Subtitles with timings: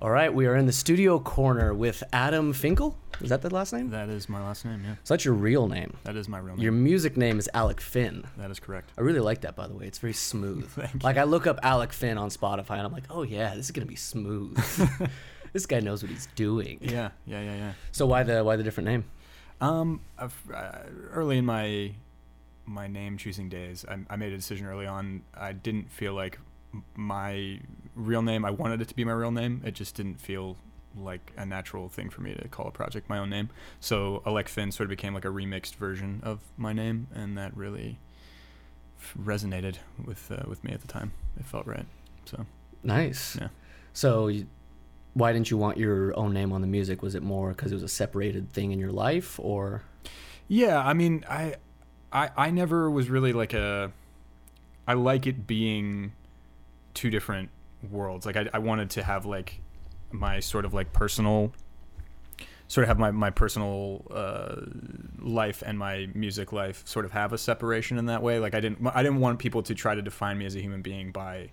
[0.00, 2.98] All right, we are in the studio corner with Adam Finkel.
[3.20, 3.90] Is that the last name?
[3.90, 4.82] That is my last name.
[4.84, 5.96] Yeah, So that's your real name.
[6.02, 6.62] that is my real name.
[6.62, 8.24] Your music name is Alek Fin.
[8.36, 8.90] that is correct.
[8.98, 9.86] I really like that, by the way.
[9.86, 10.68] It's very smooth.
[10.70, 13.66] Thank like I look up Alek Fin on Spotify, and I'm like, oh yeah, this
[13.66, 14.58] is gonna be smooth.
[15.52, 16.78] this guy knows what he's doing.
[16.82, 17.72] Yeah, yeah, yeah, yeah.
[17.92, 19.04] So why the why the different name?
[19.60, 20.28] Um, uh,
[21.12, 21.92] early in my
[22.66, 25.22] my name choosing days, I, I made a decision early on.
[25.34, 26.38] I didn't feel like
[26.94, 27.60] my
[27.94, 28.44] real name.
[28.44, 29.62] I wanted it to be my real name.
[29.64, 30.56] It just didn't feel
[30.96, 33.50] like a natural thing for me to call a project my own name.
[33.80, 37.56] So Alek Fin sort of became like a remixed version of my name, and that
[37.56, 37.98] really
[39.20, 41.12] resonated with uh, with me at the time.
[41.38, 41.86] It felt right.
[42.24, 42.46] So
[42.84, 43.36] Nice.
[43.40, 43.48] Yeah.
[43.92, 44.46] So you,
[45.14, 47.02] why didn't you want your own name on the music?
[47.02, 49.82] Was it more because it was a separated thing in your life, or
[50.48, 51.56] Yeah, I mean, I,
[52.12, 53.92] I, I never was really like a.
[54.86, 56.12] I like it being
[56.94, 57.50] two different
[57.90, 58.24] worlds.
[58.26, 59.60] Like I, I wanted to have like
[60.12, 61.52] my sort of like personal,
[62.68, 64.56] sort of have my my personal uh,
[65.18, 68.38] life and my music life sort of have a separation in that way.
[68.38, 70.82] Like I didn't I didn't want people to try to define me as a human
[70.82, 71.50] being by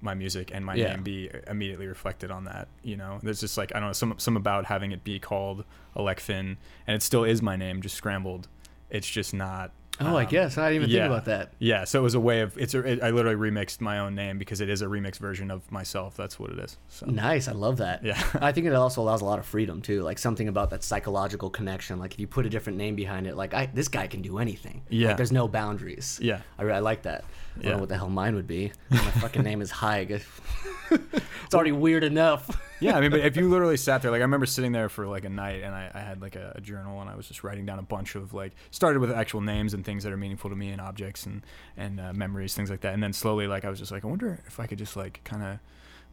[0.00, 0.90] my music and my Yeah.
[0.90, 2.68] name be immediately reflected on that.
[2.82, 5.64] You know, there's just like I don't know some some about having it be called
[5.96, 8.48] Alek Fin, and it still is my name, just scrambled.
[8.90, 9.72] It's just not.
[10.00, 11.02] Oh, I um, guess I didn't even yeah.
[11.02, 11.52] think about that.
[11.58, 12.74] Yeah, so it was a way of it's.
[12.74, 15.70] A, it, I literally remixed my own name because it is a remixed version of
[15.70, 16.16] myself.
[16.16, 16.76] That's what it is.
[16.88, 18.04] So Nice, I love that.
[18.04, 20.82] yeah, I think it also allows a lot of freedom too, like something about that
[20.82, 21.98] psychological connection.
[21.98, 24.38] Like if you put a different name behind it, like I, this guy can do
[24.38, 24.82] anything.
[24.88, 25.08] Yeah.
[25.08, 26.18] like, there's no boundaries.
[26.22, 26.40] yeah.
[26.58, 27.24] I, I like that.
[27.58, 27.74] I don't Yeah.
[27.76, 28.72] know what the hell mine would be.
[28.90, 30.10] My fucking name is Haig.
[30.90, 32.48] it's already weird enough.
[32.80, 35.06] yeah, I mean, but if you literally sat there, like I remember sitting there for
[35.06, 37.42] like a night, and I, I had like a, a journal, and I was just
[37.44, 40.50] writing down a bunch of like started with actual names and things that are meaningful
[40.50, 41.42] to me, and objects and
[41.76, 44.08] and uh, memories, things like that, and then slowly, like I was just like, I
[44.08, 45.58] wonder if I could just like kind of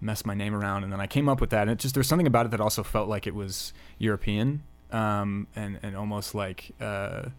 [0.02, 2.08] mess my name around, and then I came up with that, and it just there's
[2.08, 6.72] something about it that also felt like it was European, um, and and almost like.
[6.82, 7.30] Uh,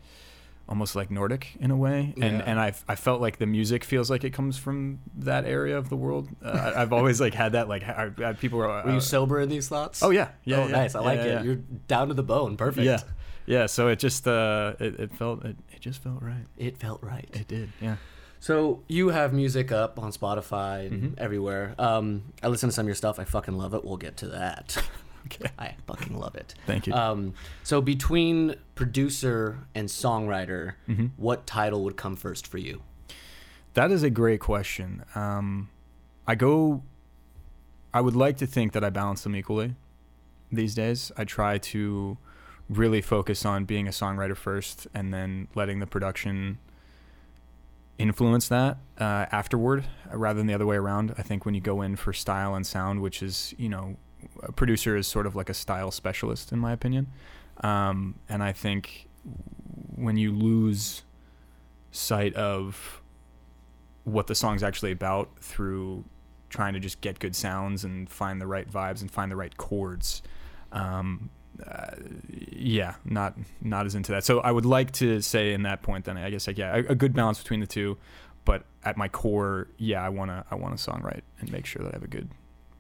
[0.69, 2.45] almost like Nordic in a way, and Yeah.
[2.47, 5.89] and I I felt like the music feels like it comes from that area of
[5.89, 6.29] the world.
[6.45, 8.69] Uh, I, I've always like had that like I, I, people were.
[8.69, 10.03] Were you uh, sober in these thoughts?
[10.03, 10.57] Oh yeah, yeah.
[10.57, 10.95] oh, yeah, nice.
[10.95, 11.45] I yeah, like it.
[11.45, 11.55] You're
[11.87, 12.57] down to the bone.
[12.57, 12.85] Perfect.
[12.85, 13.01] Yeah,
[13.47, 13.67] yeah.
[13.67, 16.47] So it just uh, it, it felt it, it just felt right.
[16.57, 17.29] It felt right.
[17.33, 17.71] It did.
[17.81, 17.97] Yeah.
[18.39, 21.19] So you have music up on Spotify and Mhm.
[21.19, 21.75] everywhere.
[21.79, 23.19] Um, I listen to some of your stuff.
[23.19, 23.85] I fucking love it.
[23.85, 24.77] We'll get to that.
[25.27, 25.51] Okay.
[25.59, 26.55] I fucking love it.
[26.67, 26.93] Thank you.
[26.95, 31.11] Um, so between producer and songwriter, Mhm.
[31.17, 32.83] what title would come first for you?
[33.75, 35.05] That is a great question.
[35.15, 35.69] Um,
[36.27, 36.83] I go.
[37.93, 39.75] I would like to think that I balance them equally.
[40.53, 42.19] These days, I try to
[42.69, 46.59] really focus on being a songwriter first, and then letting the production
[47.99, 51.15] influence that uh, afterward, uh, rather than the other way around.
[51.17, 53.97] I think when you go in for style and sound, which is you know,
[54.43, 57.09] a producer is sort of like a style specialist in my opinion,
[57.63, 59.09] um, and I think
[59.95, 61.03] when you lose
[61.91, 63.03] sight of
[64.05, 66.05] what the song's actually about through
[66.49, 69.57] trying to just get good sounds and find the right vibes and find the right
[69.57, 70.23] chords.
[70.73, 71.31] Um,
[71.67, 71.97] uh,
[72.31, 74.25] yeah, not not as into that.
[74.25, 76.79] So I would like to say in that point, then I guess like yeah, a,
[76.93, 77.97] a good balance between the two.
[78.45, 81.97] But at my core, yeah, I wanna I wanna songwrite and make sure that I
[81.97, 82.31] have a good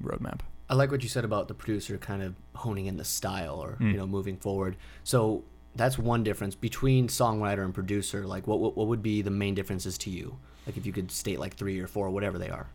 [0.03, 0.41] roadmap.
[0.69, 3.77] I like what you said about the producer kind of honing in the style or
[3.81, 3.93] Mm.
[3.93, 4.77] you know moving forward.
[5.05, 5.45] So
[5.75, 8.27] that's one difference between songwriter and producer.
[8.27, 10.39] Like what, what what would be the main differences to you?
[10.67, 12.69] Like if you could state like three or four, whatever they are.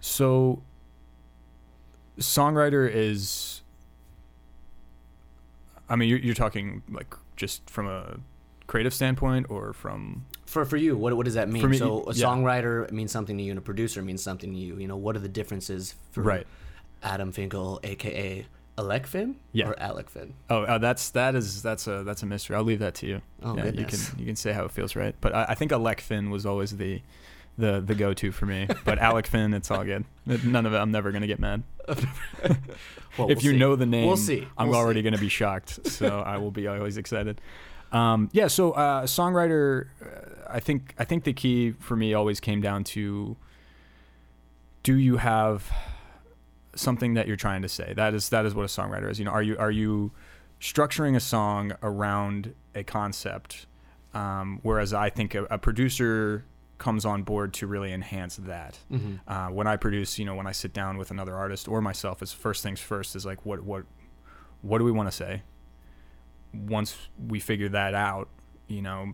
[0.00, 0.62] So,
[2.18, 3.62] songwriter is.
[5.88, 8.18] I mean, you're, you're talking like just from a
[8.66, 11.68] creative standpoint, or from For for you, what what does that mean?
[11.68, 12.26] Me, so a yeah.
[12.26, 14.76] songwriter means something to you, and a producer means something to you.
[14.76, 16.46] You know, what are the differences for right.
[17.02, 18.46] Adam Finkel, aka
[18.78, 19.68] Alek Fin, Yeah.
[19.70, 20.32] or Alek Fin?
[20.48, 22.56] Oh, uh, that's that is that's a that's a mystery.
[22.56, 23.22] I'll leave that to you.
[23.42, 24.10] Oh yeah, you goodness.
[24.10, 25.14] can you can say how it feels, right?
[25.20, 27.02] But I, I think Alek Fin was always the
[27.58, 28.66] the the go to for me.
[28.84, 30.04] But Alek Fin, it's all good.
[30.26, 30.78] None of it.
[30.78, 31.62] I'm never gonna get mad.
[33.18, 33.58] Well, if we'll you see.
[33.58, 34.46] know the name, We'll see.
[34.56, 35.02] I'm We'll already see.
[35.02, 35.84] going to be shocked.
[35.88, 37.40] So I will be always excited.
[37.90, 38.46] Um, yeah.
[38.46, 40.06] So uh, songwriter, uh,
[40.48, 43.36] I think I think the key for me always came down to:
[44.84, 45.70] Do you have
[46.80, 47.92] something that you're trying to say?
[47.94, 49.18] That is that is what a songwriter is.
[49.18, 50.12] You know, are you are you
[50.60, 53.66] structuring a song around a concept?
[54.12, 56.44] Um, whereas I think a, a producer
[56.78, 59.20] comes on board to really enhance that Mhm.
[59.28, 62.22] uh, when I produce, you know, when I sit down with another artist or myself,
[62.22, 63.84] is first things first is like what what
[64.62, 65.42] what do we want to say?
[66.52, 66.96] Once
[67.28, 68.28] we figure that out,
[68.66, 69.12] you know,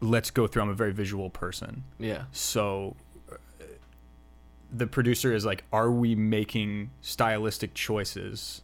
[0.00, 0.62] let's go through.
[0.62, 2.24] I'm a very visual person, Yeah.
[2.30, 2.94] so
[4.72, 8.62] the producer is like, are we making stylistic choices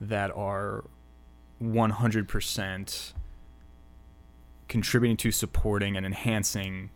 [0.00, 0.84] that are
[1.62, 3.12] 100%
[4.68, 6.90] contributing to supporting and enhancing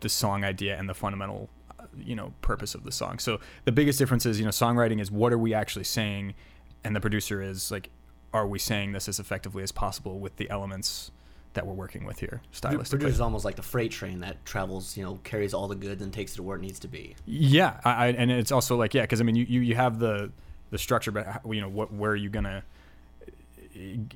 [0.00, 1.48] the song idea and the fundamental
[1.96, 3.18] you know purpose of the song?
[3.18, 6.34] So the biggest difference is you know songwriting is what are we actually saying?
[6.84, 7.90] And the producer is like
[8.32, 11.10] are we saying this as effectively as possible with the elements
[11.58, 14.96] that we're working with here stylistically Producer is almost like the freight train that travels,
[14.96, 17.14] you know, carries all the goods and takes it to where it needs to be.
[17.26, 19.98] Yeah, I, I, and it's also like yeah, because I mean you, you you have
[19.98, 20.30] the
[20.70, 22.62] the structure, but how- you know what where are you gonna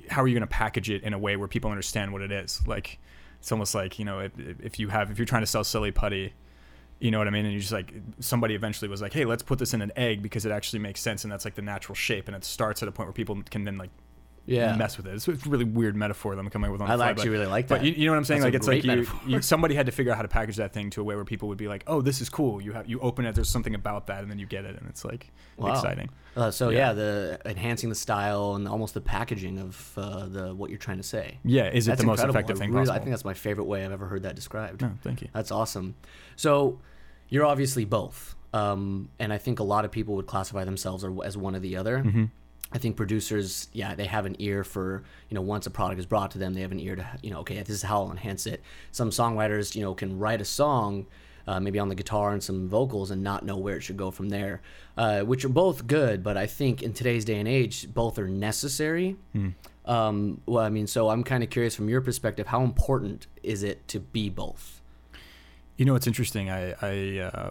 [0.09, 2.61] how are you gonna package it in a way where people understand what it is?
[2.67, 2.99] Like
[3.39, 4.31] it's almost like you know if,
[4.61, 6.33] if you have if you're trying to sell silly putty.
[6.99, 7.43] You know what I mean?
[7.43, 10.21] And you just like somebody eventually was like, "Hey, let's put this in an egg
[10.21, 12.87] because it actually makes sense, and that's like the natural shape, and it starts at
[12.87, 13.89] a point where people can then like
[14.45, 14.75] Yeah.
[14.75, 16.93] mess with it." It's a really weird metaphor that I'm coming up with on I
[16.93, 17.79] the fly, actually but- really like that.
[17.79, 18.41] but you, you know what I'm saying?
[18.41, 18.97] That's like it's like
[19.27, 21.15] you, you, somebody had to figure out how to package that thing to a way
[21.15, 23.49] where people would be like, "Oh, this is cool." You have you open it, there's
[23.49, 25.73] something about that, and then you get it, and it's like Wow.
[25.73, 26.09] exciting.
[26.35, 26.77] Uh, so Yeah.
[26.79, 26.93] yeah.
[26.93, 31.03] the enhancing the style and almost the packaging of uh, the what you're trying to
[31.03, 31.37] say.
[31.45, 32.35] Yeah, is it That's the most incredible.
[32.39, 32.95] effective I thing really- possible?
[32.95, 34.81] I think that's my favorite way I've ever heard that described.
[34.81, 35.27] no, thank you.
[35.33, 35.95] That's awesome.
[36.35, 36.79] So
[37.29, 41.37] you're obviously both, um, and I think a lot of people would classify themselves as
[41.37, 41.99] one or the other.
[41.99, 42.25] Mm-hmm.
[42.73, 46.05] I think producers, yeah, they have an ear for you know once a product is
[46.05, 48.11] brought to them, they have an ear to you know okay, this is how I'll
[48.11, 48.61] enhance it.
[48.91, 51.05] Some songwriters, you know, can write a song.
[51.45, 54.09] Uh, maybe on the guitar and some vocals, and not know where it should go
[54.11, 54.61] from there,
[54.95, 56.23] uh, which are both good.
[56.23, 59.17] But I think in today's day and age, both are necessary.
[59.85, 63.61] Um, well, I mean, so I'm kind of curious from your perspective, how important is
[63.61, 64.79] it to be both?
[65.75, 66.49] You know, it's interesting.
[66.49, 67.49] I, I uh,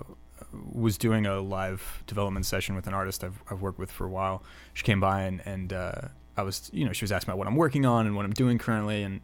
[0.72, 4.10] was doing a live development session with an artist I've, I've worked with for a
[4.10, 4.43] while.
[4.75, 6.00] She came by and, and uh,
[6.37, 8.32] I was, you know, she was asking about what I'm working on and what I'm
[8.32, 9.02] doing currently.
[9.02, 9.20] And,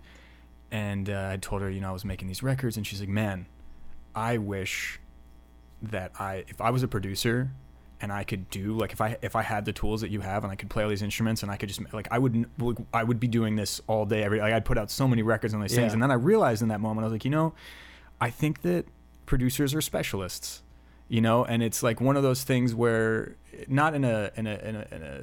[0.70, 2.76] and uh, I told her, you know, I was making these records.
[2.76, 3.46] And she's like, man,
[4.14, 5.00] I wish
[5.82, 7.50] that I, if I was a producer
[8.00, 10.44] and I could do like if I if I had the tools that you have
[10.44, 12.76] and I could play all these instruments and I could just like I would like,
[12.94, 15.52] I would be doing this all day every like I'd put out so many records
[15.52, 15.94] on these things Yeah.
[15.94, 17.54] and then I realized in that moment I was like you know
[18.20, 18.86] I think that
[19.26, 20.62] producers are specialists
[21.08, 23.34] you know and it's like one of those things where
[23.66, 25.20] not in a in a in a, in a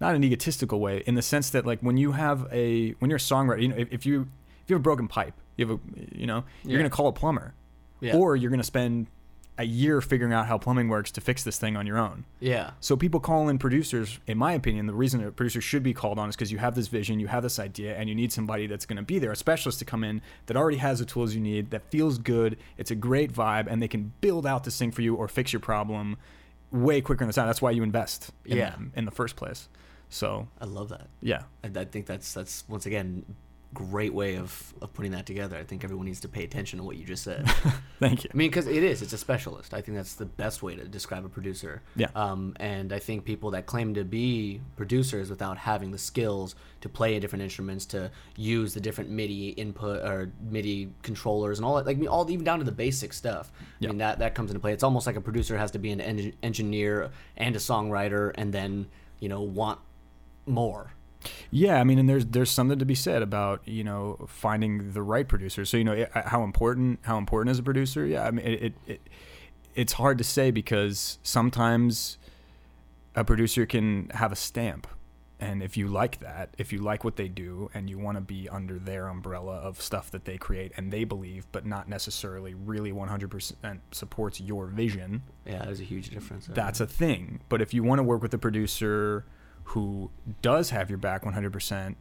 [0.00, 3.16] not an egotistical way in the sense that like when you have a when you're
[3.16, 4.28] a songwriter you know if, if you
[4.62, 6.78] if you have a broken pipe you have a you know you're Yeah.
[6.78, 7.52] gonna call a plumber
[8.00, 8.14] Yeah.
[8.16, 9.08] or you're gonna spend
[9.58, 12.70] a year figuring out how plumbing works to fix this thing on your own Yeah.
[12.80, 16.18] so people call in producers, in my opinion, the reason a producer should be called
[16.18, 18.66] on is because you have this vision, you have this idea, and you need somebody
[18.68, 21.34] that's going to be there, a specialist to come in that already has the tools
[21.34, 24.78] you need, that feels good, it's a great vibe, and they can build out this
[24.78, 26.16] thing for you or fix your problem
[26.70, 27.46] way quicker than the time.
[27.46, 28.70] That's why you invest in Yeah.
[28.70, 29.68] them in the first place.
[30.10, 31.08] So I love that.
[31.20, 33.24] yeah, I, I think that's that's once again
[33.74, 35.56] great way of, of putting that together.
[35.56, 37.46] I think everyone needs to pay attention to what you just said.
[38.00, 38.30] thank you.
[38.32, 39.74] I mean, because it is, it's a specialist.
[39.74, 41.82] I think that's the best way to describe a producer.
[41.94, 42.08] Yeah.
[42.14, 46.88] Um, and I think people that claim to be producers without having the skills to
[46.88, 51.86] play different instruments, to use the different MIDI input or MIDI controllers and all that,
[51.86, 53.52] like I mean, all even down to the basic stuff.
[53.80, 53.88] Yeah.
[53.88, 54.72] I mean, that that comes into play.
[54.72, 58.52] It's almost like a producer has to be an en- engineer and a songwriter, and
[58.52, 58.86] then
[59.20, 59.78] you know want
[60.46, 60.92] more.
[61.50, 65.02] Yeah, I mean, and there's there's something to be said about you know finding the
[65.02, 65.64] right producer.
[65.64, 68.06] So you know it, how important how important is a producer?
[68.06, 69.00] Yeah, I mean it, it, it
[69.74, 72.18] it's hard to say because sometimes
[73.14, 74.86] a producer can have a stamp,
[75.40, 78.20] and if you like that, if you like what they do, and you want to
[78.20, 82.54] be under their umbrella of stuff that they create and they believe, but not necessarily
[82.54, 86.46] really 100% supports your vision, Yeah, there's a huge difference.
[86.46, 87.40] that's a thing.
[87.48, 89.24] But if you want to work with a producer
[89.68, 90.10] who
[90.40, 91.94] does have your back 100%,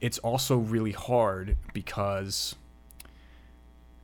[0.00, 2.54] it's also really hard because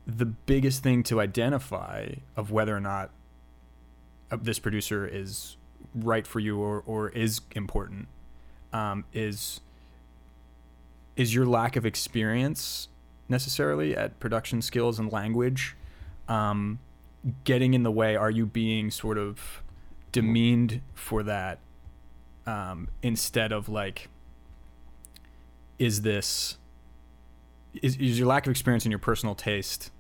[0.07, 3.11] the biggest thing to identify of whether or not
[4.31, 5.57] uh, this producer is
[5.95, 8.09] right for you or, or is important
[8.73, 9.61] um, is
[11.17, 12.89] is your lack of experience
[13.29, 15.77] necessarily at production skills and language
[16.27, 16.81] um,
[17.45, 18.17] getting in the way?
[18.17, 19.63] Are you being sort of
[20.11, 21.61] demeaned for that
[22.47, 24.09] um, instead of like,
[25.79, 26.59] is this
[27.83, 29.91] is, is your lack of experience and your personal taste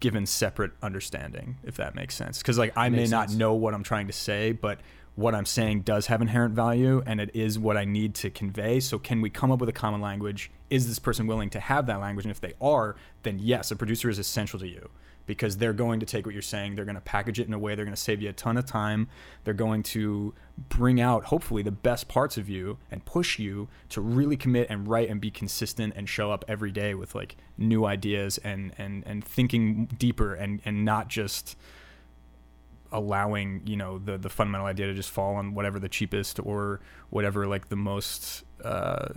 [0.00, 2.38] given separate understanding if that makes sense?
[2.38, 3.38] Because like i may not sense.
[3.38, 4.80] know what i'm trying to say but
[5.16, 8.80] what i'm saying does have inherent value and it is what i need to convey.
[8.80, 10.50] So can we come up with a common language?
[10.70, 12.26] Is this person willing to have that language?
[12.26, 14.90] And if they are then yes a producer is essential to you
[15.26, 17.58] because they're going to take what you're saying, they're going to package it in a
[17.58, 19.08] way they're going to save you a ton of time.
[19.44, 20.34] They're going to
[20.68, 24.86] bring out hopefully the best parts of you and push you to really commit and
[24.86, 29.02] write and be consistent and show up every day with like new ideas and and
[29.06, 31.56] and thinking deeper and and not just
[32.92, 36.80] allowing you know the the fundamental idea to just fall on whatever the cheapest or
[37.10, 39.08] whatever like the most uh,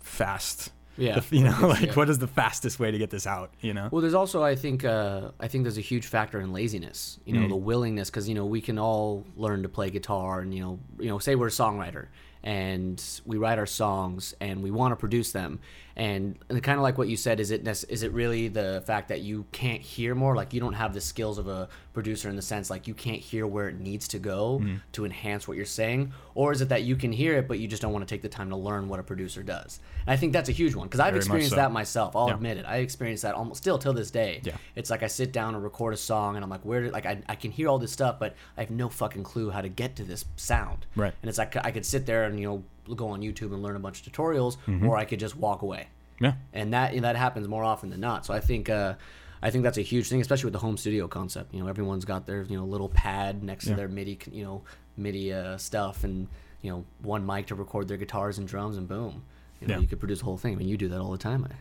[0.00, 1.20] fast Yeah.
[1.20, 1.94] the- you know like Yeah.
[1.94, 4.54] what is the fastest way to get this out you know Well, there's also I
[4.56, 7.18] think uh, I think there's a huge factor in laziness.
[7.24, 7.48] You know, Mm.
[7.48, 10.78] the willingness because you know we can all learn to play guitar and you know
[10.98, 12.06] you know say we're a songwriter
[12.44, 15.60] and we write our songs and we want to produce them
[15.94, 19.08] and, and kind of like what you said is it is it really the fact
[19.08, 22.36] that you can't hear more like you don't have the skills of a producer in
[22.36, 24.80] the sense like you can't hear where it needs to go Mm.
[24.92, 27.68] to enhance what you're saying or is it that you can hear it but you
[27.68, 30.16] just don't want to take the time to learn what a producer does and I
[30.16, 31.56] think that's a huge one because I've Very experienced so.
[31.56, 32.34] that myself I'll Yeah.
[32.34, 34.56] admit it I experienced that almost still till this day Yeah.
[34.74, 37.06] it's like I sit down and record a song, and I'm like, where did like
[37.06, 39.68] I, I can hear all this stuff, but I have no fucking clue how to
[39.68, 40.86] get to this sound.
[40.96, 41.12] Right.
[41.22, 43.76] And it's like I could sit there and you know go on YouTube and learn
[43.76, 44.86] a bunch of tutorials, Mm-hmm.
[44.88, 45.86] or I could just walk away.
[46.20, 48.26] yeah And that that happens more often than not.
[48.26, 48.94] So I think uh,
[49.42, 51.52] I think that's a huge thing, especially with the home studio concept.
[51.54, 53.72] You know, everyone's got their you know little pad next Yeah.
[53.72, 54.62] to their MIDI you know
[54.96, 56.28] MIDI uh, stuff, and
[56.62, 59.22] you know one mic to record their guitars and drums, and boom.
[59.60, 59.80] You know, Yeah.
[59.80, 60.52] you could produce a whole thing.
[60.54, 61.46] I mean, you do that all the time.
[61.48, 61.54] I,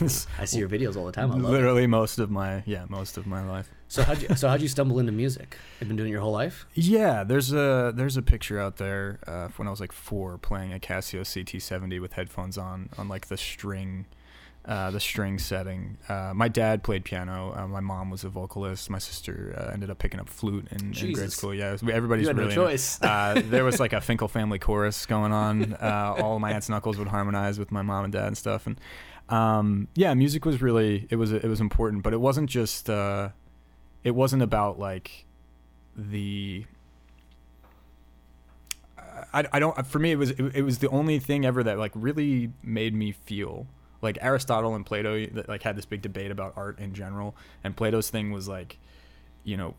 [0.42, 1.30] I see your videos all the time.
[1.30, 1.48] I love it.
[1.56, 4.68] literally most of my yeah most of my life So how'd you so how'd you
[4.68, 5.58] stumble into music?
[5.78, 6.64] You've been doing it your whole life?
[6.72, 10.72] Yeah, there's a there's a picture out there uh, when I was like four, playing
[10.72, 14.06] a Casio CT70 with headphones on on like the string,
[14.64, 15.98] uh, the string setting.
[16.08, 17.52] Uh, my dad played piano.
[17.54, 18.88] Uh, my mom was a vocalist.
[18.88, 21.54] My sister uh, ended up picking up flute in, in grade school.
[21.54, 22.98] Yeah, was- everybody's You had no really choice.
[23.02, 25.74] uh, there was like a Finkel family chorus going on.
[25.74, 28.66] Uh, all my aunts and uncles would harmonize with my mom and dad and stuff.
[28.66, 28.80] And
[29.28, 33.28] um, yeah, music was really it was it was important, but it wasn't just uh,
[34.04, 35.26] it wasn't about like
[35.96, 36.64] the.
[39.34, 41.78] I, I don't for me it was it, it was the only thing ever that
[41.78, 43.66] like really made me feel
[44.00, 47.76] like Aristotle and Plato that like had this big debate about art in general and
[47.76, 48.78] Plato's thing was like
[49.44, 49.74] you know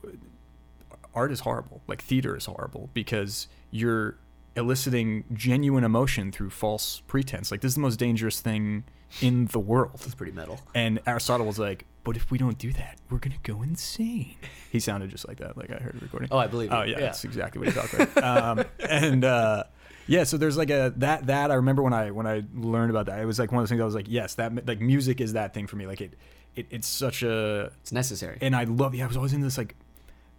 [1.16, 1.82] art is horrible.
[1.88, 4.18] Like theater is horrible because you're
[4.56, 7.52] eliciting genuine emotion through false pretense.
[7.52, 8.84] Like this is the most dangerous thing
[9.22, 10.02] in the world.
[10.06, 10.60] It's pretty metal.
[10.74, 14.36] And Aristotle was like, "But if we don't do that, we're gonna go insane."
[14.72, 15.58] He sounded just like that.
[15.58, 16.30] Like I heard a recording.
[16.32, 16.72] Oh, I believe.
[16.72, 17.00] Oh yeah, Yeah.
[17.02, 18.18] that's exactly what he talked like.
[18.24, 19.64] um, and uh,
[20.08, 23.06] yeah, so there's like a that that I remember when I when I learned about
[23.06, 25.22] that, it was like one of those things I was like, yes, that like music
[25.22, 25.86] is that thing for me.
[25.88, 26.14] Like it,
[26.56, 28.38] it it's such a It's necessary.
[28.42, 28.94] and I love.
[28.96, 29.76] Yeah, I was always into this like,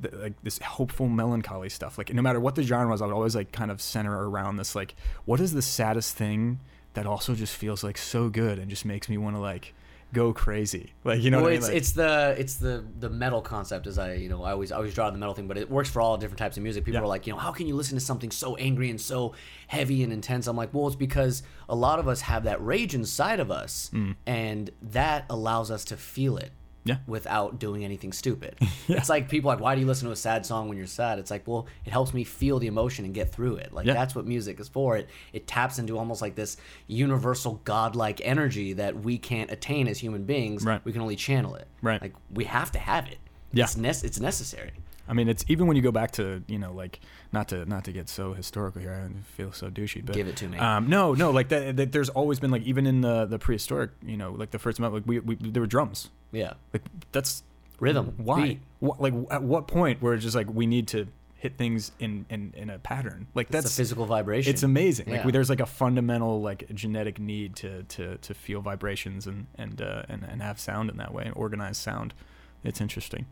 [0.00, 1.96] the, like this hopeful melancholy stuff.
[1.96, 4.56] Like no matter what the genre was, I would always like kind of center around
[4.56, 6.60] this like, what is the saddest thing
[6.94, 9.72] that also just feels like so good and just makes me want to like
[10.14, 10.92] go crazy.
[11.04, 11.58] Like you know well, what I mean?
[11.58, 14.72] it's Like, it's the it's the the metal concept as I you know I always
[14.72, 16.84] I always draw the metal thing, but it works for all different types of music.
[16.84, 17.04] People Yeah.
[17.04, 19.34] are like, you know, how can you listen to something so angry and so
[19.66, 20.46] heavy and intense?
[20.46, 23.90] I'm like, well, it's because a lot of us have that rage inside of us,
[23.92, 24.16] mm.
[24.26, 26.52] and that allows us to feel it.
[26.86, 26.98] Yeah.
[27.06, 28.56] Without doing anything stupid.
[28.88, 31.18] It's like people like, why do you listen to a sad song when you're sad?
[31.18, 33.72] It's like, well, it helps me feel the emotion and get through it.
[33.72, 33.94] Like Yeah.
[33.94, 34.96] that's what music is for.
[34.98, 39.98] It it taps into almost like this universal godlike energy that we can't attain as
[39.98, 40.64] human beings.
[40.64, 40.84] Right.
[40.84, 41.66] We can only channel it.
[41.82, 42.00] Right.
[42.02, 43.18] Like we have to have it.
[43.52, 43.64] Yeah.
[43.64, 44.72] It's nec- it's necessary.
[45.08, 47.00] I mean, it's even when you go back to you know like
[47.32, 48.92] not to not to get so historical here.
[48.92, 50.58] I feel so douchey, but Give it to me.
[50.58, 51.92] Um, no, no, like that, that.
[51.92, 54.94] There's always been like even in the the prehistoric, you know, like the first amount,
[54.94, 56.10] like we, we there were drums.
[56.32, 56.54] Yeah.
[56.72, 56.82] Like
[57.12, 57.42] that's
[57.80, 58.14] Rhythm.
[58.16, 61.92] why what, like at what point where it's just like we need to hit things
[61.98, 64.50] in in, in a pattern like It's that's a physical vibration.
[64.50, 68.62] it's amazing like we, there's like a fundamental like genetic need to to to feel
[68.62, 72.14] vibrations and and uh, and, and have sound in that way and organize sound
[72.62, 73.26] it's interesting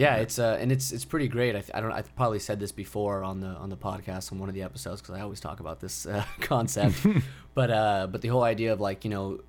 [0.00, 1.54] Yeah, it's uh, and it's it's pretty great.
[1.54, 1.92] I, I don't.
[1.92, 5.02] I probably said this before on the on the podcast on one of the episodes
[5.02, 7.06] because I always talk about this uh, concept.
[7.54, 9.40] but uh, but the whole idea of like you know,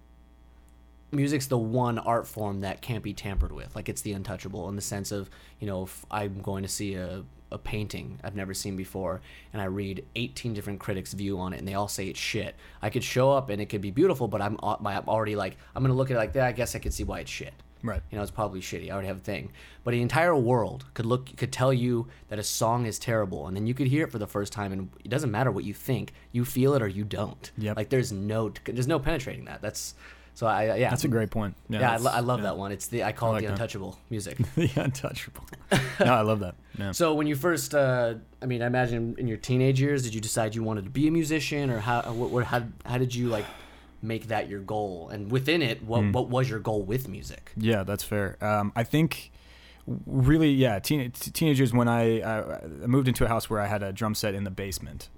[1.10, 3.74] music's the one art form that can't be tampered with.
[3.78, 5.30] Like it's the untouchable in the sense of
[5.62, 9.22] you know, if I'm going to see a a painting I've never seen before,
[9.54, 12.58] and I read 18 different critics' view on it, and they all say it's shit.
[12.82, 15.56] I could show up and it could be beautiful, but I'm, al- I'm already like,
[15.74, 16.44] I'm gonna look at it like that.
[16.44, 18.90] I guess I could see why it's shit right you know, it's probably shitty.
[18.90, 19.52] I already have a thing.
[19.84, 23.56] But the entire world could look could tell you that a song is terrible, and
[23.56, 25.74] then you could hear it for the first time, and it doesn't matter what you
[25.74, 27.52] think, you feel it or you don't.
[27.58, 27.78] Yep.
[27.78, 29.62] Like there's no there's no penetrating that.
[29.62, 29.96] That's
[30.34, 30.90] so I yeah.
[30.90, 32.46] that's a great point yeah, yeah, I, lo- I love yeah.
[32.46, 32.72] that one.
[32.72, 33.64] It's the I call I it the like that.
[33.64, 34.38] untouchable music.
[34.56, 35.44] the untouchable
[36.00, 39.28] no i love that yeah so when you first, uh, I mean, I imagine in
[39.28, 42.46] your teenage years, did you decide you wanted to be a musician, or how what
[42.46, 43.46] how how did you like
[44.02, 45.10] make that your goal?
[45.10, 46.12] And within it, what Hmm.
[46.12, 47.52] what was your goal with music?
[47.58, 48.38] Yeah, that's fair.
[48.44, 49.32] Um, I think
[50.06, 53.92] really, yeah, teen, teenagers when I, I moved into a house where I had a
[53.92, 55.10] drum set in the basement,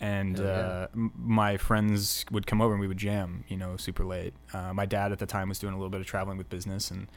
[0.00, 0.44] and yeah.
[0.44, 4.32] uh, my friends would come over and we would jam, you know, super late.
[4.54, 6.90] Uh, my dad at the time was doing a little bit of traveling with business,
[6.90, 7.08] and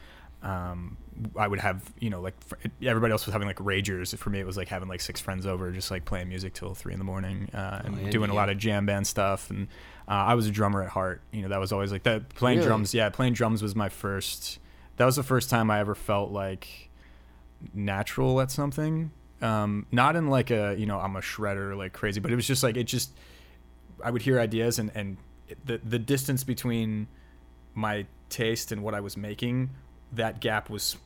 [0.42, 0.96] um,
[1.36, 2.34] I would have, you know, like
[2.82, 4.16] everybody else was having like ragers.
[4.16, 6.74] For me, it was like having like six friends over, just like playing music till
[6.74, 9.50] three in the morning, uh, and Oh, yeah, doing a lot of jam band stuff.
[9.50, 9.68] And
[10.10, 11.22] uh, I was a drummer at heart.
[11.32, 12.28] You know, that was always like that.
[12.30, 12.68] Playing Really?
[12.68, 14.58] drums, yeah, playing drums was my first.
[14.96, 16.90] That was the first time I ever felt like
[17.72, 19.12] natural at something.
[19.40, 22.46] Um, not in like a you know I'm a shredder like crazy, but it was
[22.46, 23.12] just like it just
[24.04, 25.16] I would hear ideas and and
[25.64, 27.06] the the distance between
[27.74, 29.70] my taste and what I was making,
[30.12, 30.96] that gap was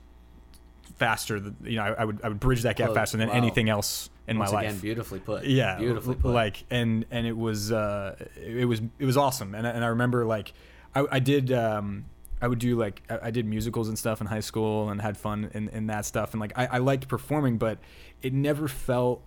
[0.96, 1.36] faster.
[1.64, 3.34] You know, I, I would I would bridge that gap Oh, faster than wow.
[3.34, 4.82] anything else in Once my again, life.
[4.82, 5.44] beautifully put.
[5.44, 6.32] Yeah, beautifully put.
[6.32, 9.54] Like and and it was uh it was it was awesome.
[9.54, 10.52] And I, and I remember like
[10.94, 12.04] I, I did um
[12.42, 15.16] I would do like I, I did musicals and stuff in high school and had
[15.16, 17.78] fun in, in that stuff and like I, I liked performing, but
[18.22, 19.22] it never felt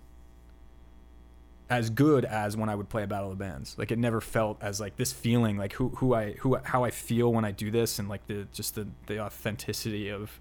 [1.70, 3.74] as good as when I would play a battle of bands.
[3.76, 6.90] Like it never felt as like this feeling like who who I who how I
[6.90, 10.40] feel when I do this and like the just the the authenticity of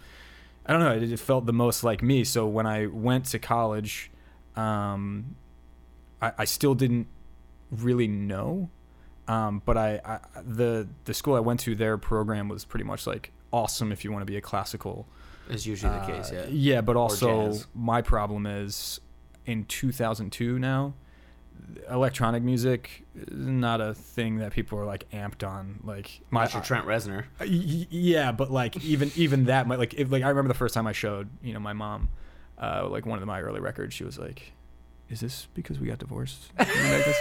[0.68, 2.24] I don't know, it, it felt the most like me.
[2.24, 4.12] So when I went to college,
[4.56, 5.36] um
[6.22, 7.08] I, I still didn't
[7.72, 8.70] really know.
[9.28, 13.06] Um, but I, I the the school I went to, their program was pretty much
[13.06, 15.08] like awesome if you want to be a classical
[15.50, 16.32] is usually the case.
[16.32, 16.82] uh, Yeah.
[16.82, 19.00] but also my problem is
[19.46, 20.94] in 2002 now,
[21.90, 25.80] electronic music is not a thing that people are like amped on.
[25.84, 27.24] Like my That's your Trent Reznor.
[27.40, 30.54] uh, y- yeah, but like even even that, my, like if, like I remember the
[30.58, 32.10] first time I showed you know my mom,
[32.62, 34.54] uh, like one of my early records, she was like.
[35.10, 36.52] Is this because we got divorced?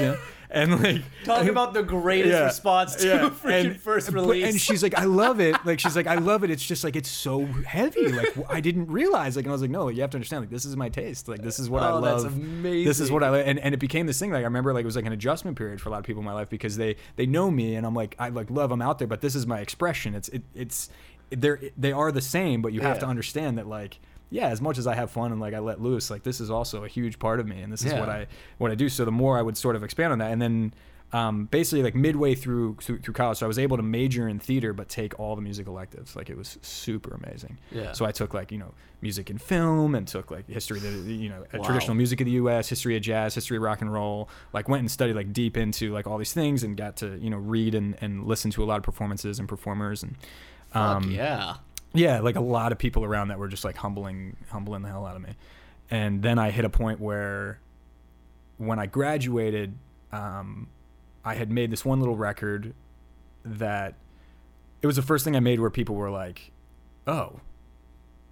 [0.00, 0.16] Yeah?
[0.50, 4.44] And like Talk about the greatest Yeah, response to yeah, a freaking first but- release.
[4.44, 5.56] and she's like, I love it.
[5.64, 6.50] Like she's like, I love it.
[6.50, 8.08] It's just like it's so heavy.
[8.08, 9.36] Like I didn't realize.
[9.36, 10.42] Like and I was like, no, you have to understand.
[10.42, 11.28] Like this is my taste.
[11.28, 12.22] Like this is what I oh, love.
[12.22, 12.84] that's amazing.
[12.84, 14.30] This is what I like, and, and it became this thing.
[14.30, 16.20] Like I remember, like it was like an adjustment period for a lot of people
[16.20, 18.82] in my life because they they know me, and I'm like I like love them
[18.82, 20.14] out there, but this is my expression.
[20.14, 20.90] It's it, it's
[21.30, 23.98] they're they are the same, but you have to understand that like
[24.30, 26.50] yeah, as much as I have fun and like I let loose, like this is
[26.50, 28.26] also a huge part of me, and this is what I
[28.58, 28.88] what I do.
[28.88, 30.74] So the more I would sort of expand on that, and then
[31.12, 34.40] um, basically like midway through, through through college, so I was able to major in
[34.40, 36.16] theater but take all the music electives.
[36.16, 37.58] Like it was super amazing.
[37.70, 37.92] Yeah.
[37.92, 41.12] So I took like you know music and film, and took like history of the
[41.14, 41.62] you know Wow.
[41.62, 44.28] traditional music of the U.S., history of jazz, history of rock and roll.
[44.52, 47.30] Like went and studied like deep into like all these things, and got to you
[47.30, 50.16] know read and and listen to a lot of performances and performers and.
[50.72, 51.54] Um, yeah.
[51.98, 55.06] Yeah, like a lot of people around that were just like humbling, humbling the hell
[55.06, 55.34] out of me.
[55.90, 57.60] And then I hit a point where,
[58.58, 59.74] when I graduated,
[60.12, 60.68] um,
[61.24, 62.74] I had made this one little record
[63.44, 63.94] that
[64.82, 66.50] it was the first thing I made where people were like,
[67.06, 67.40] "Oh,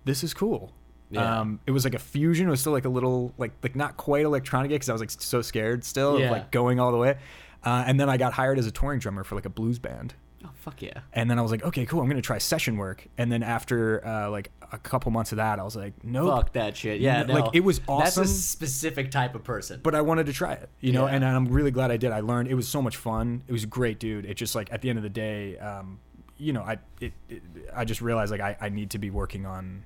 [0.05, 0.73] this is cool."
[1.11, 1.41] Yeah.
[1.41, 2.49] Um, it was like a fusion.
[2.49, 5.11] It was still like a little like like not quite electronic because I was like
[5.11, 6.27] so scared still Yeah.
[6.27, 7.19] of like going all the way.
[7.63, 10.15] Uh, and then I got hired as a touring drummer for like a blues band.
[10.45, 11.01] Oh fuck yeah.
[11.13, 12.01] And then I was like, okay, cool.
[12.01, 13.07] I'm gonna try session work.
[13.17, 16.29] And then after uh, like a couple months of that, I was like, nope.
[16.37, 17.01] Fuck that shit.
[17.01, 17.41] Yeah, No, no.
[17.41, 18.23] like, it was awesome.
[18.25, 19.81] That's a specific type of person.
[19.83, 21.07] But I wanted to try it, you know.
[21.07, 21.15] Yeah.
[21.15, 22.13] And I'm really glad I did.
[22.13, 22.49] I learned.
[22.49, 23.43] It was so much fun.
[23.49, 24.27] It was great, dude.
[24.27, 25.99] It just like at the end of the day, um,
[26.37, 27.43] you know, I it, it
[27.75, 29.85] I just realized like I, I need to be working on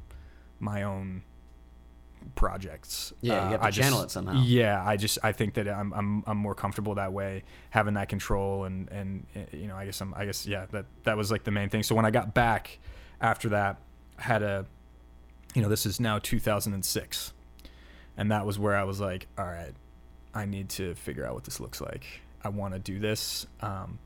[0.60, 1.22] my own
[2.34, 3.12] projects.
[3.20, 4.40] Yeah, you Uh, have to I just- channel it somehow.
[4.42, 8.08] Yeah, I just I think that I'm I'm I'm more comfortable that way, having that
[8.08, 11.30] control and and uh, you know I guess I'm I guess yeah that that was
[11.30, 11.82] like the main thing.
[11.82, 12.78] So when I got back
[13.20, 13.80] after that,
[14.18, 14.66] I had a
[15.54, 17.32] you know this is now 2006,
[18.16, 19.72] and that was where I was like, all right,
[20.34, 22.04] I need to figure out what this looks like.
[22.44, 23.98] I want to do this, um,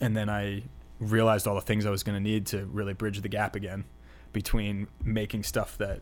[0.00, 0.62] and then I
[0.98, 3.84] realized all the things I was going to need to really bridge the gap again
[4.32, 6.00] between making stuff that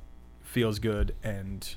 [0.54, 1.74] feels good and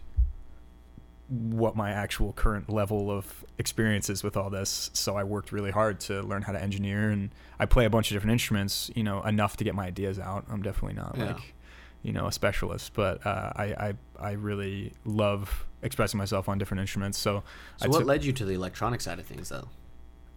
[1.30, 4.90] what my actual current level of experience is with all this.
[4.94, 8.12] So I worked really hard to learn how to engineer and I play a bunch
[8.12, 10.46] of different instruments, you know, enough to get my ideas out.
[10.50, 11.34] I'm definitely not Yeah.
[11.34, 11.54] like,
[12.04, 16.82] you know, a specialist, but uh, I, I I really love expressing myself on different
[16.82, 17.18] instruments.
[17.18, 17.44] So,
[17.78, 19.68] so what took- led you to the electronic side of things though?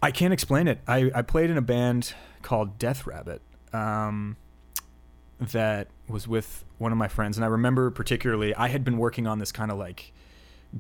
[0.03, 0.81] I can't explain it.
[0.89, 3.43] I, I played in a band called Death Rabbit
[3.75, 4.39] um,
[5.41, 7.37] that was with one of my friends.
[7.39, 10.13] And I remember particularly, I had been working on this kind of like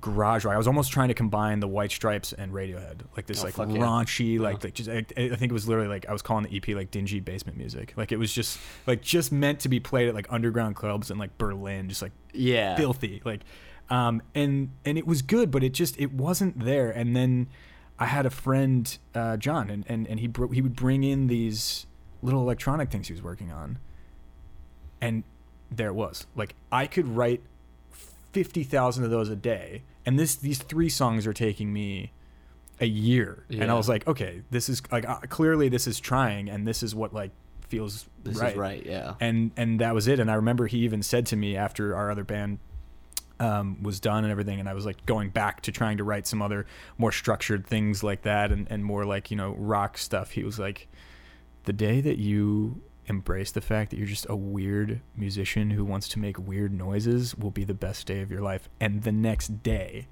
[0.00, 0.54] garage rock.
[0.54, 3.54] I was almost trying to combine the White Stripes and Radiohead, like this Oh, like
[3.54, 3.78] fuck yeah.
[3.78, 4.60] raunchy, like, Uh-huh.
[4.64, 6.90] like just I, I think it was literally like I was calling the EP like
[6.90, 7.94] dingy basement music.
[7.96, 11.18] Like it was just like just meant to be played at like underground clubs in
[11.18, 12.76] like Berlin, just like Yeah.
[12.76, 13.40] filthy like
[13.88, 17.48] um and and it was good but it just it wasn't there and then
[17.98, 21.26] I had a friend, uh, John, and and and he bro- he would bring in
[21.26, 21.86] these
[22.22, 23.78] little electronic things he was working on,
[25.00, 25.24] and
[25.70, 26.26] there it was.
[26.36, 27.42] Like I could write
[28.32, 32.12] fifty thousand of those a day, and this these three songs are taking me
[32.80, 36.48] a year, and I was like, okay, this is like uh, clearly this is trying,
[36.48, 37.30] and this is what like
[37.68, 38.84] feels This right is right.
[38.84, 39.14] Yeah.
[39.20, 42.10] and and that was it and i remember he even said to me after our
[42.10, 42.58] other band
[43.38, 46.26] um, was done and everything and i was like going back to trying to write
[46.26, 46.66] some other
[46.98, 50.58] more structured things like that and, and more like you know rock stuff he was
[50.58, 50.88] like
[51.62, 56.08] the day that you embrace the fact that you're just a weird musician who wants
[56.08, 59.62] to make weird noises will be the best day of your life and the next
[59.62, 60.06] day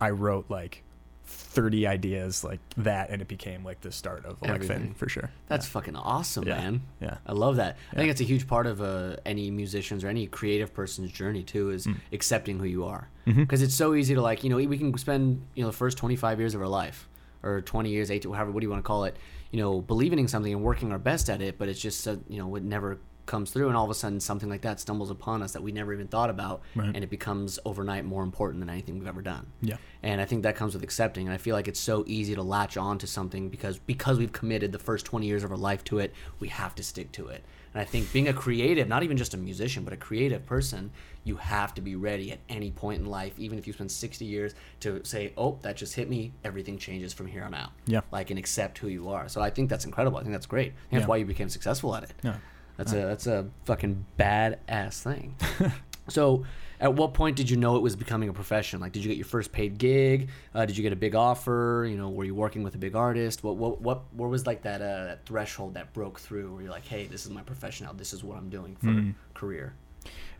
[0.00, 0.82] i wrote like
[1.28, 4.38] 30 ideas like that and it became like the start of.
[4.64, 6.56] Fin for sure That's fucking awesome, Yeah.
[6.56, 6.82] man.
[7.00, 7.76] yeah I love that.
[7.92, 11.42] I think it's a huge part of uh, any musician's or any creative person's journey
[11.42, 11.96] too is Mm.
[12.12, 13.08] accepting who you are.
[13.24, 15.98] Because it's so easy to like, you know, we can spend you know the first
[15.98, 17.08] 25 years of our life
[17.42, 19.16] or 20 years, 18, however, what do you want to call it?
[19.50, 22.16] You know, believing in something and working our best at it, but it's just uh,
[22.28, 25.10] you know it never comes through, and all of a sudden something like that stumbles
[25.10, 26.92] upon us that we never even thought about, Right.
[26.94, 29.46] and it becomes overnight more important than anything we've ever done.
[29.60, 31.26] yeah And I think that comes with accepting.
[31.26, 34.32] And I feel like it's so easy to latch on to something because because we've
[34.32, 37.26] committed the first 20 years of our life to it, we have to stick to
[37.26, 37.44] it.
[37.76, 40.90] And I think being a creative, not even just a musician, but a creative person,
[41.24, 44.24] you have to be ready at any point in life, even if you spend 60
[44.24, 46.32] years, to say, oh, that just hit me.
[46.42, 47.72] Everything changes from here on out.
[47.84, 48.00] Yeah.
[48.10, 49.28] Like, and accept who you are.
[49.28, 50.16] So I think that's incredible.
[50.16, 50.68] I think that's great.
[50.72, 51.06] Think that's Yeah.
[51.06, 52.14] why you became successful at it.
[52.22, 52.36] Yeah.
[52.78, 55.34] That's a that's a fucking badass thing.
[56.08, 56.46] so,
[56.80, 58.80] at what point did you know it was becoming a profession?
[58.80, 60.28] Like, did you get your first paid gig?
[60.54, 61.86] Uh, did you get a big offer?
[61.88, 63.42] You know, were you working with a big artist?
[63.44, 66.70] What what what where was like that uh, that threshold that broke through where you're
[66.70, 67.92] like, hey, this is my profession now.
[67.92, 69.14] This is what I'm doing for Mm.
[69.34, 69.74] career.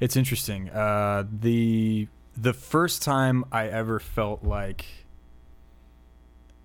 [0.01, 0.68] It's interesting.
[0.70, 4.85] Uh, the the first time I ever felt like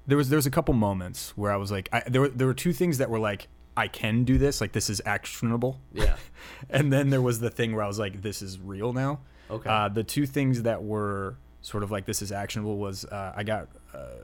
[0.08, 2.48] there was there was a couple moments where I was like, I, there were there
[2.48, 6.18] were two things that were like, I can do this, like this is actionable, Yeah.
[6.70, 9.20] and then there was the thing where I was like, this is real now.
[9.52, 9.70] Okay.
[9.70, 13.44] Uh, the two things that were sort of like this is actionable was uh, I
[13.44, 14.24] got uh,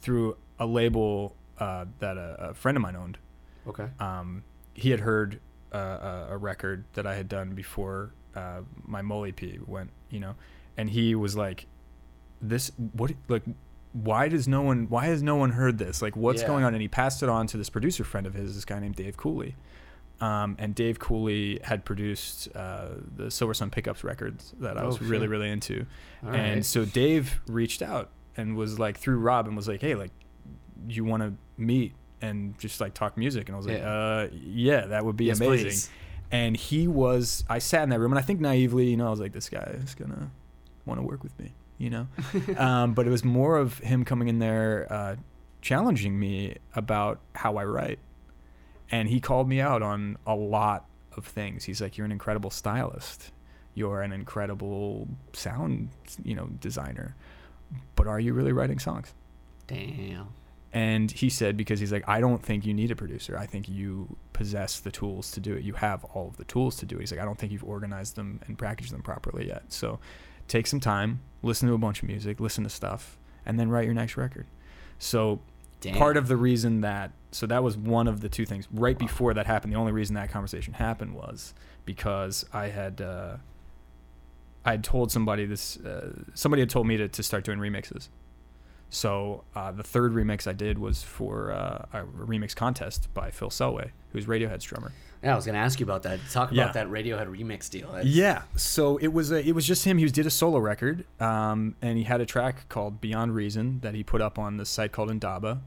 [0.00, 3.18] through a label uh, that a, a friend of mine owned
[3.66, 3.88] okay.
[4.00, 4.42] um,
[4.74, 5.40] he had heard
[5.72, 10.20] uh, a, a record that I had done before uh, my Molly EP went, you
[10.20, 10.34] know,
[10.76, 11.66] and he was like,
[12.40, 13.42] "This what like."
[13.92, 14.86] Why does no one?
[14.90, 16.02] Why has no one heard this?
[16.02, 16.48] Like, what's Yeah.
[16.48, 16.74] going on?
[16.74, 19.16] And he passed it on to this producer friend of his, this guy named Dave
[19.16, 19.56] Cooley.
[20.20, 24.86] Um, and Dave Cooley had produced uh, the Silver Sun Pickups records that I Oh,
[24.86, 25.30] was really, shit.
[25.30, 25.86] really into.
[26.24, 26.64] All and right.
[26.64, 30.10] so Dave reached out and was like through Rob and was like, "Hey, like,
[30.88, 33.90] you want to meet and just like talk music?" And I was like, Yeah.
[33.92, 35.90] "Uh, yeah, that would be Yes, amazing." please.
[36.32, 37.44] And he was.
[37.48, 39.48] I sat in that room and I think naively, you know, I was like, "This
[39.48, 40.30] guy is gonna
[40.84, 42.08] want to work with me," you know.
[42.58, 45.16] um, but it was more of him coming in there, uh,
[45.62, 47.98] challenging me about how I write,
[48.90, 51.64] and he called me out on a lot of things.
[51.64, 53.32] He's like, "You're an incredible stylist.
[53.74, 55.90] You're an incredible sound,
[56.24, 57.14] you know, designer.
[57.94, 59.14] But are you really writing songs?"
[59.66, 60.28] Damn.
[60.72, 63.38] And he said, because he's like, I don't think you need a producer.
[63.38, 65.62] I think you possess the tools to do it.
[65.64, 67.00] You have all of the tools to do it.
[67.00, 69.64] He's like, I don't think you've organized them and packaged them properly yet.
[69.68, 69.98] So
[70.46, 73.86] take some time, listen to a bunch of music, listen to stuff, and then write
[73.86, 74.46] your next record.
[74.98, 75.40] So
[75.80, 75.94] Damn.
[75.94, 79.34] part of the reason that so that was one of the two things right before
[79.34, 83.36] that happened the only reason that conversation happened was because i had uh
[84.64, 88.08] i had told somebody this uh, somebody had told me to, to start doing remixes
[88.90, 93.50] so uh, the third remix i did was for uh, a remix contest by phil
[93.50, 96.20] selway who's radiohead's drummer Yeah, I was gonna ask you about that.
[96.30, 96.72] Talk about Yeah.
[96.72, 97.88] that Radiohead remix deal.
[97.92, 100.58] That's- yeah so it was a, it was just him he was, did a solo
[100.58, 104.56] record um, and he had a track called beyond reason that he put up on
[104.56, 105.60] this site called indaba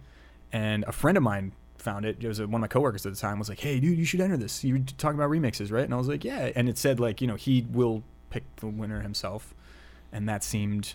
[0.52, 3.20] and a friend of mine found it it was one of my coworkers at the
[3.20, 5.86] time was like hey dude you should enter this you were talking about remixes right
[5.86, 8.68] and i was like yeah and it said like you know he will pick the
[8.68, 9.54] winner himself
[10.12, 10.94] and that seemed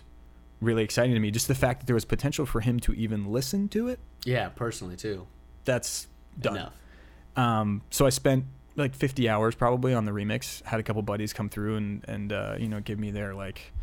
[0.61, 3.31] really exciting to me just the fact that there was potential for him to even
[3.31, 5.27] listen to it Yeah, personally too.
[5.65, 6.07] that's
[6.39, 6.73] done Enough.
[7.35, 10.63] um, so I spent like 50 hours probably on the remix.
[10.63, 13.73] Had a couple buddies come through and and uh, you know give me their like,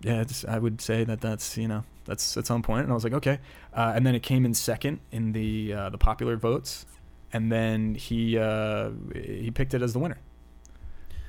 [0.00, 2.82] yeah, it's, I would say that that's you know that's that's on point.
[2.84, 3.38] And I was like, okay.
[3.74, 6.86] Uh, and then it came in second in the uh, the popular votes,
[7.32, 10.18] and then he uh, he picked it as the winner.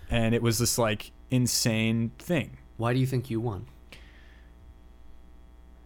[0.09, 2.57] And it was this like insane thing.
[2.77, 3.65] Why do you think you won?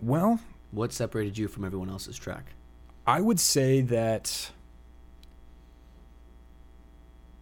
[0.02, 0.40] Well,
[0.72, 2.54] What separated you from everyone else's track?
[3.06, 4.52] I would say that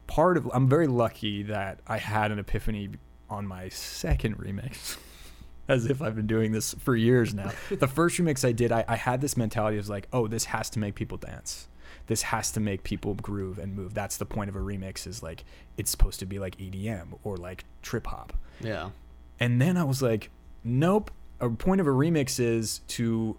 [0.07, 2.89] part of I'm very lucky that I had an epiphany
[3.29, 4.97] on my second remix.
[5.67, 7.51] as if I've been doing this for years now.
[7.69, 10.69] the first remix I did, I, I had this mentality of like, oh, this has
[10.71, 11.67] to make people dance.
[12.07, 13.95] This has to make people groove and move.
[13.95, 15.07] That's the point of a remix.
[15.07, 15.43] Is like
[15.75, 18.33] it's supposed to be like EDM or like trip hop.
[18.61, 18.91] Yeah.
[19.39, 20.29] And then I was like,
[20.63, 21.09] nope.
[21.41, 23.37] A point of a remix is to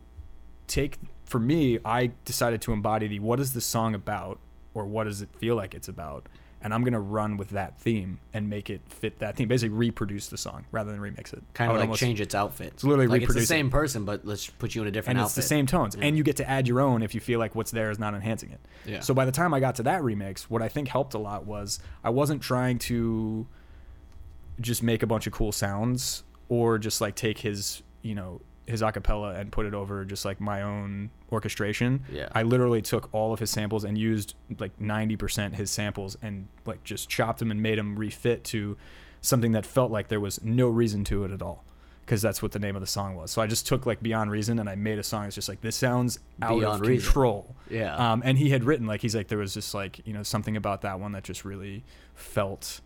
[0.67, 0.99] take.
[1.25, 4.39] For me, I decided to embody the what is the song about,
[4.75, 6.29] or what does it feel like it's about,
[6.63, 9.49] and I'm gonna run with that theme and make it fit that theme.
[9.49, 11.43] Basically, reproduce the song rather than remix it.
[11.55, 12.75] Kind of like almost- change its outfit.
[12.75, 15.25] It's literally like it's the same person, but let's put you in a different and
[15.25, 15.39] outfit.
[15.39, 16.05] it's the same tones, Yeah.
[16.05, 18.15] and you get to add your own if you feel like what's there is not
[18.15, 18.61] enhancing it.
[18.85, 19.01] Yeah.
[19.01, 21.45] So by the time I got to that remix, what I think helped a lot
[21.47, 23.47] was I wasn't trying to
[24.61, 28.83] just make a bunch of cool sounds or just like take his, you know, his
[28.83, 32.05] acapella and put it over just like my own orchestration.
[32.11, 32.29] Yeah.
[32.33, 36.83] I literally took all of his samples and used like 90% his samples and like
[36.83, 38.77] just chopped them and made them refit to
[39.21, 41.64] something that felt like there was no reason to it at all.
[42.01, 43.31] Because that's what the name of the song was.
[43.33, 45.61] So I just took like Beyond Reason and I made a song It's just like
[45.61, 47.05] this sounds out Beyond of Reason.
[47.05, 47.57] control.
[47.71, 47.97] Yeah.
[47.97, 50.57] Um, and he had written like he's like there was just like you know something
[50.57, 52.81] about that one that just really felt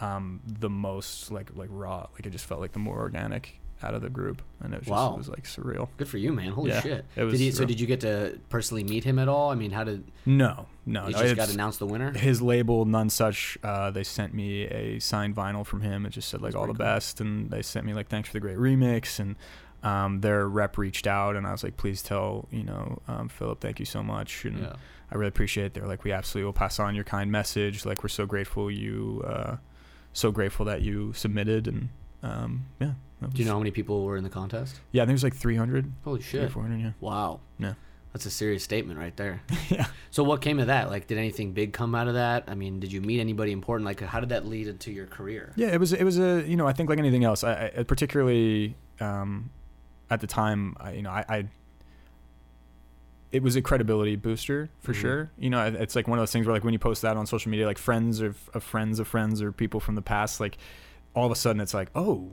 [0.00, 2.06] um, the most like like raw.
[2.14, 4.86] Like it just felt like the more organic out of the group, and it was
[4.86, 5.14] just Wow.
[5.14, 5.88] it was like surreal.
[5.96, 6.52] Good for you, man.
[6.52, 7.04] Holy Yeah, shit.
[7.16, 9.50] it was did he, so did you get to personally meet him at all?
[9.50, 11.18] I mean, how did No, no, he no.
[11.18, 12.12] just got announced the winner?
[12.12, 16.40] his label Nonesuch uh, they sent me a signed vinyl from him it just said
[16.40, 16.84] like That's all the cool.
[16.86, 19.36] best and they sent me like thanks for the great remix and
[19.82, 23.60] um, their rep reached out and i was like please tell you know um, philip
[23.60, 24.74] thank you so much and Yeah.
[25.10, 28.02] i really appreciate it they're like we absolutely will pass on your kind message like
[28.04, 29.56] we're so grateful you uh,
[30.12, 31.88] so grateful that you submitted and
[32.22, 32.92] um, yeah
[33.28, 34.80] Do you know how many people were in the contest?
[34.92, 36.50] yeah i think it was like 300 Holy shit.
[36.50, 37.40] 400 yeah Wow.
[37.58, 37.74] Yeah.
[38.12, 39.40] That's a serious statement right there.
[39.70, 40.90] yeah So what came of that?
[40.90, 42.44] Like, did anything big come out of that?
[42.46, 43.86] I mean, did you meet anybody important?
[43.86, 45.52] Like, how did that lead into your career?
[45.56, 47.82] Yeah, it was it was a you know I think like anything else, I, I
[47.84, 49.48] particularly um,
[50.10, 51.48] at the time, I, you know, I, I
[53.30, 54.96] it was a credibility booster for Mhm.
[55.00, 55.30] sure.
[55.38, 57.26] You know, it's like one of those things where like when you post that on
[57.26, 60.58] social media, like friends of, of friends of friends or people from the past, like
[61.14, 62.30] all of a sudden it's like, oh,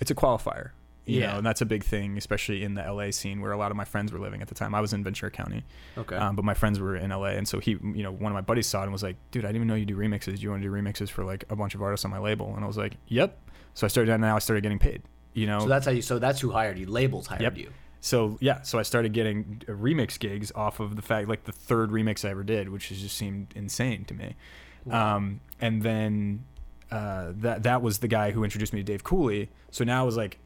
[0.00, 0.70] it's a qualifier.
[1.06, 1.32] You Yeah.
[1.32, 3.76] know, and that's a big thing, especially in the LA scene where a lot of
[3.76, 4.74] my friends were living at the time.
[4.74, 5.64] I was in Ventura County,
[5.98, 6.14] Okay.
[6.14, 8.42] um, but my friends were in LA, and so he, you know, one of my
[8.42, 10.36] buddies saw it and was like, "Dude, I didn't even know you do remixes.
[10.36, 12.54] Do you want to do remixes for like a bunch of artists on my label?"
[12.54, 13.36] And I was like, "Yep."
[13.74, 15.02] So I started, and now I started getting paid.
[15.32, 16.02] You know, so that's how you.
[16.02, 16.86] So that's who hired you.
[16.86, 17.56] Labels hired Yep.
[17.56, 17.70] you.
[18.00, 21.52] so yeah, so I started getting uh, remix gigs off of the fact, like the
[21.52, 24.36] third remix I ever did, which just seemed insane to me.
[24.84, 25.16] Wow.
[25.16, 26.44] Um, and then
[26.90, 29.50] uh, that that was the guy who introduced me to Dave Cooley.
[29.70, 30.38] So now I was like,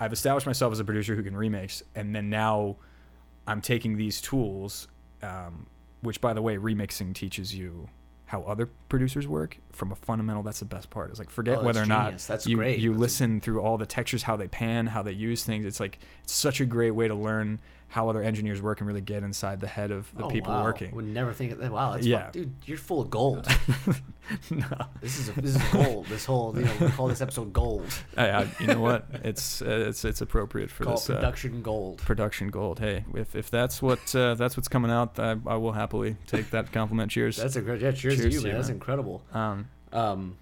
[0.00, 2.76] I've established myself as a producer who can remix, and then now
[3.46, 4.88] I'm taking these tools,
[5.22, 5.66] um,
[6.00, 7.88] which by the way, remixing teaches you
[8.26, 10.42] how other producers work from a fundamental.
[10.42, 11.10] That's the best part.
[11.12, 12.18] Is like forget Oh, whether or not.
[12.18, 12.78] That's you great.
[12.78, 15.64] you That's a- listen through all the textures, how they pan, how they use things.
[15.66, 17.60] It's like it's such a great way to learn
[17.92, 20.64] how other engineers work and really get inside the head of the Oh, people wow.
[20.64, 20.94] working.
[20.96, 21.70] Would never think of that.
[21.70, 21.92] Wow.
[21.92, 22.30] That's Yeah.
[22.32, 23.46] dude, you're full of gold.
[24.50, 24.66] no.
[25.02, 26.06] This is this is gold.
[26.06, 27.84] This whole you know we call this episode gold.
[28.16, 29.06] I, I, you know what?
[29.22, 31.98] It's uh, it's it's appropriate for Call this uh, production gold.
[31.98, 32.78] production gold.
[32.80, 36.48] Hey, if if that's what uh, that's what's coming out, I, I will happily take
[36.50, 37.10] that compliment.
[37.10, 37.36] Cheers.
[37.36, 37.82] That's a great.
[37.82, 38.46] Yeah, cheers, Cheers to you, man.
[38.52, 39.22] you, That's incredible.
[39.34, 40.36] um, Um,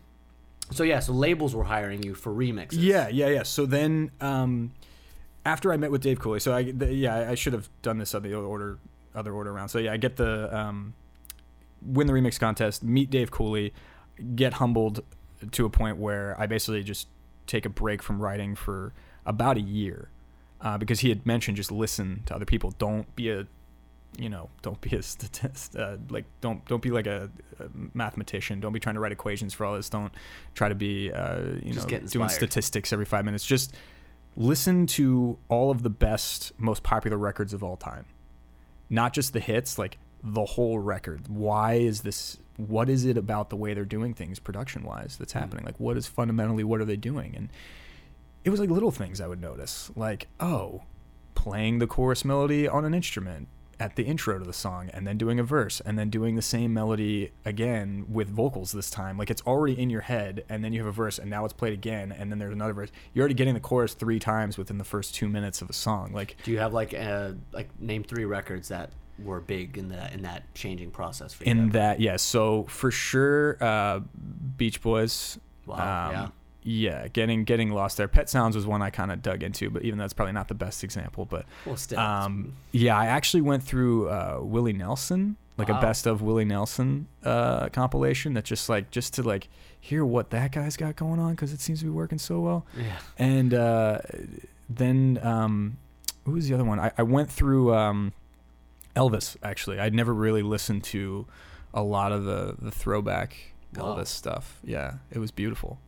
[0.71, 2.77] so yeah, so labels were hiring you for remixes.
[2.79, 3.43] yeah, yeah, yeah.
[3.43, 4.71] So then, um,
[5.45, 8.15] after I met with Dave Cooley, so I the, yeah, I- should have done this
[8.15, 8.79] other order
[9.15, 9.69] other order around.
[9.69, 10.95] So yeah, I get the um,
[11.83, 13.73] win the remix contest, meet Dave Cooley,
[14.35, 15.05] get humbled
[15.51, 17.09] to a point where I basically just
[17.47, 18.93] take a break from writing for
[19.25, 20.11] about a year
[20.61, 22.73] uh, because he had mentioned just listen to other people.
[22.79, 23.47] Don't be a
[24.19, 25.77] you know, don't be a statist.
[25.77, 28.61] Uh, like, don't don't be like a, a mathematician.
[28.61, 29.89] Don't be trying to write equations for all this.
[29.89, 30.13] Don't
[30.55, 33.45] try to be, uh, you Just know, doing statistics every five minutes.
[33.45, 33.75] Just
[34.37, 38.07] listen to all of the best, most popular records of all time.
[38.89, 41.29] Not just the hits, like the whole record.
[41.29, 42.39] Why is this?
[42.57, 45.39] What is it about the way they're doing things, production wise, that's hmm.
[45.39, 45.65] happening?
[45.65, 47.35] Like, what is fundamentally what are they doing?
[47.37, 47.49] And
[48.45, 50.83] it was like little things I would notice, like oh,
[51.35, 53.49] playing the chorus melody on an instrument
[53.81, 56.43] at the intro to the song and then doing a verse and then doing the
[56.43, 59.17] same melody again with vocals this time.
[59.17, 61.55] Like it's already in your head and then you have a verse and now it's
[61.55, 62.91] played again and then there's another verse.
[63.15, 66.13] You're already getting the chorus three times within the first two minutes of a song.
[66.13, 70.13] Like Do you have like uh like name three records that were big in that
[70.13, 71.51] in that changing process for you?
[71.51, 72.17] in that yeah.
[72.17, 74.01] So for sure uh
[74.59, 75.39] beach boys.
[75.67, 76.29] Wow, um, yeah.
[76.63, 79.83] Yeah getting getting lost there pet sounds was one i kind of dug into but
[79.83, 84.09] even that's probably not the best example but well, Um, yeah, I actually went through
[84.11, 85.79] uh, Willie Nelson, like Wow.
[85.79, 88.35] a best of Willie Nelson uh, compilation.
[88.35, 89.49] That just like just to like
[89.81, 92.67] hear what that guy's got going on because it seems to be working so well.
[92.77, 92.99] yeah.
[93.19, 93.99] And uh,
[94.69, 95.79] then um,
[96.25, 96.79] who was the other one?
[96.79, 98.13] I, I went through um,
[98.95, 99.37] Elvis.
[99.43, 101.27] Actually, I'd never really listened to
[101.73, 103.37] a lot of the the throwback
[103.77, 103.97] Wow.
[103.97, 104.59] Elvis stuff.
[104.65, 105.79] Yeah, it was beautiful.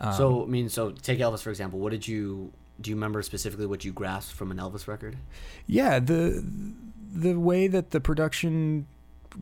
[0.00, 1.78] Um, so I mean, so take Elvis for example.
[1.78, 2.90] What did you do?
[2.90, 5.16] You remember specifically what you grasped from an Elvis record?
[5.66, 6.44] yeah, the
[7.12, 8.86] the way that the production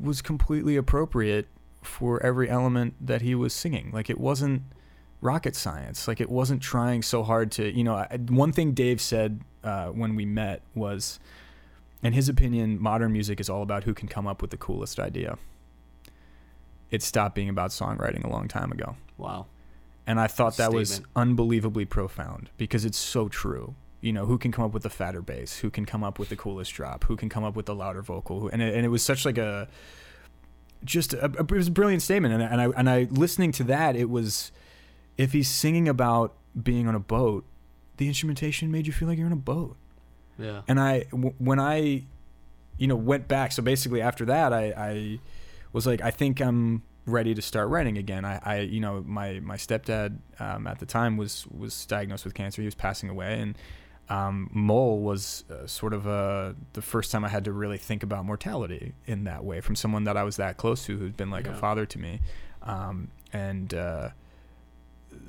[0.01, 1.49] was completely appropriate
[1.83, 3.91] for every element that he was singing.
[3.93, 4.63] Like it wasn't
[5.21, 6.07] rocket science.
[6.07, 9.89] Like it wasn't trying so hard to, you know, I, one thing Dave said uh,
[9.89, 11.19] when we met was,
[12.03, 14.99] in his opinion, modern music is all about who can come up with the coolest
[14.99, 15.39] idea.
[16.91, 18.97] It stopped being about songwriting a long time ago.
[19.19, 19.47] Wow.
[20.07, 23.75] And I thought that was unbelievably profound because it's so true.
[24.01, 25.59] You know, who can come up with the fatter bass?
[25.59, 27.05] Who can come up with the coolest drop?
[27.05, 28.49] Who can come up with the louder vocal?
[28.49, 29.69] And it, and it was such like a
[30.85, 32.35] just a, it was a brilliant statement.
[32.35, 34.53] And I, and I and I listening to that, it was
[35.17, 37.45] if he's singing about being on a boat,
[37.97, 39.77] the instrumentation made you feel like you're on a boat.
[40.39, 40.63] Yeah.
[40.69, 42.05] And I, w- when I,
[42.77, 43.53] you know, went back.
[43.53, 45.21] So basically, after that, I, I
[45.73, 48.25] was like, I think I'm ready to start writing again.
[48.25, 52.35] I, I you know, my my stepdad um, at the time was was diagnosed with
[52.35, 52.61] cancer.
[52.63, 53.57] He was passing away, and
[54.09, 58.03] um, Mole was uh, sort of uh, the first time I had to really think
[58.03, 61.31] about mortality in that way from someone that I was that close to, who'd been
[61.31, 61.53] like Yeah.
[61.53, 62.21] a father to me,
[62.63, 63.73] um, and.
[63.73, 64.11] Uh,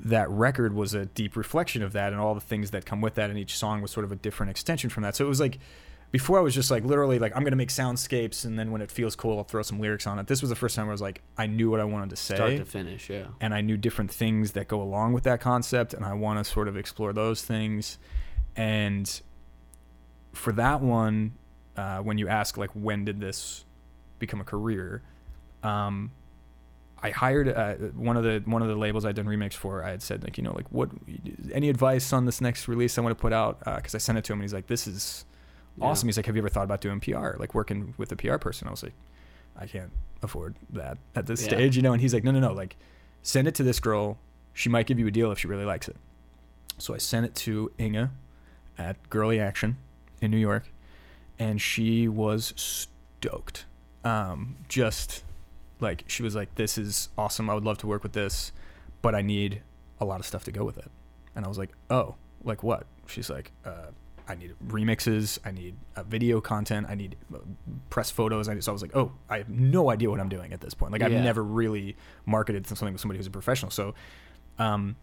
[0.00, 3.14] that record was a deep reflection of that and all the things that come with
[3.14, 5.40] that and each song was sort of a different extension from that so it was
[5.40, 5.58] like
[6.10, 8.90] before i was just like literally like i'm gonna make soundscapes and then when it
[8.90, 10.94] feels cool i'll throw some lyrics on it this was the first time where i
[10.94, 13.10] was like i knew what i wanted to say Start to finish.
[13.10, 13.26] Yeah.
[13.40, 16.50] and i knew different things that go along with that concept and i want to
[16.50, 17.98] sort of explore those things
[18.56, 19.20] and
[20.32, 21.32] for that one
[21.76, 23.64] uh, when you ask like when did this
[24.18, 25.02] become a career
[25.62, 26.10] um,
[27.00, 29.84] I hired uh, one of the one of the labels I'd done remix for.
[29.84, 30.90] I had said like you know like what
[31.52, 34.24] any advice on this next release I want to put out because I sent it
[34.24, 35.24] to him and he's like this is
[35.80, 36.06] awesome.
[36.06, 36.10] Yeah.
[36.10, 38.68] He's like have you ever thought about doing PR like working with a PR person?
[38.68, 38.94] I was like
[39.56, 39.90] I can't
[40.22, 41.48] afford that at this Yeah.
[41.48, 42.76] stage you know and he's like no no no like
[43.22, 44.18] send it to this girl.
[44.54, 45.96] She might give you a deal if she really likes it.
[46.78, 48.10] So I sent it to Inga
[48.76, 49.76] at Girlie Action
[50.20, 50.72] in New York,
[51.38, 53.64] and she was stoked.
[54.04, 55.24] Um, just
[55.80, 57.50] like she was like, "This is awesome.
[57.50, 58.52] I would love to work with this,
[59.02, 59.62] but I need
[60.00, 60.90] a lot of stuff to go with it."
[61.34, 62.14] And I was like, "Oh,
[62.44, 63.88] like what?" She's like, uh,
[64.28, 65.38] "I need remixes.
[65.44, 66.86] I need uh, video content.
[66.88, 67.38] I need uh,
[67.90, 70.52] press photos." I, so I was like, "Oh, I have no idea what I'm doing
[70.52, 70.92] at this point.
[70.92, 71.22] Like I've Yeah.
[71.22, 73.94] never really marketed something with somebody who's a professional." So,
[74.58, 74.96] um,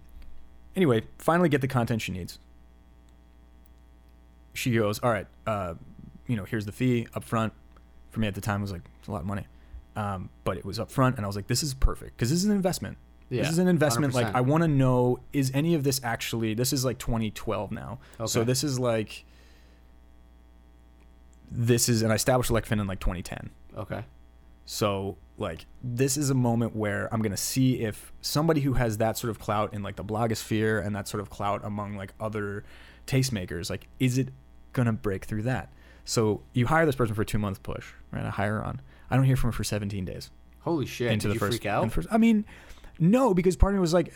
[0.76, 2.40] anyway, finally get the content she needs.
[4.54, 5.74] She goes, "All right, uh,
[6.28, 7.54] you know, here's the fee up front."
[8.12, 9.46] For me at the time, it was like it's a lot of money,
[9.98, 12.40] um, but it was up front, and I was like, "This is perfect because this
[12.40, 12.98] is an investment.
[13.30, 13.42] Yeah.
[13.44, 14.14] this is an investment.
[14.14, 14.36] Like 100%.
[14.36, 16.54] I want to know is any of this actually?
[16.54, 19.26] This is like 2012 now, so this is like."
[21.52, 23.50] This is, and I established Alek Fin in like 2010.
[23.78, 24.04] Okay.
[24.66, 29.18] So like this is a moment where I'm gonna see if somebody who has that
[29.18, 32.64] sort of clout in like the blogosphere and that sort of clout among like other
[33.06, 34.30] tastemakers, like is it
[34.74, 35.72] gonna break through that?
[36.04, 38.26] So you hire this person for a two month push, right?
[38.26, 38.82] I hire her on.
[39.10, 41.12] I don't hear from her for 17 days Holy shit!
[41.12, 41.58] into Did the you first.
[41.60, 41.92] freak out?
[41.92, 42.44] first- I mean,
[43.00, 44.14] no, because part of me was like,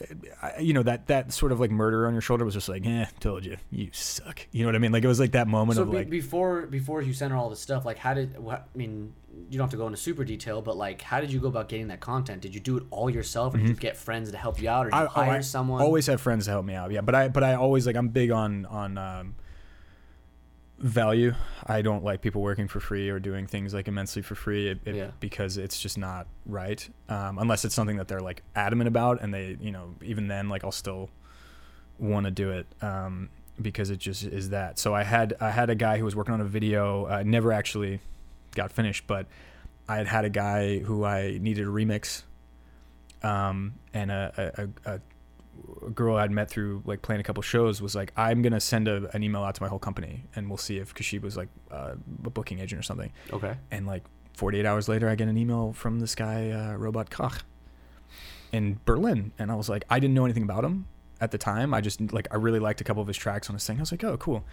[0.59, 3.05] you know, that that sort of like murder on your shoulder was just like, eh,
[3.19, 4.47] told you, you suck.
[4.51, 4.91] You know what I mean?
[4.91, 7.37] Like it was like that moment so of be- like, before before you sent her
[7.37, 9.13] all this stuff, like how did what, I mean?
[9.49, 11.69] You don't have to go into super detail, but like, how did you go about
[11.69, 12.41] getting that content?
[12.41, 14.87] Did you do it all yourself, or did you get friends to help you out,
[14.87, 15.19] or did you Mm-hmm.
[15.19, 15.81] I, hire oh, I someone?
[15.81, 16.91] Always have friends to help me out.
[16.91, 19.35] Yeah, but I but I always like I'm big on on um,
[20.79, 21.33] value.
[21.65, 24.79] I don't like people working for free or doing things like immensely for free it,
[24.85, 25.11] it- Yeah.
[25.19, 26.87] because it's just not right.
[27.09, 30.49] Um, unless it's something that they're like adamant about, and they you know even then
[30.49, 31.09] like I'll still
[31.97, 32.67] want to do it.
[32.81, 33.29] Um,
[33.61, 34.79] because it just is that.
[34.79, 37.51] So I had I had a guy who was working on a video, uh, never
[37.51, 37.99] actually
[38.55, 39.27] got finished, but
[39.87, 42.23] I had had a guy who I needed a remix,
[43.21, 44.99] um, and a, a, a,
[45.85, 48.87] a girl I'd met through like playing a couple shows was like, I'm gonna send
[48.87, 51.37] a, an email out to my whole company, and we'll see if because she was
[51.37, 53.55] like uh, a booking agent or something, okay.
[53.71, 57.43] and like 48 hours later, I get an email from this guy, uh, Robot Koch,
[58.51, 60.87] in Berlin, and I was like, I didn't know anything about him
[61.21, 61.73] at the time.
[61.73, 63.77] I just like I really liked a couple of his tracks on his thing.
[63.77, 64.43] I was like, oh, cool.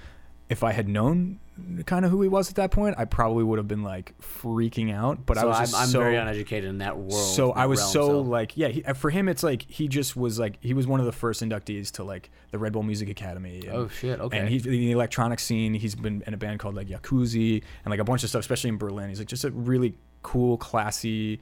[0.49, 1.41] If I had known
[1.87, 4.93] kind of who he was at that point, I probably would have been like freaking
[4.95, 5.25] out.
[5.25, 7.13] But I so was I'm, I'm so very uneducated in that world.
[7.35, 10.17] so that I was realm, so like yeah he, for him it's like he just
[10.17, 13.09] was like he was one of the first inductees to like the Red Bull Music
[13.09, 14.21] Academy and, Oh shit!
[14.21, 14.38] Okay.
[14.38, 17.90] and he's in the electronic scene he's been in a band called like Jahcoozi and
[17.90, 21.40] like a bunch of stuff especially in Berlin he's like just a really cool classy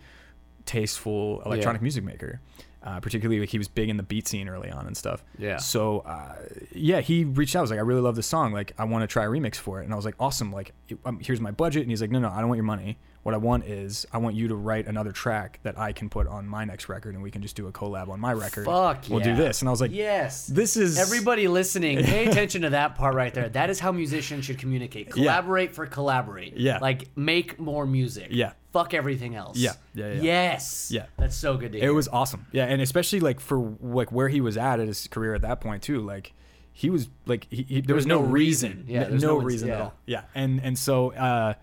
[0.65, 2.41] tasteful electronic music maker
[2.85, 5.25] Uh, particularly like he was big in the beat scene early on and stuff.
[5.39, 5.57] Yeah.
[5.57, 6.35] So uh,
[6.73, 7.61] yeah, he reached out.
[7.61, 8.53] I was like, I really love this song.
[8.53, 9.85] Like, I want to try a remix for it.
[9.85, 10.53] And I was like, awesome.
[10.53, 10.75] Like,
[11.07, 11.81] um, here's my budget.
[11.83, 12.99] And he's like, no, no, I don't want your money.
[13.23, 16.27] What I want is I want you to write another track that I can put
[16.27, 18.67] on my next record, and we can just do a collab on my record.
[18.67, 19.35] Fuck We'll yeah.
[19.35, 19.63] do this.
[19.63, 20.47] And I was like, yes.
[20.47, 23.49] this is Everybody listening, pay attention to that part right there.
[23.49, 25.11] That is how musicians should communicate.
[25.11, 26.59] Collaborate for collaborate.
[26.59, 26.81] Yeah.
[26.81, 28.29] Like make more music.
[28.29, 28.53] Yeah.
[28.75, 29.57] Fuck everything else.
[29.57, 29.75] Yeah.
[29.95, 30.23] Yeah, yeah.
[30.23, 30.91] Yes.
[30.91, 31.07] Yeah.
[31.17, 31.91] That's so good to hear.
[31.91, 32.47] It was awesome.
[32.51, 35.61] Yeah, and especially like for like where he was at at his career at that
[35.61, 36.01] point too.
[36.01, 36.33] Like
[36.73, 38.79] he was like he, he, there was, no, no reason.
[38.79, 38.85] reason.
[38.89, 39.95] Yeah, no, no reason at all.
[40.07, 41.55] Yeah, and and so uh,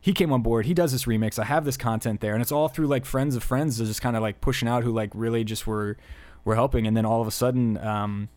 [0.00, 0.64] he came on board.
[0.64, 1.38] He does this remix.
[1.38, 4.16] I have this content there, and it's all through like friends of friends, just kind
[4.16, 5.98] of like pushing out who like really just were
[6.46, 6.86] were helping.
[6.86, 8.30] And then all of a sudden, um,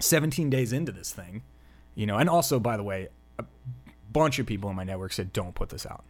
[0.00, 1.44] 17 days into this thing,
[1.94, 3.44] you know, and also by the way, a
[4.10, 6.04] bunch of people in my network said don't put this out.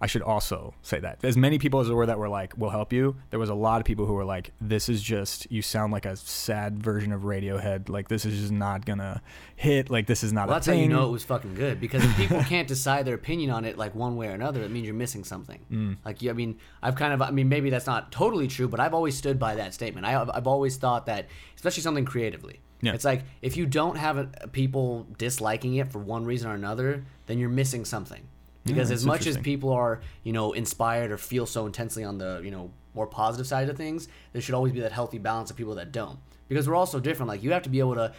[0.00, 1.22] I should also say that.
[1.22, 3.54] As many people as there were that were like, we'll help you, there was a
[3.54, 7.12] lot of people who were like, this is just, you sound like a sad version
[7.12, 7.90] of Radiohead.
[7.90, 9.20] Like, this is just not gonna
[9.56, 9.90] hit.
[9.90, 11.80] Like, this is not well, a that's how you know it was fucking good.
[11.80, 14.70] Because if people can't decide their opinion on it like one way or another, it
[14.70, 15.60] means you're missing something.
[15.70, 15.96] Mm.
[16.02, 18.94] Like, I mean, I've kind of, I mean, maybe that's not totally true, but I've
[18.94, 20.06] always stood by that statement.
[20.06, 22.60] I, I've always thought that, especially something creatively.
[22.82, 22.94] Yeah.
[22.94, 27.04] It's like if you don't have it, people disliking it for one reason or another,
[27.26, 28.22] then you're missing something.
[28.64, 32.18] Because that's as much as people are, you know, inspired or feel so intensely on
[32.18, 35.50] the, you know, more positive side of things, there should always be that healthy balance
[35.50, 36.18] of people that don't.
[36.48, 37.28] Because we're all so different.
[37.28, 38.12] Like you have to be able to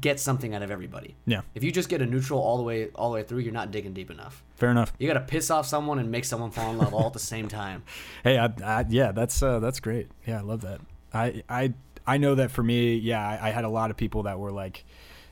[0.00, 1.14] get something out of everybody.
[1.26, 1.42] Yeah.
[1.54, 3.70] If you just get a neutral all the way all the way through, you're not
[3.70, 4.42] digging deep enough.
[4.56, 4.92] Fair enough.
[4.98, 7.18] You got to piss off someone and make someone fall in love all at the
[7.18, 7.82] same time.
[8.24, 10.08] Hey, I, I, yeah, that's uh, that's great.
[10.26, 10.80] Yeah, I love that.
[11.12, 11.74] I I
[12.06, 14.50] I know that for me, yeah, I, I had a lot of people that were
[14.50, 14.84] like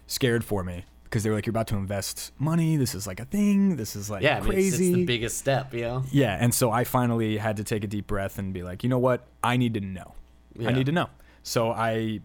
[0.07, 2.79] scared for me because they were like, you're about to invest money.
[2.79, 3.77] This is like a thing.
[3.77, 4.89] This is like Yeah, I mean, it's, crazy.
[4.89, 6.05] it's the biggest step, you know.
[6.11, 8.89] Yeah, and so I finally had to take a deep breath and be like, you
[8.89, 9.27] know what?
[9.45, 10.15] I need to know.
[10.59, 10.71] Yeah.
[10.71, 11.11] I need to know.
[11.43, 12.21] So I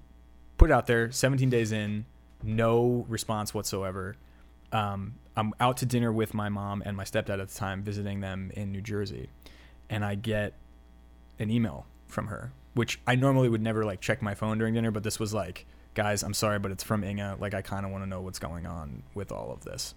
[0.58, 1.12] put it out there.
[1.12, 2.06] 17 days in,
[2.42, 4.16] no response whatsoever.
[4.72, 8.22] Um, I'm out to dinner with my mom and my stepdad at the time, visiting
[8.22, 9.30] them in New Jersey,
[9.90, 10.54] and I get
[11.40, 14.92] an email from her, which I normally would never like check my phone during dinner,
[14.92, 15.66] but this was like,
[15.98, 17.38] guys, I'm sorry, but it's from Inga.
[17.40, 19.96] Like, I kind of want to know what's going on with all of this.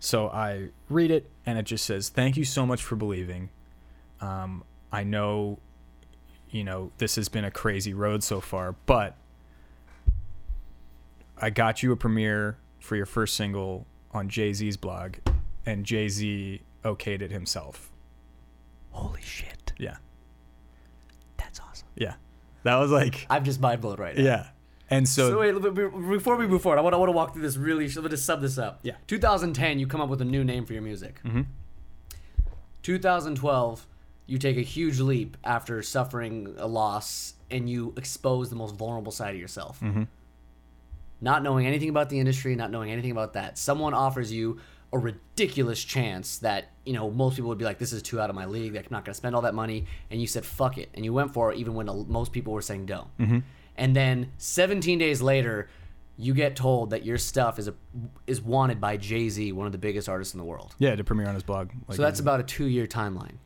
[0.00, 3.50] So I read it, and it just says, "Thank you so much for believing.
[4.20, 5.58] Um, I know,
[6.50, 9.14] you know, this has been a crazy road so far, but
[11.38, 15.16] I got you a premiere for your first single on Jay Z's blog,
[15.66, 17.90] and Jay Z okayed it himself.
[18.90, 19.96] Holy shit, Yeah,
[21.36, 21.86] that's awesome.
[21.94, 22.14] yeah,
[22.64, 24.22] that was like, I'm just mind blown right now.
[24.24, 24.46] yeah,
[24.92, 25.74] and so, So wait,
[26.08, 27.88] before we move forward, I want, I want to walk through this really.
[27.88, 28.80] Let me just sum this up.
[28.82, 28.94] Yeah.
[29.06, 31.20] 2010, you come up with a new name for your music.
[31.24, 31.46] Mhm.
[32.82, 33.86] 2012,
[34.26, 39.12] you take a huge leap after suffering a loss, and you expose the most vulnerable
[39.12, 39.80] side of yourself.
[39.80, 40.04] Mm-hmm.
[41.20, 44.58] Not knowing anything about the industry, not knowing anything about that, someone offers you
[44.92, 48.28] a ridiculous chance that you know most people would be like, "This is too out
[48.28, 48.74] of my league.
[48.76, 51.12] I'm not going to spend all that money." And you said, "Fuck it," and you
[51.12, 53.38] went for it, even when most people were saying, "Don't." Mm-hmm.
[53.76, 55.68] And then 17 days later,
[56.16, 57.74] you get told that your stuff is a,
[58.26, 60.74] is wanted by Jay Z, one of the biggest artists in the world.
[60.78, 61.70] yeah, to premiere on his blog.
[61.88, 63.36] Like, So that's about a two year timeline.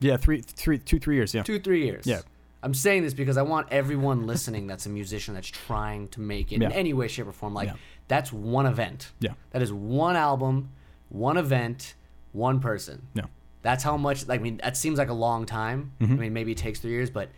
[0.00, 1.34] yeah, three, three, two, three years.
[1.34, 2.06] Yeah, Two, three years.
[2.06, 2.20] Yeah.
[2.62, 6.52] I'm saying this because I want everyone listening that's a musician that's trying to make
[6.52, 7.54] it in any way, shape, or form.
[7.54, 7.74] Like, Yeah.
[8.06, 9.10] that's one event.
[9.18, 9.32] Yeah.
[9.50, 10.70] That is one album,
[11.08, 11.94] one event,
[12.30, 13.08] one person.
[13.14, 13.24] yeah,
[13.62, 14.28] That's how much.
[14.28, 15.92] Like, I mean, that seems like a long time.
[16.00, 16.18] I mm-hmm.
[16.18, 17.30] mean, maybe it takes three years, but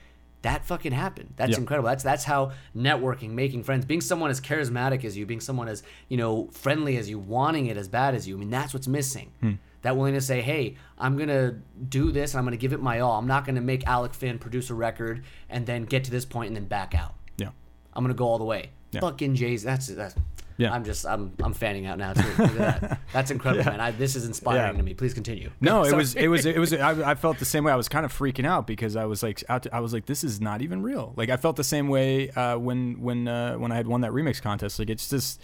[0.45, 1.34] that fucking happened.
[1.36, 1.53] That's.
[1.53, 1.59] Yeah.
[1.59, 1.88] incredible.
[1.88, 5.82] That's that's how networking, making friends, being someone as charismatic as you, being someone as
[6.09, 8.36] you know friendly as you, wanting it as bad as you.
[8.36, 9.32] I mean, that's what's missing.
[9.40, 9.53] Hmm.
[9.82, 13.01] That willingness to say, "Hey, I'm gonna do this, and I'm gonna give it my
[13.01, 13.18] all.
[13.18, 16.49] I'm not gonna make Alek Fin produce a record and then get to this point
[16.49, 17.14] and then back out.
[17.36, 17.49] yeah.
[17.92, 19.01] I'm gonna go all the way." Yeah.
[19.01, 19.62] Fucking Jay's.
[19.62, 20.14] That's that's.
[20.57, 20.72] Yeah.
[20.72, 22.28] I'm just I'm I'm fanning out now too.
[22.38, 23.00] Look at that.
[23.12, 23.70] That's incredible, Yeah.
[23.72, 23.80] man.
[23.80, 24.78] I, this is inspiring Yeah.
[24.78, 24.94] to me.
[24.94, 25.50] Please continue.
[25.61, 27.72] No, it was it was it was I, I felt the same way.
[27.72, 30.07] I was kind of freaking out because I was like out to, I was like
[30.07, 31.12] this is not even real.
[31.16, 34.12] Like I felt the same way uh, when when uh, when I had won that
[34.12, 34.78] remix contest.
[34.78, 35.40] Like it's just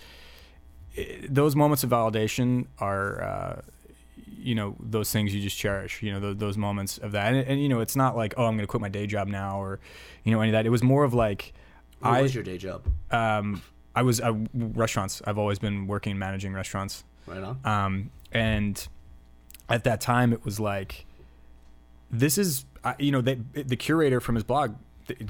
[0.94, 3.60] it, those moments of validation are uh,
[4.38, 6.02] you know those things you just cherish.
[6.02, 8.44] You know those, those moments of that, and, and you know it's not like oh
[8.46, 9.80] I'm going to quit my day job now or
[10.24, 10.66] you know any of that.
[10.66, 11.52] It was more of like
[11.98, 12.84] What I was your day job?
[13.10, 13.62] um
[13.94, 15.20] I was uh, restaurants.
[15.26, 17.04] I've always been working managing restaurants.
[17.26, 17.60] Right on.
[17.64, 18.86] Um, and
[19.68, 21.06] at that time, it was like,
[22.10, 24.76] this is, uh, you know, they, the curator from his blog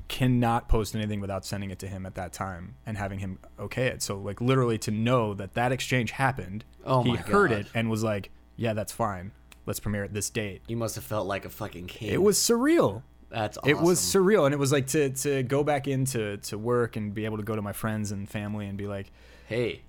[0.09, 3.87] cannot post anything without sending it to him at that time and having him okay
[3.87, 4.03] it.
[4.03, 7.61] So, like, literally to know that that exchange happened, Oh he heard God.
[7.61, 9.33] it and was like, yeah, that's fine.
[9.67, 10.63] Let's premiere at this date.
[10.67, 12.13] You must have felt like a fucking king.
[12.13, 13.03] It was surreal.
[13.31, 13.70] That's awesome.
[13.70, 17.14] It was surreal, and it was like to to go back into to work and
[17.14, 19.12] be able to go to my friends and family and be like,
[19.47, 19.83] hey.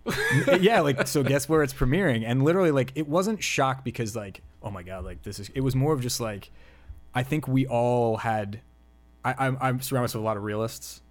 [0.60, 1.24] yeah, like so.
[1.24, 2.24] Guess where it's premiering?
[2.26, 5.50] And literally, like, it wasn't shock because like, oh my god, like this is.
[5.56, 6.52] It was more of just like,
[7.16, 8.62] I think we all had.
[9.26, 11.02] I, I'm I'm surrounded with a lot of realists.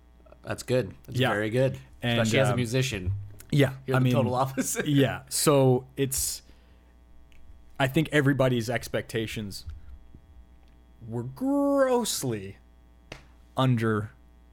[0.43, 0.95] That's good.
[1.07, 1.31] That's Yeah.
[1.31, 1.78] very good.
[2.03, 3.12] And, Especially as a um, musician.
[3.53, 4.87] Yeah, You're I the mean, total opposite.
[4.87, 5.22] yeah.
[5.28, 6.43] So it's.
[7.78, 9.64] I think everybody's expectations
[11.09, 12.57] were grossly
[13.57, 14.11] under,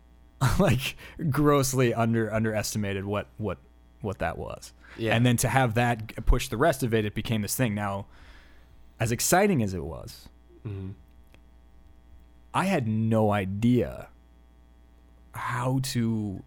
[0.60, 0.96] like
[1.30, 3.58] grossly under underestimated what what
[4.02, 4.74] what that was.
[4.98, 5.16] Yeah.
[5.16, 7.74] And then to have that push the rest of it, it became this thing.
[7.76, 8.06] Now,
[9.00, 10.30] as exciting as it was,
[10.66, 10.94] Mhm.
[12.54, 14.08] I had no idea
[15.34, 16.44] how to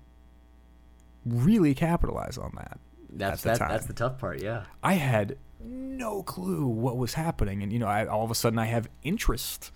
[1.25, 2.79] really capitalize on that.
[3.13, 3.69] That's at the that, time.
[3.71, 4.43] that's the tough part.
[4.43, 4.65] Yeah.
[4.83, 8.59] I had no clue what was happening, and you know, I, all of a sudden
[8.59, 9.71] I have interest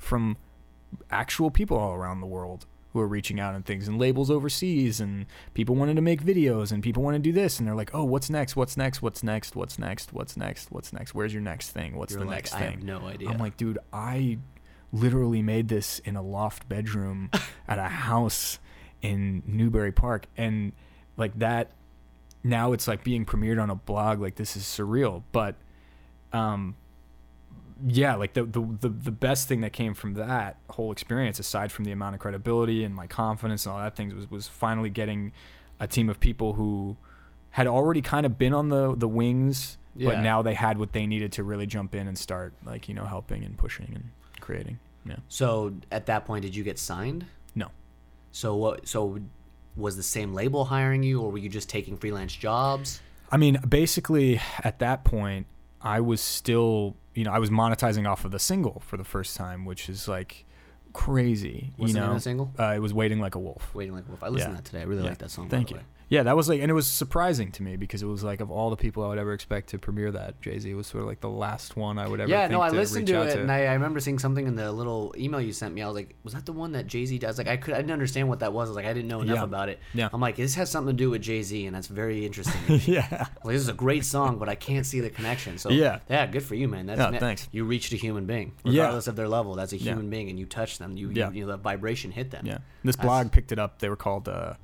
[0.00, 0.36] from
[1.10, 4.98] actual people all around the world who are reaching out and things, and labels overseas,
[4.98, 7.94] and people wanted to make videos, and people want to do this, and they're like,
[7.94, 8.56] "Oh, what's next?
[8.56, 9.00] What's next?
[9.00, 9.54] What's next?
[9.54, 10.12] What's next?
[10.12, 10.72] What's next?
[10.72, 11.14] What's next?
[11.14, 11.96] Where's your next thing?
[11.96, 13.28] What's You're the like, next I thing?" I have no idea.
[13.28, 14.38] I'm like, dude, I
[14.92, 17.30] literally made this in a loft bedroom
[17.68, 18.58] at a house
[19.02, 20.72] in Newbury Park, and
[21.16, 21.70] like that.
[22.42, 24.20] Now it's like being premiered on a blog.
[24.20, 25.56] Like this is surreal, but
[26.32, 26.74] um,
[27.86, 31.72] yeah, like the, the the the best thing that came from that whole experience, aside
[31.72, 34.90] from the amount of credibility and my confidence and all that things, was was finally
[34.90, 35.32] getting
[35.78, 36.96] a team of people who
[37.50, 41.06] had already kind of been on the the wings, but now they had what they
[41.06, 44.10] needed to really jump in and start like you know helping and pushing and
[44.40, 44.78] creating.
[45.04, 45.16] Yeah.
[45.28, 47.26] So at that point, did you get signed?
[47.54, 47.70] No.
[48.32, 48.86] So what?
[48.86, 49.20] So
[49.76, 53.00] was the same label hiring you, or were you just taking freelance jobs?
[53.30, 55.46] I mean, basically at that point,
[55.80, 59.36] I was still, you know, I was monetizing off of the single for the first
[59.36, 60.44] time, which is like
[60.92, 61.72] crazy.
[61.76, 62.52] What's you the know, name of the single?
[62.58, 64.22] Uh, it was "Waiting Like a Wolf." Waiting like a wolf.
[64.22, 64.56] I listened Yeah.
[64.58, 64.80] to that today.
[64.82, 65.08] I really Yeah.
[65.10, 65.48] like that song.
[65.48, 65.80] Thank by the you.
[65.80, 65.86] way.
[66.10, 68.50] Yeah, that was like, and it was surprising to me because it was like of
[68.50, 71.08] all the people I would ever expect to premiere that, Jay Z was sort of
[71.08, 72.28] like the last one I would ever.
[72.28, 74.56] Yeah, think no, I to listened to it, and I, I remember seeing something in
[74.56, 75.82] the little email you sent me.
[75.82, 77.38] I was like, was that the one that Jay Z does?
[77.38, 78.68] Like, I could, I didn't understand what that was.
[78.68, 79.44] I was like, I didn't know enough Yeah.
[79.44, 79.78] about it.
[79.94, 80.08] Yeah.
[80.12, 82.60] I'm like, this has something to do with Jay Z, and that's very interesting.
[82.92, 85.58] yeah, like, this is a great song, but I can't see the connection.
[85.58, 86.00] So Yeah.
[86.10, 86.86] yeah, good for you, man.
[86.86, 87.48] That's Yeah, thanks.
[87.52, 88.82] You reached a human being, Yeah.
[88.82, 89.54] regardless of their level.
[89.54, 89.92] That's a Yeah.
[89.92, 90.96] human being, and you touched them.
[90.96, 91.28] You, Yeah.
[91.30, 92.46] you, you know, the vibration hit them.
[92.46, 92.58] yeah.
[92.82, 93.78] This That's- blog picked it up.
[93.78, 94.54] They were called uh,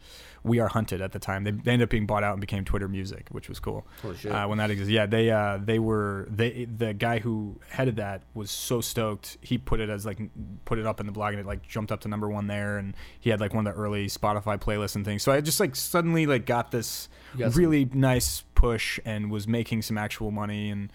[0.47, 1.45] "We Are Hunted" at the time.
[1.45, 3.87] They, they ended up being bought out and became Twitter Music, which was cool.
[4.33, 8.23] Uh, when that existed, yeah, they uh, they were they the guy who headed that
[8.35, 9.37] was so stoked.
[9.43, 10.19] He put it as like
[10.65, 12.79] put it up in the blog and it like jumped up to number one there,
[12.79, 15.23] and he had like one of the early Spotify playlists and things.
[15.23, 19.31] So I just like suddenly like got this You got some- really nice push and
[19.31, 20.91] was making some actual money and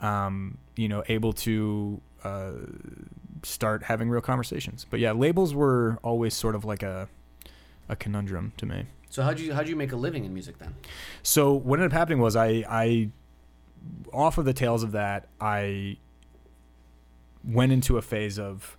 [0.00, 2.52] um, you know able to uh,
[3.42, 4.86] start having real conversations.
[4.88, 7.08] But yeah, labels were always sort of like a
[7.90, 8.86] a conundrum to me.
[9.10, 10.74] So how'd you how'd you make a living in music then?
[11.22, 13.10] So what ended up happening was I, I,
[14.12, 15.98] off of the tails of that, I
[17.44, 18.76] went into a phase of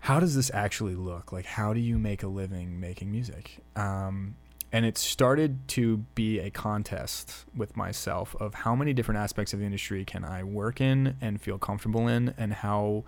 [0.00, 1.32] how does this actually look?
[1.32, 3.58] Like, how do you make a living making music?
[3.74, 4.36] Um,
[4.70, 9.58] and it started to be a contest with myself of how many different aspects of
[9.58, 13.02] the industry can I work in and feel comfortable in, and how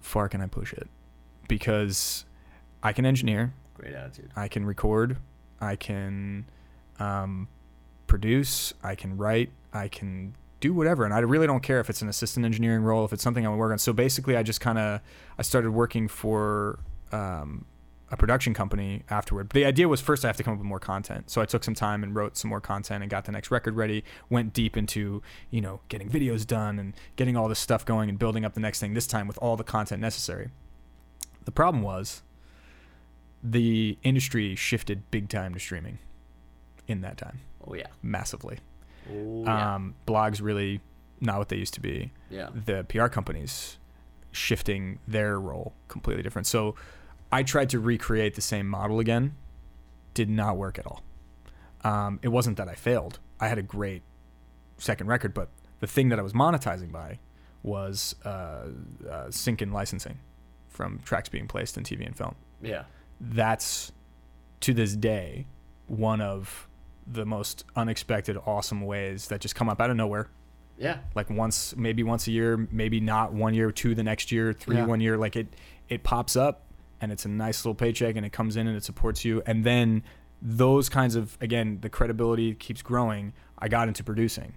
[0.00, 0.88] far can I push it?
[1.48, 2.24] Because
[2.82, 4.30] I can engineer, Great attitude.
[4.36, 5.16] I can record,
[5.60, 6.44] I can
[6.98, 7.48] um,
[8.06, 12.02] produce, I can write, I can do whatever, and I really don't care if it's
[12.02, 13.78] an assistant engineering role, if it's something I want to work on.
[13.78, 15.00] So basically, I just kind of
[15.38, 16.78] I started working for
[17.12, 17.64] um,
[18.10, 19.48] a production company afterward.
[19.48, 21.46] but The idea was first I have to come up with more content, so I
[21.46, 24.04] took some time and wrote some more content and got the next record ready.
[24.28, 28.18] Went deep into you know getting videos done and getting all this stuff going and
[28.18, 28.92] building up the next thing.
[28.92, 30.50] This time with all the content necessary.
[31.46, 32.22] The problem was
[33.42, 35.98] the industry shifted big time to streaming
[36.86, 37.86] in that time Oh yeah.
[38.02, 38.58] massively
[39.10, 39.74] Oh yeah.
[39.76, 40.80] um, blogs really
[41.20, 42.48] not what they used to be yeah.
[42.54, 43.78] the pr companies
[44.32, 46.74] shifting their role completely different so
[47.32, 49.34] i tried to recreate the same model again
[50.14, 51.02] did not work at all
[51.82, 54.02] um, it wasn't that i failed i had a great
[54.78, 55.48] second record but
[55.80, 57.18] the thing that i was monetizing by
[57.62, 58.66] was uh,
[59.10, 60.18] uh, sync and licensing
[60.68, 62.84] from tracks being placed in tv and film Yeah.
[63.20, 63.92] That's
[64.60, 65.46] to this day
[65.86, 66.68] one of
[67.06, 70.28] the most unexpected awesome ways that just come up out of nowhere
[70.78, 70.98] Yeah.
[71.14, 74.76] like once maybe once a year maybe not one year two the next year three
[74.76, 74.86] Yeah.
[74.86, 75.48] one year like it
[75.88, 76.62] it pops up
[77.00, 79.64] and it's a nice little paycheck and it comes in and it supports you and
[79.64, 80.02] then
[80.42, 84.54] those kinds of again the credibility keeps growing i got into producing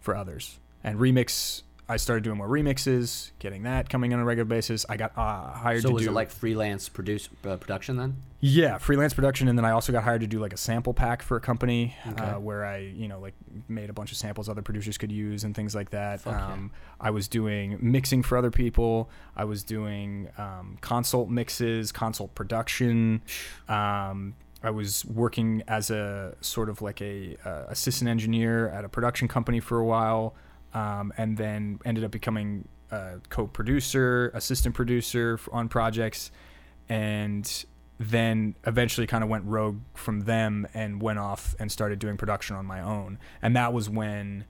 [0.00, 4.46] for others and remix I started doing more remixes, getting that coming on a regular
[4.46, 4.86] basis.
[4.88, 8.16] I got uh, hired So to was do it like freelance produce uh, production then?
[8.40, 11.22] yeah, freelance production, and then I also got hired to do like a sample pack
[11.22, 12.22] for a company Okay.
[12.24, 13.34] uh, where I, you know, like
[13.68, 16.20] made a bunch of samples other producers could use and things like that.
[16.22, 16.52] Fuck yeah.
[16.52, 16.70] um,
[17.00, 19.10] I was doing mixing for other people.
[19.36, 23.22] I was doing um, consult mixes, consult production.
[23.68, 28.88] Um, I was working as a sort of like a uh, assistant engineer at a
[28.88, 30.34] production company for a while,
[30.74, 36.30] um, and then ended up becoming a co-producer, assistant producer on projects,
[36.88, 37.64] and
[37.98, 42.56] then eventually kind of went rogue from them and went off and started doing production
[42.56, 43.18] on my own.
[43.40, 44.44] And that was when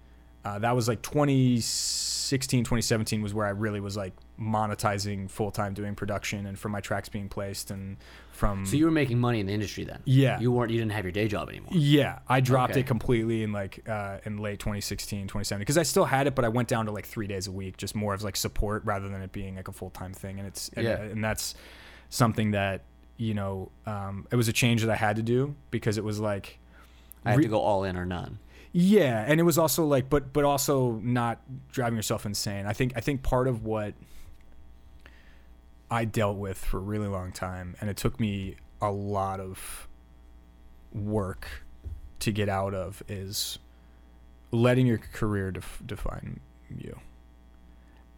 [0.45, 5.75] uh, that was like 2016, 2017 was where I really was like monetizing full time
[5.75, 7.97] doing production and for my tracks being placed and
[8.35, 10.01] from So you were making money in the industry then?
[10.05, 10.39] Yeah.
[10.41, 10.71] You weren't.
[10.73, 11.71] You didn't have your day job anymore.
[11.73, 12.81] yeah, I dropped Okay.
[12.81, 16.45] it completely in like uh, in late 2016, 2017 because I still had it, but
[16.45, 19.09] I went down to like three days a week, just more of like support rather
[19.09, 20.39] than it being like a full time thing.
[20.39, 21.01] And it's and, Yeah.
[21.01, 21.55] and that's
[22.11, 22.83] something that
[23.17, 26.19] you know um, it was a change that I had to do because it was
[26.21, 26.59] like
[27.25, 28.39] I had re- to go all in or none.
[28.73, 32.67] yeah, and it was also like, but but also not driving yourself insane.
[32.67, 33.95] I think I think part of what
[35.91, 39.89] I dealt with for a really long time, and it took me a lot of
[40.93, 41.65] work
[42.21, 43.59] to get out of, is
[44.51, 46.99] letting your career def- define you.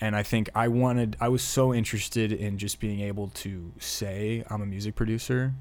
[0.01, 4.45] And I think I wanted, I was so interested in just being able to say
[4.51, 5.55] I'm a music producer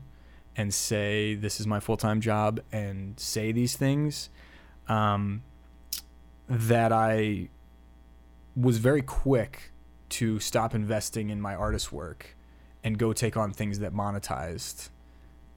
[0.58, 4.30] and say this is my full time job and say these things
[4.88, 5.44] um,
[6.50, 7.50] that I
[8.56, 9.72] was very quick
[10.10, 12.36] to stop investing in my artist work
[12.84, 14.90] and go take on things that monetized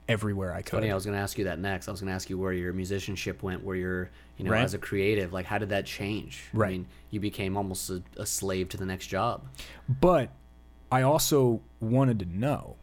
[0.09, 0.71] everywhere I could.
[0.79, 1.87] Funny, I was going to ask you that next.
[1.87, 4.63] I was going to ask you where your musicianship went, where you're, you know, Right.
[4.63, 6.45] as a creative, like how did that change?
[6.55, 6.71] I Right.
[6.73, 9.47] mean, you became almost a, a slave to the next job.
[10.01, 10.31] but
[10.91, 12.77] I also wanted to know.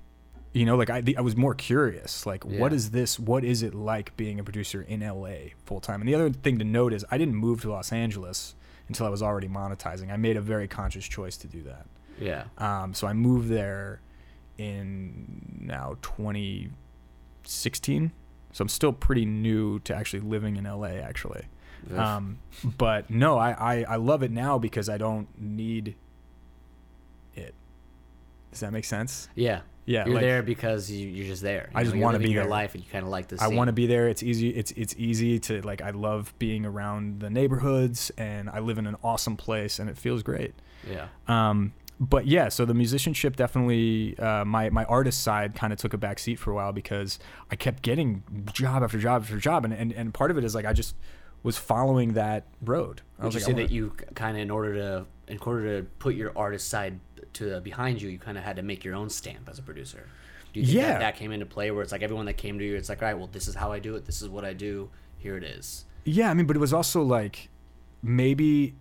[0.54, 2.26] You know, like I, I was more curious.
[2.28, 2.76] Like, what Yeah.
[2.76, 3.20] is this?
[3.20, 6.00] What is it like being a producer in LA full time?
[6.02, 8.54] And the other thing to note is I didn't move to Los Angeles
[8.88, 10.12] until I was already monetizing.
[10.12, 11.86] I made a very conscious choice to do that.
[12.20, 12.46] Yeah.
[12.58, 14.02] Um, so I moved there
[14.58, 18.12] in now 2016.
[18.52, 21.46] So I'm still pretty new to actually living in LA, actually.
[21.96, 22.40] Um,
[22.78, 25.96] but no, I, I, I love it now because I don't need
[27.36, 27.54] it.
[28.52, 29.30] Does that make sense?
[29.36, 29.62] yeah.
[29.86, 31.70] Yeah, You're like, there because you, you're just there.
[31.72, 32.50] You I just wanna living be your there.
[32.50, 33.40] life and you kind of like this.
[33.42, 34.08] I want to be there.
[34.10, 34.50] It's easy.
[34.50, 35.82] It's it's easy to like.
[35.82, 39.98] I love being around the neighborhoods, and I live in an awesome place, and it
[39.98, 40.56] feels great.
[40.90, 41.08] Yeah.
[41.28, 45.94] Um, but yeah, so the musicianship definitely, uh, my my artist side kind of took
[45.94, 47.20] a back seat for a while because
[47.52, 48.24] I kept getting
[48.54, 50.96] job after job after job, and and, and part of it is like I just
[51.44, 53.02] was following that road.
[53.20, 55.38] I Would was you like, say I that you kind of, in order to, in
[55.38, 57.00] order to put your artist side
[57.36, 60.08] to behind you, you kind of had to make your own stamp as a producer?
[60.54, 60.88] Do you think Yeah.
[60.94, 63.02] that, that came into play where it's like everyone that came to you, it's like,
[63.02, 64.06] all right, well, this is how I do it.
[64.06, 64.90] This is what I do.
[65.18, 65.86] Here it is.
[66.06, 67.50] Yeah, I mean, but it was also like
[68.04, 68.76] maybe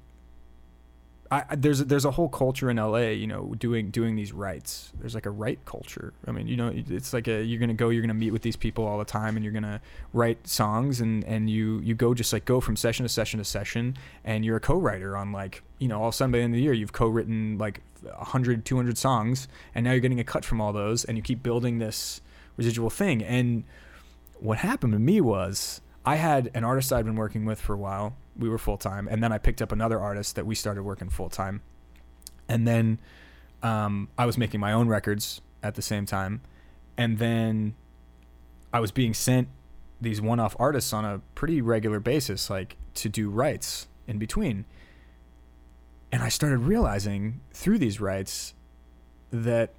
[1.35, 4.93] I, there's a, there's a whole culture in LA, you know, doing doing these rights.
[5.01, 6.13] There's like a right culture.
[6.27, 8.55] I mean, you know, it's like a you're gonna go, you're gonna meet with these
[8.55, 9.81] people all the time, and you're gonna
[10.13, 13.45] write songs, and and you you go just like go from session to session to
[13.45, 16.45] session, and you're a co-writer on like you know all of a sudden by the
[16.45, 20.25] end of the year you've co-written like 100 200 songs, and now you're getting a
[20.25, 22.21] cut from all those, and you keep building this
[22.57, 23.65] residual thing, and
[24.39, 27.79] what happened to me was I had an artist I'd been working with for a
[27.79, 28.17] while.
[28.37, 31.09] We were full time, and then I picked up another artist that we started working
[31.09, 31.63] full time,
[32.49, 33.01] and then
[33.63, 36.43] um, I was making my own records at the same time,
[36.97, 37.75] and then
[38.73, 39.49] I was being sent
[40.01, 44.67] these one-off artists on a pretty regular basis, like to do rights in between.
[46.13, 48.55] And I started realizing through these rights
[49.31, 49.75] that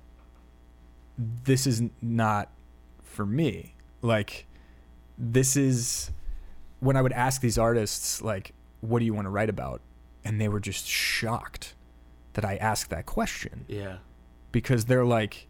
[1.17, 2.49] this is not
[3.03, 3.75] for me.
[4.01, 4.47] Like
[5.17, 6.11] this is
[6.79, 9.81] when I would ask these artists like what do you want to write about
[10.23, 11.73] and they were just shocked
[12.33, 13.97] that I asked that question Yeah.
[14.51, 15.47] because they're like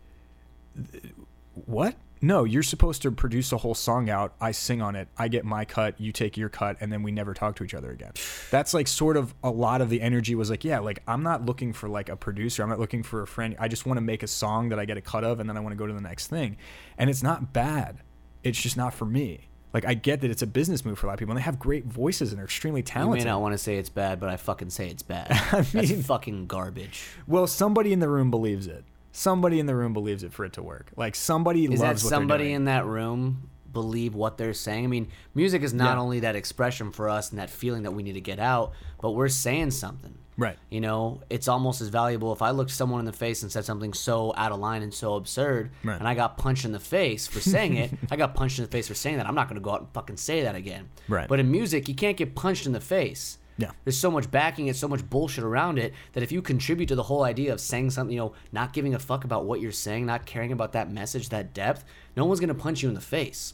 [1.65, 1.95] what?
[2.21, 4.33] No, you're supposed to produce a whole song out.
[4.41, 5.07] I sing on it.
[5.17, 7.73] I get my cut, you take your cut, and then we never talk to each
[7.73, 8.11] other again.
[8.51, 11.45] That's like sort of a lot of the energy was like, yeah, like I'm not
[11.45, 12.63] looking for like a producer.
[12.63, 13.55] I'm not looking for a friend.
[13.59, 15.55] I just want to make a song that I get a cut of and then
[15.57, 16.57] I want to go to the next thing.
[16.97, 17.97] And it's not bad.
[18.43, 19.49] It's just not for me.
[19.75, 21.43] Like I get that it's a business move for a lot of people and they
[21.43, 23.27] have great voices and they're extremely You may talented.
[23.27, 25.27] not want to say it's bad, but I fucking say it's bad.
[25.51, 27.03] I That's mean- fucking garbage.
[27.27, 28.85] Well, somebody in the room believes it.
[29.11, 30.91] Somebody in the room believes it for it to work.
[30.95, 34.85] Like somebody Is loves that somebody in that room believe what they're saying.
[34.85, 36.01] I mean, music is not Yeah.
[36.01, 38.71] only that expression for us and that feeling that we need to get out,
[39.01, 40.17] but we're saying something.
[40.37, 40.57] Right.
[40.69, 43.63] You know, it's almost as valuable if I looked someone in the face and said
[43.65, 45.97] something so out of line and so absurd, Right.
[45.97, 47.91] and I got punched in the face for saying it.
[48.11, 49.27] I got punched in the face for saying that.
[49.27, 50.89] I'm not going to go out and fucking say that again.
[51.07, 51.27] Right.
[51.27, 53.37] But in music, you can't get punched in the face.
[53.57, 53.71] Yeah.
[53.85, 56.95] There's so much backing it, so much bullshit around it that if you contribute to
[56.95, 59.71] the whole idea of saying something, you know, not giving a fuck about what you're
[59.71, 61.85] saying, not caring about that message, that depth,
[62.17, 63.53] no one's gonna punch you in the face.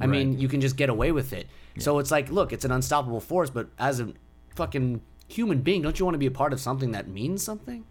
[0.00, 1.48] I mean, you can just get away with it.
[1.78, 4.14] So it's like, look, it's an unstoppable force, but as a
[4.56, 5.02] fucking
[5.32, 7.84] human being, don't you want to be a part of something that means something?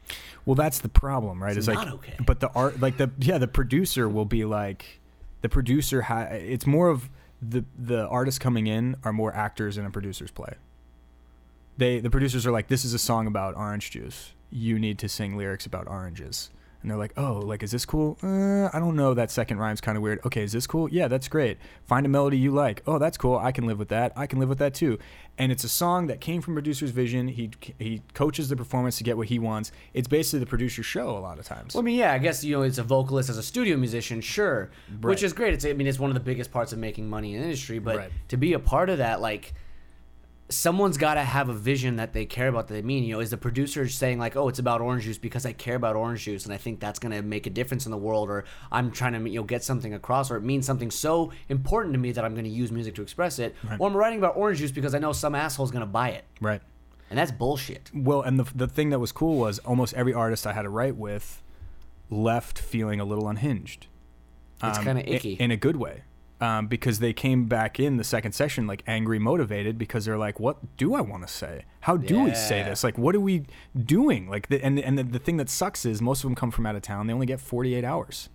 [0.45, 1.55] Well, that's the problem, right?
[1.55, 2.15] It's like, not okay.
[2.25, 4.99] but the art, like the yeah, the producer will be like,
[5.41, 7.09] the producer ha- It's more of
[7.41, 10.53] the the artists coming in are more actors in a producer's play.
[11.77, 14.33] They the producers are like, this is a song about orange juice.
[14.49, 16.49] You need to sing lyrics about oranges.
[16.81, 18.17] And they're like, oh, like, is this cool?
[18.23, 19.13] Uh, I don't know.
[19.13, 20.19] That second rhyme's kind of weird.
[20.25, 20.89] Okay, is this cool?
[20.89, 21.59] Yeah, that's great.
[21.85, 22.81] Find a melody you like.
[22.87, 23.37] Oh, that's cool.
[23.37, 24.13] I can live with that.
[24.15, 24.97] I can live with that too.
[25.37, 27.27] And it's a song that came from producer's vision.
[27.27, 29.71] He he coaches the performance to get what he wants.
[29.93, 31.75] It's basically the producer's show a lot of times.
[31.75, 34.19] Well, I mean, yeah, I guess you know, as a vocalist, as a studio musician,
[34.21, 34.71] sure,
[35.01, 35.53] which is great.
[35.53, 37.77] It's, I mean, it's one of the biggest parts of making money in the industry.
[37.79, 38.11] But Right.
[38.29, 39.53] to be a part of that, like,
[40.51, 42.67] someone's got to have a vision that they care about.
[42.67, 45.17] That they mean, you know, is the producer saying like, "Oh, it's about orange juice
[45.17, 47.85] because I care about orange juice, and I think that's going to make a difference
[47.85, 50.65] in the world," or I'm trying to you know get something across, or it means
[50.65, 53.87] something so important to me that I'm going to use music to express it, or
[53.87, 56.61] I'm writing about orange juice because I know some asshole's going to buy it, right.
[57.09, 57.89] and that's bullshit.
[57.93, 60.69] Well, and the the thing that was cool was almost every artist I had to
[60.69, 61.41] write with
[62.09, 63.87] left feeling a little unhinged.
[64.63, 65.33] It's Um, kinda i- icky.
[65.33, 66.03] in a good way.
[66.41, 70.39] Um, because they came back in the second session like angry, motivated because they're like,
[70.39, 71.65] "What do I want to say?
[71.81, 72.83] How do we say this?
[72.83, 73.45] Like, what are we
[73.77, 76.49] doing?" Like, the, and and the, the thing that sucks is most of them come
[76.49, 77.05] from out of town.
[77.05, 78.29] They only get 48 hours.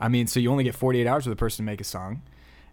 [0.00, 2.22] I mean, so you only get 48 hours with a person to make a song,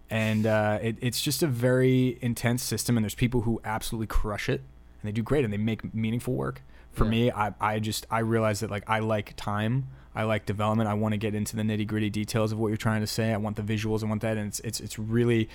[0.10, 2.96] and uh, it, it's just a very intense system.
[2.96, 4.62] And there's people who absolutely crush it,
[5.02, 6.62] and they do great, and they make meaningful work.
[6.94, 7.10] For Yeah.
[7.12, 10.90] me, I, I just I realize that like I like time, I like development.
[10.90, 13.34] I want to get into the nitty gritty details of what you're trying to say.
[13.34, 14.04] I want the visuals.
[14.04, 15.50] I want that, and it's it's it's really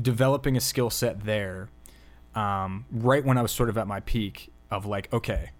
[0.00, 1.68] developing a skill set there.
[2.34, 5.50] Um, right when I was sort of at my peak of like, okay,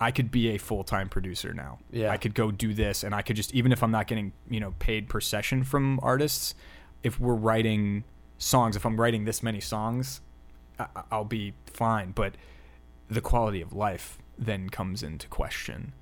[0.00, 1.78] I could be a full time producer now.
[1.90, 2.10] Yeah.
[2.10, 4.60] I could go do this, and I could just even if I'm not getting you
[4.60, 6.54] know paid per session from artists,
[7.02, 8.04] if we're writing
[8.38, 10.20] songs, if I'm writing this many songs,
[10.78, 12.12] I, I'll be fine.
[12.12, 12.34] But
[13.08, 15.92] the quality of life then comes into question.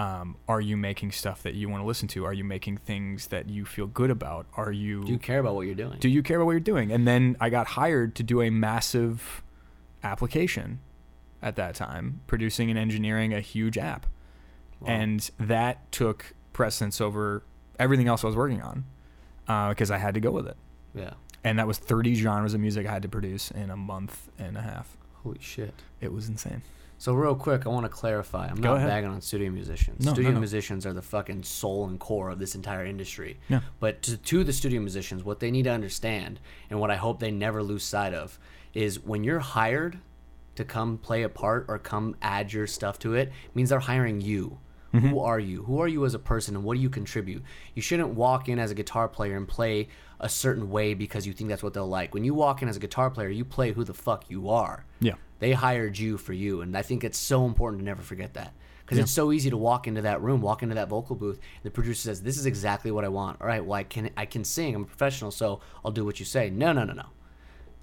[0.00, 2.24] Um, are you making stuff that you want to listen to?
[2.24, 4.46] Are you making things that you feel good about?
[4.56, 5.98] Are you Do you care about what you're doing?
[6.00, 6.90] do you care about what you're doing?
[6.90, 9.42] And then I got hired to do a massive
[10.02, 10.80] application
[11.42, 14.06] at that time, producing and engineering a huge app.
[14.80, 14.88] Wow.
[14.88, 17.42] And that took precedence over
[17.78, 18.84] everything else I was working on
[19.70, 20.56] because I had to go with it.
[20.94, 21.14] yeah.
[21.42, 24.58] And that was 30 genres of music I had to produce in a month and
[24.58, 24.96] a half.
[25.22, 25.72] Holy shit.
[26.00, 26.62] It was insane.
[27.00, 28.46] So real quick, I want to clarify.
[28.46, 28.88] I'm Go not ahead.
[28.90, 30.04] bagging on studio musicians.
[30.04, 30.38] No, no, studio no.
[30.38, 33.40] musicians are the fucking soul and core of this entire industry.
[33.48, 33.60] Yeah.
[33.78, 37.18] But to, to the studio musicians, what they need to understand, and what I hope
[37.18, 38.38] they never lose sight of,
[38.74, 39.98] is when you're hired
[40.56, 44.20] to come play a part or come add your stuff to it, means they're hiring
[44.20, 44.58] you.
[44.92, 45.08] Mm-hmm.
[45.08, 45.62] Who are you?
[45.62, 47.42] Who are you as a person, and what do you contribute?
[47.74, 49.88] You shouldn't walk in as a guitar player and play
[50.18, 52.12] a certain way because you think that's what they'll like.
[52.12, 54.84] When you walk in as a guitar player, you play who the fuck you are.
[55.00, 55.14] Yeah.
[55.40, 58.54] They hired you for you, and I think it's so important to never forget that
[58.84, 61.64] because it's so easy to walk into that room, walk into that vocal booth, and
[61.64, 64.26] the producer says, "This is exactly what I want." All right, well, I can I
[64.26, 64.74] can sing.
[64.74, 66.50] I'm a professional, so I'll do what you say.
[66.50, 67.06] No, no, no, no.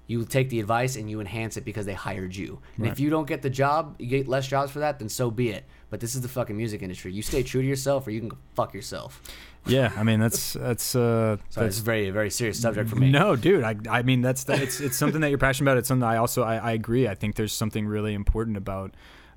[0.06, 2.60] You take the advice and you enhance it because they hired you.
[2.78, 5.30] And if you don't get the job, you get less jobs for that, then so
[5.30, 5.66] be it.
[5.90, 7.12] But this is the fucking music industry.
[7.12, 9.20] You stay true to yourself, or you can fuck yourself.
[9.66, 9.92] Yeah.
[9.96, 13.10] I mean, that's, that's, uh, So it's a very, very serious subject for me.
[13.10, 13.62] No, dude.
[13.64, 14.60] I, I mean, that's that.
[14.62, 15.78] It's it's something that you're passionate about.
[15.78, 17.06] It's something I also I, I agree.
[17.08, 18.94] I think there's something really important about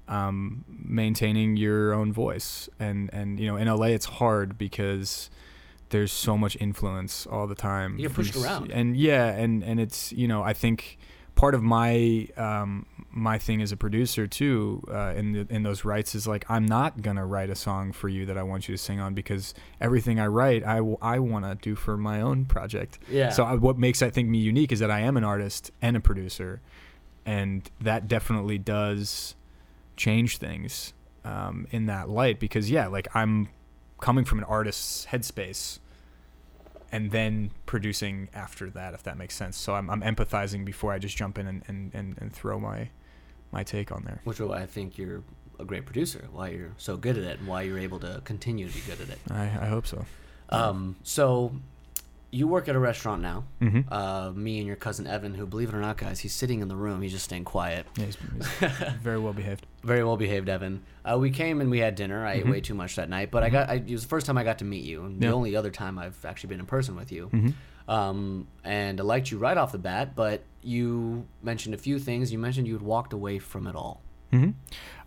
[0.08, 2.70] um, maintaining your own voice.
[2.80, 5.30] And and you know, in LA, it's hard because
[5.90, 7.98] there's so much influence all the time.
[7.98, 8.72] You get pushed s- around.
[8.72, 10.98] And yeah, and and it's you know, I think
[11.36, 15.84] part of my um, my thing as a producer too uh, in the, in those
[15.84, 18.76] rights is like I'm not gonna write a song for you that I want you
[18.76, 22.22] to sing on because everything I write I, w- I want to do for my
[22.22, 23.00] own project.
[23.10, 23.30] Yeah.
[23.30, 25.98] So I, what makes I think me unique is that I am an artist and
[25.98, 26.62] a producer,
[27.26, 29.36] and that definitely does
[29.98, 30.94] change things
[31.26, 33.50] um, in that light because yeah, like I'm
[34.00, 35.80] coming from an artist's headspace
[36.92, 41.00] and then producing after that if that makes sense so i'm, I'm empathizing before i
[41.00, 42.90] just jump in and, and, and, and throw my
[43.52, 45.24] my take on there Which is why I think you're
[45.60, 46.28] a great producer.
[46.32, 49.00] Why you're so good at it, and why you're able to continue to be good
[49.02, 49.20] at it.
[49.30, 50.06] i, I hope so
[50.50, 51.54] Um, so
[52.34, 53.44] you work at a restaurant now.
[53.62, 53.84] Mhm.
[53.92, 56.70] Uh, me and your cousin Evan, who, believe it or not, guys, he's sitting in
[56.70, 57.02] the room.
[57.02, 57.86] He's just staying quiet.
[57.98, 58.18] Yeah, he's,
[58.60, 58.70] he's
[59.02, 59.66] very well behaved.
[59.84, 60.82] Very well behaved, Evan.
[61.04, 62.26] Uh, we came and we had dinner.
[62.26, 62.52] I ate Mhm.
[62.52, 63.70] way too much that night, but I got.
[63.70, 65.30] I, it was the first time I got to meet you, and Yeah.
[65.30, 67.30] the only other time I've actually been in person with you.
[67.88, 72.32] Um, and I liked you right off the bat, but you mentioned a few things.
[72.32, 74.02] You mentioned you had walked away from it all.
[74.32, 74.52] hmm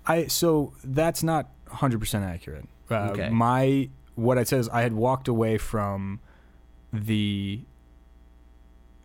[0.06, 2.66] I so that's not 100 percent accurate.
[2.90, 3.28] Uh, Okay.
[3.30, 6.20] My what I said is I had walked away from
[6.92, 7.62] the.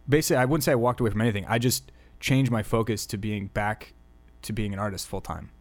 [0.08, 1.46] Basically, I wouldn't say I walked away from anything.
[1.48, 3.94] I just changed my focus to being back
[4.42, 5.52] to being an artist full time.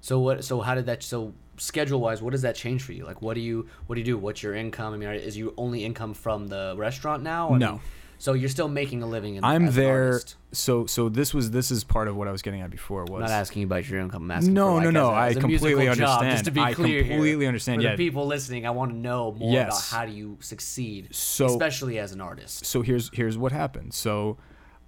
[0.00, 0.44] So what?
[0.44, 1.02] So how did that?
[1.02, 3.04] So schedule wise, what does that change for you?
[3.04, 4.18] Like, what do you what do you do?
[4.18, 4.94] What's your income?
[4.94, 7.54] I mean, are- is your only income from the restaurant now?
[7.54, 7.70] I No.
[7.72, 7.80] mean,
[8.18, 9.34] so you're still making a living.
[9.34, 10.20] In, I'm there.
[10.52, 13.10] So so this was this is part of what I was getting at before was
[13.12, 14.30] I'm not asking you about your income.
[14.30, 16.32] Asking No, no, like, no, as I as a completely musical job, understand.
[16.32, 17.12] just to be I clear here.
[17.16, 17.90] completely understand, For yeah.
[17.92, 19.66] the people listening, I want to know more Yes.
[19.90, 22.64] about how do you succeed, So- especially as an artist.
[22.64, 23.92] so here's here's what happened.
[23.92, 24.38] So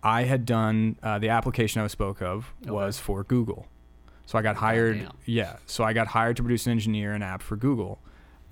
[0.03, 3.67] I had done uh, the application I spoke of was for Google.
[4.29, 5.09] So I got hired.
[5.25, 5.57] Yeah.
[5.65, 7.99] So I got hired to produce and engineer an app for Google,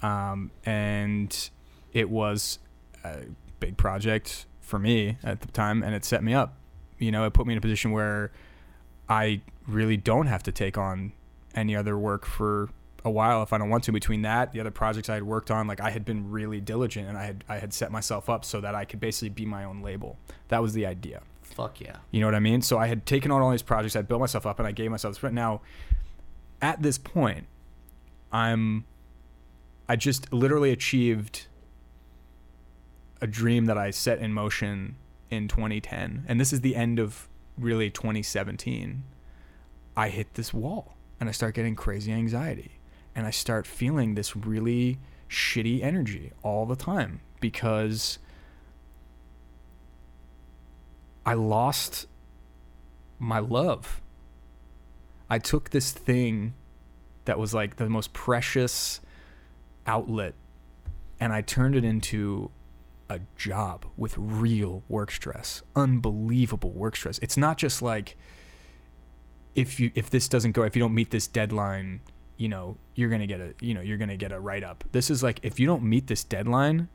[0.01, 1.51] um, and
[1.93, 2.61] it was
[3.05, 3.25] a
[3.61, 6.57] big project for me at the time, and it set me up.
[6.99, 8.33] You know, it put me in a position where
[9.07, 11.13] I really don't have to take on
[11.55, 12.71] any other work for
[13.05, 13.93] a while if I don't want to.
[13.93, 17.07] Between that, the other projects I had worked on, like I had been really diligent
[17.07, 19.65] and I had I had set myself up so that I could basically be my
[19.65, 20.17] own label.
[20.49, 21.21] That was the idea.
[21.57, 21.97] Fuck yeah.
[22.11, 22.61] You know what I mean?
[22.61, 24.91] So I had taken on all these projects, I built myself up, and I gave
[24.91, 25.23] myself this.
[25.23, 25.63] But now,
[26.61, 27.47] at this point,
[28.31, 28.85] I'm,
[29.89, 31.47] I just literally achieved
[33.23, 34.97] a dream that I set in motion
[35.31, 37.27] in 2010, and this is the end of
[37.57, 39.03] really 2017.
[39.97, 42.73] I hit this wall, and I start getting crazy anxiety,
[43.15, 44.99] and I start feeling this really
[45.31, 48.19] shitty energy all the time because
[51.27, 52.07] I lost
[53.19, 54.01] my love.
[55.29, 56.55] I took this thing
[57.25, 59.01] that was like the most precious
[59.87, 60.35] outlet
[61.19, 62.51] and I turned it into
[63.09, 65.63] a job with real work stress.
[65.75, 67.19] Unbelievable work stress.
[67.19, 68.17] It's not just like
[69.55, 72.01] if you if this doesn't go if you don't meet this deadline,
[72.37, 74.63] you know, you're going to get a you know, you're going to get a write
[74.63, 74.85] up.
[74.93, 76.89] This is like if you don't meet this deadline,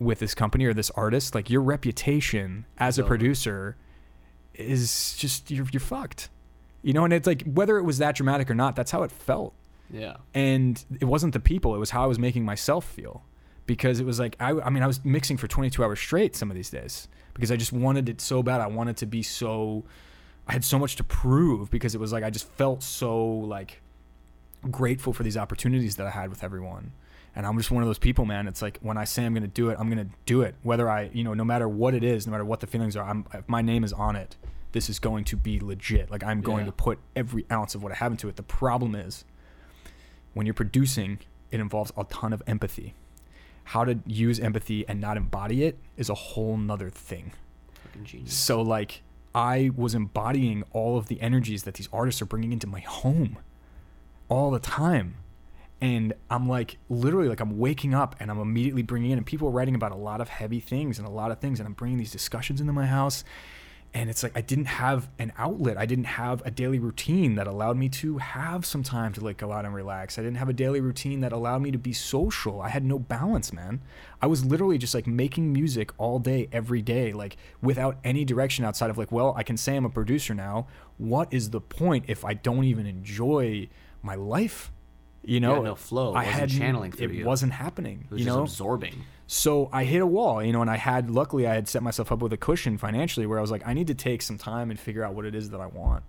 [0.00, 3.76] with this company or this artist, like your reputation as a producer
[4.54, 6.30] is just you're you're fucked.
[6.82, 9.12] You know, and it's like whether it was that dramatic or not, that's how it
[9.12, 9.54] felt.
[9.92, 10.16] Yeah.
[10.34, 13.24] And it wasn't the people, it was how I was making myself feel.
[13.66, 16.50] Because it was like I I mean, I was mixing for 22 hours straight some
[16.50, 18.60] of these days because I just wanted it so bad.
[18.60, 19.84] I wanted to be so
[20.48, 23.82] I had so much to prove because it was like I just felt so like
[24.70, 26.92] grateful for these opportunities that I had with everyone.
[27.36, 28.48] And I'm just one of those people, man.
[28.48, 30.54] It's like when I say I'm going to do it, I'm going to do it.
[30.62, 33.08] Whether I, you know, no matter what it is, no matter what the feelings are,
[33.08, 34.36] I'm, if my name is on it,
[34.72, 36.10] this is going to be legit.
[36.10, 36.66] Like I'm going Yeah.
[36.66, 38.36] to put every ounce of what I have into it.
[38.36, 39.24] The problem is
[40.34, 41.18] when you're producing,
[41.50, 42.94] it involves a ton of empathy.
[43.64, 47.32] How to use empathy and not embody it is a whole nother thing.
[48.26, 49.02] So like
[49.34, 53.38] I was embodying all of the energies that these artists are bringing into my home
[54.28, 55.14] all the time.
[55.80, 59.48] And I'm like literally like I'm waking up and I'm immediately bringing in and people
[59.48, 61.72] are writing about a lot of heavy things and a lot of things and I'm
[61.72, 63.24] bringing these discussions into my house
[63.92, 65.76] and it's like I didn't have an outlet.
[65.76, 69.36] I didn't have a daily routine that allowed me to have some time to like
[69.38, 70.18] go out and relax.
[70.18, 72.60] I didn't have a daily routine that allowed me to be social.
[72.60, 73.80] I had no balance, man.
[74.22, 78.64] I was literally just like making music all day, every day, like without any direction
[78.64, 80.68] outside of like, well, I can say I'm a producer now.
[80.98, 83.68] What is the point if I don't even enjoy
[84.02, 84.70] my life?
[85.22, 86.14] You know, no flow.
[86.14, 87.24] I had channeling through It you.
[87.26, 88.04] wasn't happening.
[88.06, 89.04] It was you just know, absorbing.
[89.26, 92.10] so I hit a wall, you know, and I had luckily I had set myself
[92.10, 94.70] up with a cushion financially where I was like, I need to take some time
[94.70, 96.04] and figure out what it is that I want.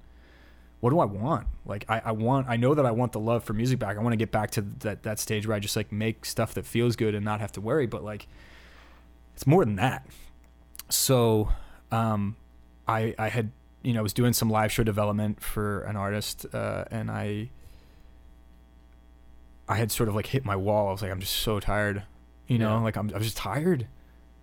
[0.80, 1.48] What do I want?
[1.66, 3.98] Like I, I want I know that I want the love for music back.
[3.98, 6.54] I want to get back to that that stage where I just like make stuff
[6.56, 8.28] that feels good and not have to worry, but like
[9.36, 10.08] it's more than that.
[10.90, 11.50] So
[11.92, 12.36] um
[12.88, 13.52] I I had
[13.84, 17.50] you know, I was doing some live show development for an artist uh and I
[19.72, 20.90] I had sort of like hit my wall.
[20.90, 22.04] I was like, I'm just so tired.
[22.48, 22.82] You know, Yeah.
[22.84, 23.88] like I'm, I was just tired.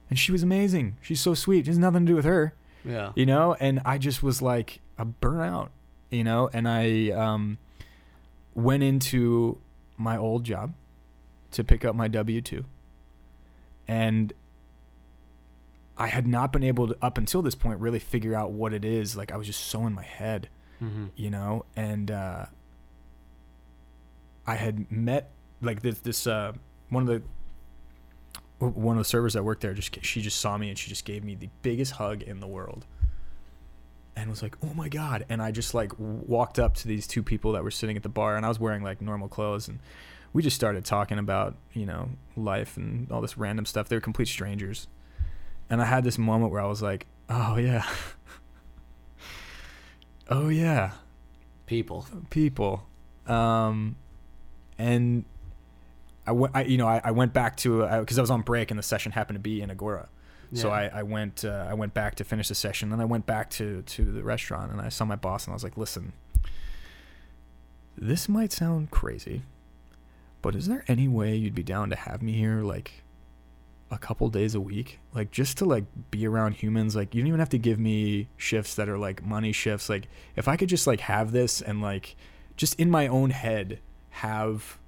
[0.08, 0.96] And she was amazing.
[1.02, 1.60] She's so sweet.
[1.60, 2.54] It has nothing to do with her,
[2.84, 3.12] Yeah.
[3.14, 3.54] you know?
[3.60, 5.68] And I just was like a burnout,
[6.10, 6.48] you know?
[6.52, 7.58] And I um,
[8.54, 9.58] went into
[9.98, 10.72] my old job
[11.50, 12.64] to pick up my W 2.
[13.86, 14.32] And
[15.98, 18.84] I had not been able to, up until this point, really figure out what it
[18.84, 19.16] is.
[19.16, 20.48] Like, I was just so in my head
[20.80, 21.06] Mm-hmm.
[21.16, 22.46] you know and uh
[24.48, 25.30] i had met
[25.60, 26.52] like this this uh
[26.88, 27.22] one of the
[28.58, 31.04] one of the servers that worked there just she just saw me and she just
[31.04, 32.84] gave me the biggest hug in the world.
[34.16, 35.24] And was like oh my god.
[35.28, 38.08] And i just like walked up to these two people that were sitting at the
[38.08, 39.78] bar and i was wearing like normal clothes and
[40.32, 43.88] we just started talking about you know life and all this random stuff.
[43.88, 44.88] They were complete strangers.
[45.70, 47.86] And i had this moment where i was like oh yeah.
[50.30, 50.92] Oh yeah.
[51.64, 52.06] People.
[52.28, 52.86] people.
[53.26, 53.96] Um
[54.78, 55.24] and
[56.26, 58.70] I went I, you know I, I went back to because I was on break
[58.70, 60.08] and the session happened to be in Agoura.
[60.54, 62.88] So I, I went uh, I went back to finish the session.
[62.88, 65.54] Then I went back to to the restaurant and I saw my boss and I
[65.54, 66.12] was like listen
[68.00, 69.42] this might sound crazy
[70.40, 73.02] but is there any way you'd be down to have me here like
[73.90, 75.00] a couple days a week?
[75.14, 76.94] Like just to like be around humans?
[76.94, 79.88] Like you don't even have to give me shifts that are like money shifts.
[79.88, 82.16] Like if i could just like have this and like
[82.56, 83.80] just in my own head
[84.18, 84.78] have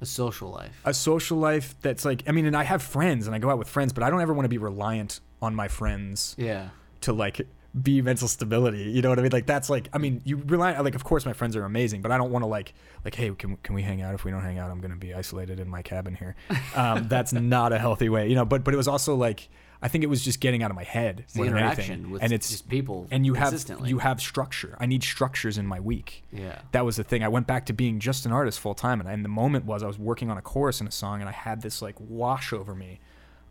[0.00, 0.80] a social life.
[0.84, 3.58] a social life that's like i mean and i have friends and i go out
[3.58, 6.68] with friends but i don't ever want to be reliant on my friends yeah.
[7.00, 7.46] to like
[7.80, 10.76] be mental stability you know what i mean like that's like i mean you rely
[10.80, 13.30] like of course my friends are amazing but i don't want to like like hey
[13.30, 15.68] can, can we hang out if we don't hang out i'm gonna be isolated in
[15.68, 16.34] my cabin here
[16.74, 19.48] um, that's not a healthy way you know but but it was also like
[19.82, 22.10] i think it was just getting out of my head It's more than interaction anything
[22.10, 23.06] with and it's just people.
[23.10, 23.54] and you have
[23.84, 26.60] you have structure i need structures in my week Yeah.
[26.72, 27.22] that was the thing.
[27.22, 29.82] I went back to being just an artist full time, and, and the moment was
[29.82, 32.52] I was working on a chorus in a song, and I had this like wash
[32.52, 33.00] over me,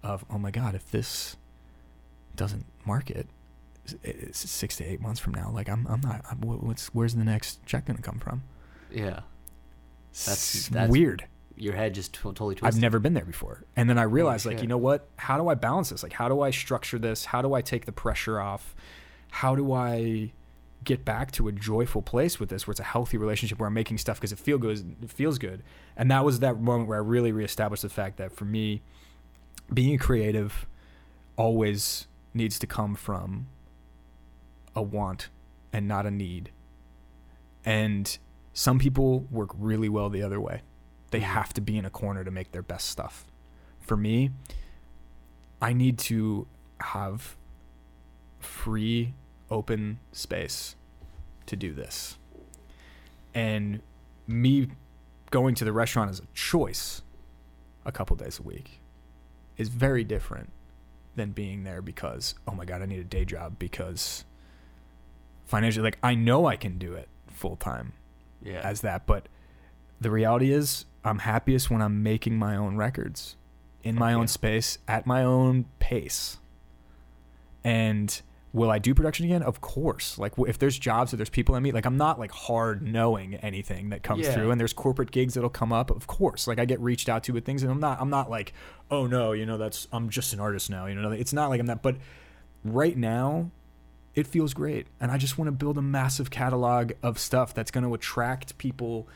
[0.03, 1.37] of oh my god, if this
[2.35, 3.27] doesn't market,
[4.03, 5.49] it's six to eight months from now.
[5.53, 6.23] Like I'm, I'm not.
[6.29, 8.43] I'm, what's where's the next check gonna come from?
[8.91, 9.21] Yeah.
[10.25, 11.25] That's- that's weird.
[11.57, 12.77] Your head just to- totally twisted.
[12.77, 15.07] I've never been there before, and then I realized like you know what?
[15.17, 16.03] How do I balance this?
[16.03, 17.25] Like how do I structure this?
[17.25, 18.75] How do I take the pressure off?
[19.31, 20.31] How do I
[20.83, 23.73] get back to a joyful place with this where it's a healthy relationship where I'm
[23.73, 25.63] making stuff because it feel good it feels good.
[25.95, 28.81] And that was that moment where I really reestablished the fact that for me
[29.73, 30.65] being a creative
[31.35, 33.47] always needs to come from
[34.75, 35.29] a want
[35.73, 36.51] and not a need.
[37.65, 38.17] And
[38.53, 40.61] some people work really well the other way.
[41.11, 41.23] They Mhm.
[41.23, 43.25] have to be in a corner to make their best stuff.
[43.79, 44.31] For me,
[45.61, 46.47] I need to
[46.79, 47.35] have
[48.39, 49.13] free,
[49.49, 50.75] open space
[51.45, 52.17] to do this.
[53.33, 53.81] And
[54.27, 54.69] me
[55.31, 57.01] going to the restaurant as a choice
[57.85, 58.81] a couple days a week
[59.57, 60.51] is very different
[61.15, 64.25] than being there because, oh my God, I need a day job because
[65.45, 67.93] financially, like, I know I can do it full time
[68.41, 68.59] Yeah.
[68.63, 69.07] as that.
[69.07, 69.27] But
[69.99, 73.35] the reality is, I'm happiest when I'm making my own records
[73.83, 76.37] in my Fuck own space at my own pace.
[77.63, 78.21] And
[78.53, 79.43] will I do production again?
[79.43, 80.17] Of course.
[80.17, 83.35] Like if there's jobs or there's people I meet, like I'm not like hard knowing
[83.35, 84.33] anything that comes Yeah.
[84.33, 84.51] through.
[84.51, 85.89] And there's corporate gigs that'll come up.
[85.91, 87.99] Of course, like I get reached out to with things, and I'm not.
[88.01, 88.53] I'm not like,
[88.91, 90.85] oh no, you know, that's I'm just an artist now.
[90.85, 91.81] You know, it's not like I'm that.
[91.81, 91.97] But
[92.63, 93.51] right now,
[94.15, 97.69] it feels great and i just want to build a massive catalog of stuff that's
[97.69, 99.07] going to attract people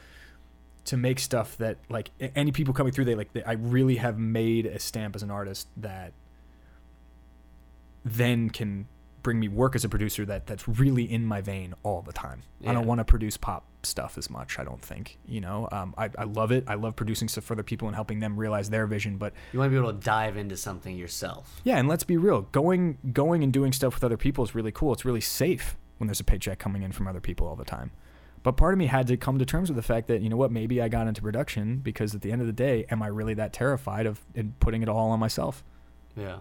[0.86, 4.18] to make stuff that like any people coming through they like they, i really have
[4.18, 6.14] made a stamp as an artist that
[8.04, 8.88] then can
[9.22, 12.42] bring me work as a producer that that's really in my vein all the time
[12.66, 15.94] i don't want to produce pop stuff as much i don't think you know um,
[15.98, 18.72] I, I love it i love producing stuff for other people and helping them realize
[18.72, 21.62] their vision but you want to be able to dive into something yourself.
[21.64, 22.42] yeah, and let's be real.
[22.52, 24.94] Going going and doing stuff with other people is really cool.
[24.94, 27.92] It's really safe when there's a paycheck coming in from other people all the time.
[28.44, 30.38] But part of me had to come to terms with the fact that, you know
[30.38, 33.08] what, maybe I got into production because at the end of the day, am I
[33.08, 35.64] really that terrified of in putting it all on myself?
[36.16, 36.40] Yeah.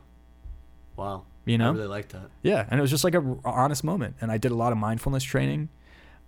[0.97, 1.25] Wow.
[1.45, 1.71] You know?
[1.71, 2.31] I really like that.
[2.43, 4.17] Yeah, and it was just like a r- honest moment.
[4.21, 5.69] And I did a lot of mindfulness training.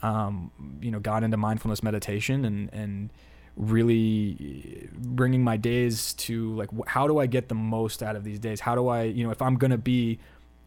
[0.02, 0.50] Um,
[0.80, 3.10] you know, got into mindfulness meditation and and
[3.56, 8.38] really bringing my days to like how do I get the most out of these
[8.38, 8.60] days?
[8.60, 10.18] How do I, you know, if I'm gonna be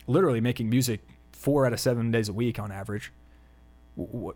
[0.08, 1.02] literally making music
[1.34, 3.12] four out of seven days a week on average,
[3.96, 4.36] what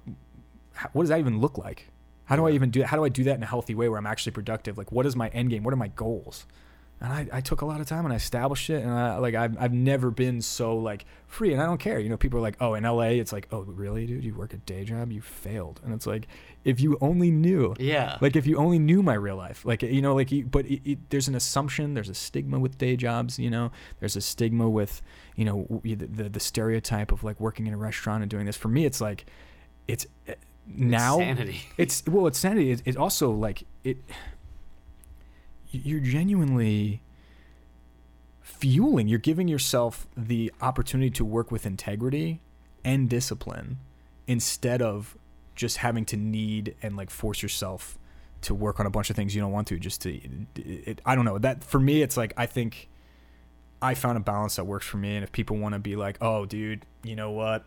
[0.93, 1.87] what does that even look like?
[2.25, 2.83] How do I even do?
[2.83, 4.77] How do I do that in a healthy way where I'm actually productive?
[4.77, 5.63] Like, what is my end game?
[5.63, 6.45] What are my goals?
[7.01, 9.33] and I, I took a lot of time and I established it and I like
[9.33, 12.41] I've, I've never been so like free and I don't care you know people are
[12.41, 15.21] like oh in LA it's like oh really dude you work a day job you
[15.21, 16.27] failed and it's like
[16.65, 18.17] if you only knew Yeah.
[18.19, 21.09] like if you only knew my real life like you know like but it, it,
[21.09, 23.71] there's an assumption there's a stigma with day jobs you know
[24.01, 25.01] there's a stigma with
[25.37, 28.57] you know the, the, the stereotype of like working in a restaurant and doing this
[28.57, 29.25] for me it's like
[29.87, 30.33] it's eh,
[30.75, 31.61] now Insanity.
[31.77, 32.71] it's well it's sanity.
[32.71, 33.97] It, it also like it
[35.71, 37.01] you're genuinely
[38.41, 42.41] fueling you're giving yourself the opportunity to work with integrity
[42.83, 43.77] and discipline
[44.27, 45.17] instead of
[45.55, 47.97] just having to need and like force yourself
[48.41, 50.19] to work on a bunch of things you don't want to just to
[50.55, 51.37] it, I don't know.
[51.37, 52.89] That for me it's like I think
[53.81, 56.17] I found a balance that works for me and if people want to be like
[56.21, 57.65] oh dude you know what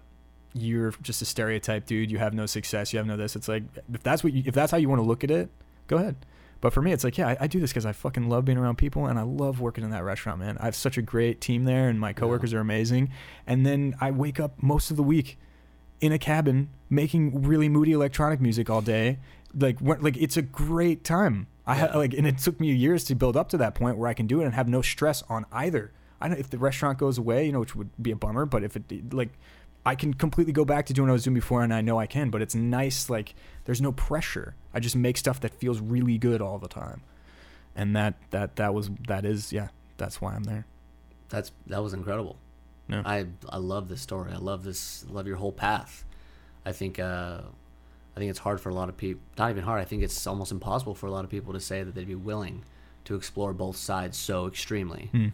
[0.54, 3.62] you're just a stereotype dude you have no success you have no this it's like
[3.92, 5.48] if that's what you, if that's how you want to look at it
[5.86, 6.16] go ahead.
[6.60, 8.56] But for me it's like yeah I, I do this because I fucking love being
[8.58, 10.56] around people and I love working in that restaurant man.
[10.60, 13.10] I have such a great team there and my coworkers are amazing.
[13.46, 15.38] And then I wake up most of the week
[16.00, 19.18] in a cabin making really moody electronic music all day.
[19.58, 21.48] Like like it's a great time.
[21.66, 21.96] I had Yeah.
[21.98, 24.26] like and it took me years to build up to that point where i can
[24.28, 25.92] do it and have no stress on either.
[26.20, 28.62] I know if the restaurant goes away you know which would be a bummer but
[28.62, 29.30] if it like
[29.84, 31.98] i can completely go back to doing what i was doing before and i know
[31.98, 35.80] i can but it's nice like there's no pressure i just make stuff that feels
[35.80, 37.02] really good all the time
[37.74, 40.64] and that that that was that is yeah that's why i'm there
[41.28, 42.36] That's that was incredible.
[42.88, 43.02] Yeah.
[43.06, 44.32] I I love this story.
[44.32, 45.06] I love this.
[45.08, 46.04] Love your whole path.
[46.66, 47.40] I think uh,
[48.14, 49.22] I think it's hard for a lot of people.
[49.38, 49.80] Not even hard.
[49.80, 52.14] I think it's almost impossible for a lot of people to say that they'd be
[52.32, 52.64] willing
[53.04, 55.28] to explore both sides so extremely Hmm.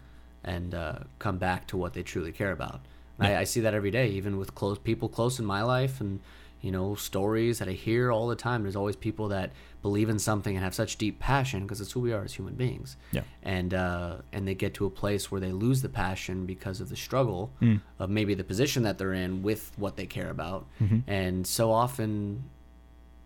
[0.44, 2.80] and uh, come back to what they truly care about.
[3.18, 6.20] I, I see that every day, even with close people close in my life, and
[6.60, 8.62] you know stories that I hear all the time.
[8.62, 9.52] There's always people that
[9.82, 12.54] believe in something and have such deep passion because it's who we are as human
[12.54, 16.46] beings yeah and uh, and they get to a place where they lose the passion
[16.46, 17.80] because of the struggle Mm.
[18.00, 21.02] of maybe the position that they're in with what they care about, Mhm.
[21.06, 22.42] and so often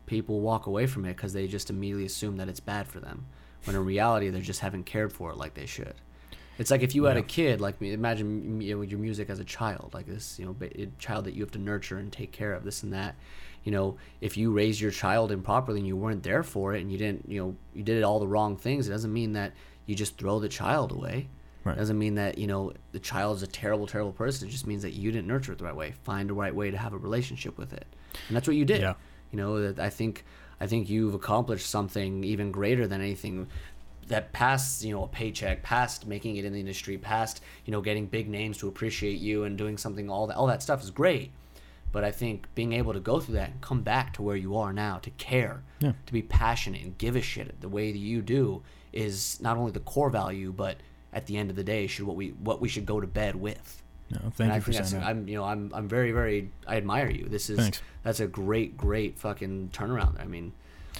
[0.07, 3.24] people walk away from it because they just immediately assume that it's bad for them,
[3.64, 5.95] when in reality they just haven't cared for it like they should.
[6.59, 9.44] It's like if you had a kid, like imagine you know, your music as a
[9.44, 12.53] child, like this, you know, a child that you have to nurture and take care
[12.53, 13.16] of, this and that.
[13.64, 16.90] You know, if you raise your child improperly and you weren't there for it and
[16.90, 19.53] you didn't, you know, you did all the wrong things, it doesn't mean that
[19.86, 21.28] you just throw the child away.
[21.64, 21.76] Right.
[21.76, 24.48] It doesn't mean that, you know, the child is a terrible, terrible person.
[24.48, 25.94] It just means that you didn't nurture it the right way.
[26.03, 27.86] Find the right way to have a relationship with it.
[28.26, 28.80] And that's what you did.
[28.80, 28.94] Yeah.
[29.30, 30.24] You know, that I think
[30.62, 33.48] I think you've accomplished something even greater than anything
[34.09, 37.80] that past, you know, a paycheck, past making it in the industry, past, you know,
[37.80, 40.90] getting big names to appreciate you and doing something all that all that stuff is
[40.90, 41.30] great.
[41.92, 44.57] But I think being able to go through that and come back to where you
[44.57, 45.92] are now, to care, Yeah.
[46.07, 49.72] to be passionate and give a shit the way that you do is not only
[49.72, 50.78] the core value, but
[51.12, 53.36] at the end of the day, should what we what we should go to bed
[53.36, 53.82] with.
[54.11, 55.07] no thank And you I for saying that.
[55.07, 57.26] I'm you know I'm I'm very very I admire you.
[57.28, 57.82] This is Thanks.
[58.03, 60.18] that's a great great fucking turnaround.
[60.20, 60.53] I mean,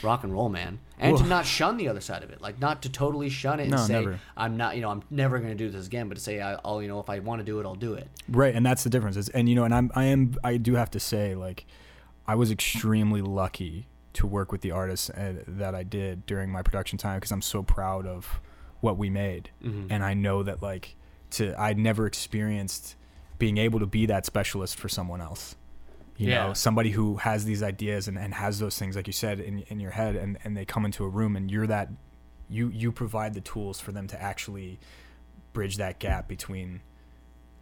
[0.03, 2.83] rock and roll, man, and to not shun the other side of it, like not
[2.83, 4.21] to totally shun it and No, say never.
[4.37, 6.81] I'm not you know I'm never gonna do this again, but to say I, I'll
[6.83, 8.09] you know if I want to do it, I'll do it.
[8.29, 9.17] Right, and that's the difference.
[9.17, 11.67] Is and you know, and I'm I am I do have to say like
[12.27, 16.63] I was extremely lucky to work with the artists uh, that I did during my
[16.63, 18.41] production time because I'm so proud of
[18.81, 19.87] what we made, Mhm.
[19.91, 20.97] and I know that like
[21.33, 22.97] to I'd never experienced
[23.39, 25.57] being able to be that specialist for someone else.
[26.23, 26.47] You Yeah.
[26.49, 29.61] know, somebody who has these ideas and, and has those things like you said in
[29.69, 31.89] in your head, and and they come into a room and you're that
[32.49, 34.79] you you provide the tools for them to actually
[35.53, 36.81] bridge that gap between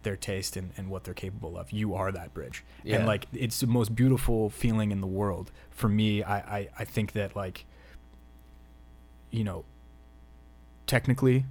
[0.03, 1.71] their taste and, and what they're capable of.
[1.71, 2.63] You are that bridge.
[2.83, 2.97] Yeah.
[2.97, 5.51] And like it's the most beautiful feeling in the world.
[5.69, 7.65] For me, I, I, I think that like
[9.29, 9.63] you know,
[10.87, 11.45] technically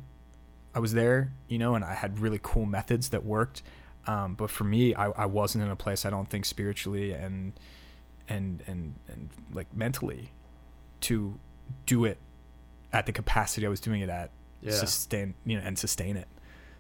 [0.75, 3.63] I was there, you know, and I had really cool methods that worked.
[4.07, 7.53] Um, but for me, I, I wasn't in a place I don't think spiritually and
[8.29, 10.31] and and and like mentally
[11.03, 11.39] to
[11.87, 12.19] do it
[12.93, 14.31] at the capacity I was doing it at
[14.63, 14.73] Yeah.
[14.73, 16.29] sustain you know and sustain it.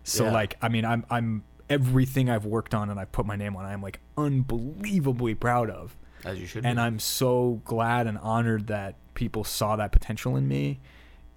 [0.05, 0.33] So Yeah.
[0.33, 3.65] like I mean I'm I'm everything I've worked on and I've put my name on
[3.65, 5.97] I'm like unbelievably proud of.
[6.25, 6.65] As you should.
[6.67, 6.83] And be.
[6.83, 10.81] I'm so glad and honored that people saw that potential in me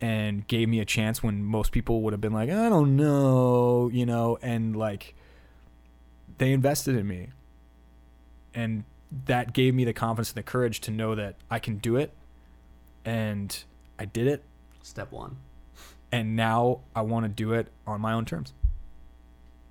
[0.02, 3.90] and gave me a chance when most people would have been like, I don't know,
[3.94, 5.16] you know, and like
[6.44, 7.30] they invested in me.
[8.54, 8.84] And
[9.26, 12.12] that gave me the confidence and the courage to know that I can do it.
[13.06, 13.64] And
[13.98, 14.44] I did it.
[14.82, 15.38] step one.
[16.12, 18.54] And now I want to do it on my own terms.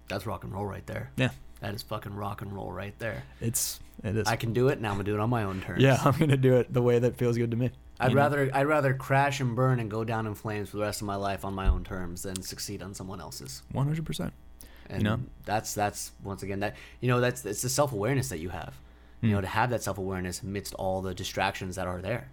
[0.09, 1.11] That's rock and roll right there.
[1.17, 1.31] Yeah.
[1.61, 3.23] That is fucking rock and roll right there.
[3.41, 4.27] It's, it is.
[4.27, 4.81] I can do it.
[4.81, 5.83] Now I'm gonna do it on my own terms.
[5.83, 7.71] yeah, I'm going to do it the way that feels good to me.
[8.01, 8.23] I'd you know?
[8.23, 11.07] rather I'd rather crash and burn and go down in flames for the rest of
[11.07, 13.63] my life on my own terms than succeed on someone else's.
[13.75, 14.33] 100%.
[14.95, 15.21] And know?
[15.45, 18.75] that's that's once again that you know that's it's the self awareness that you have.
[19.21, 19.35] You Hmm.
[19.37, 22.29] know, to have that self awareness amidst all the distractions that are there.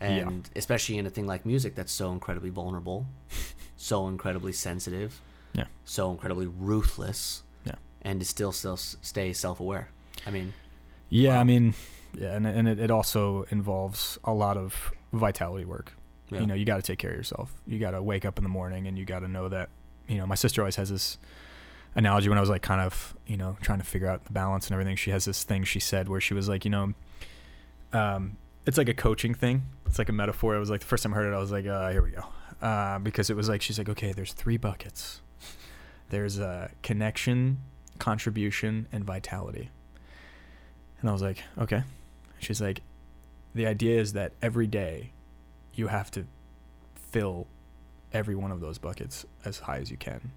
[0.00, 3.06] And especially in a thing like music that's so incredibly vulnerable,
[3.76, 5.20] so incredibly sensitive,
[5.54, 5.64] Yeah.
[5.84, 7.76] so incredibly ruthless, Yeah.
[8.02, 9.88] and to still still stay self aware.
[10.26, 10.52] I mean,
[11.08, 11.40] Yeah, Wow.
[11.40, 11.74] I mean,
[12.18, 15.92] yeah, and and it, it also involves a lot of vitality work.
[16.30, 16.40] Yeah.
[16.40, 17.52] You know, you got to take care of yourself.
[17.66, 19.68] You got to wake up in the morning, and you got to know that.
[20.08, 21.16] You know, my sister always has this
[21.94, 24.66] analogy when I was like kind of you know trying to figure out the balance
[24.66, 24.96] and everything.
[24.96, 26.94] She has this thing she said where she was like, you know,
[27.92, 29.62] um, it's like a coaching thing.
[29.86, 30.56] It's like a metaphor.
[30.56, 32.10] It was like the first time I heard it, I was like, uh, here we
[32.10, 32.24] go.
[32.60, 35.20] Uh, because it was like she's like, okay, there's three buckets.
[36.10, 37.58] There's a connection,
[37.98, 39.70] contribution, and vitality.
[41.00, 41.82] And I was like, okay.
[42.38, 42.82] She's like,
[43.54, 45.12] the idea is that every day
[45.74, 46.26] you have to
[47.10, 47.46] fill
[48.12, 50.32] every one of those buckets as high as you can.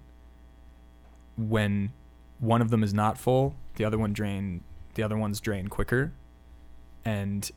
[1.38, 1.92] When
[2.40, 4.62] one of them is not full, the other one drain
[4.94, 6.12] the other one's drain quicker.
[7.04, 7.48] And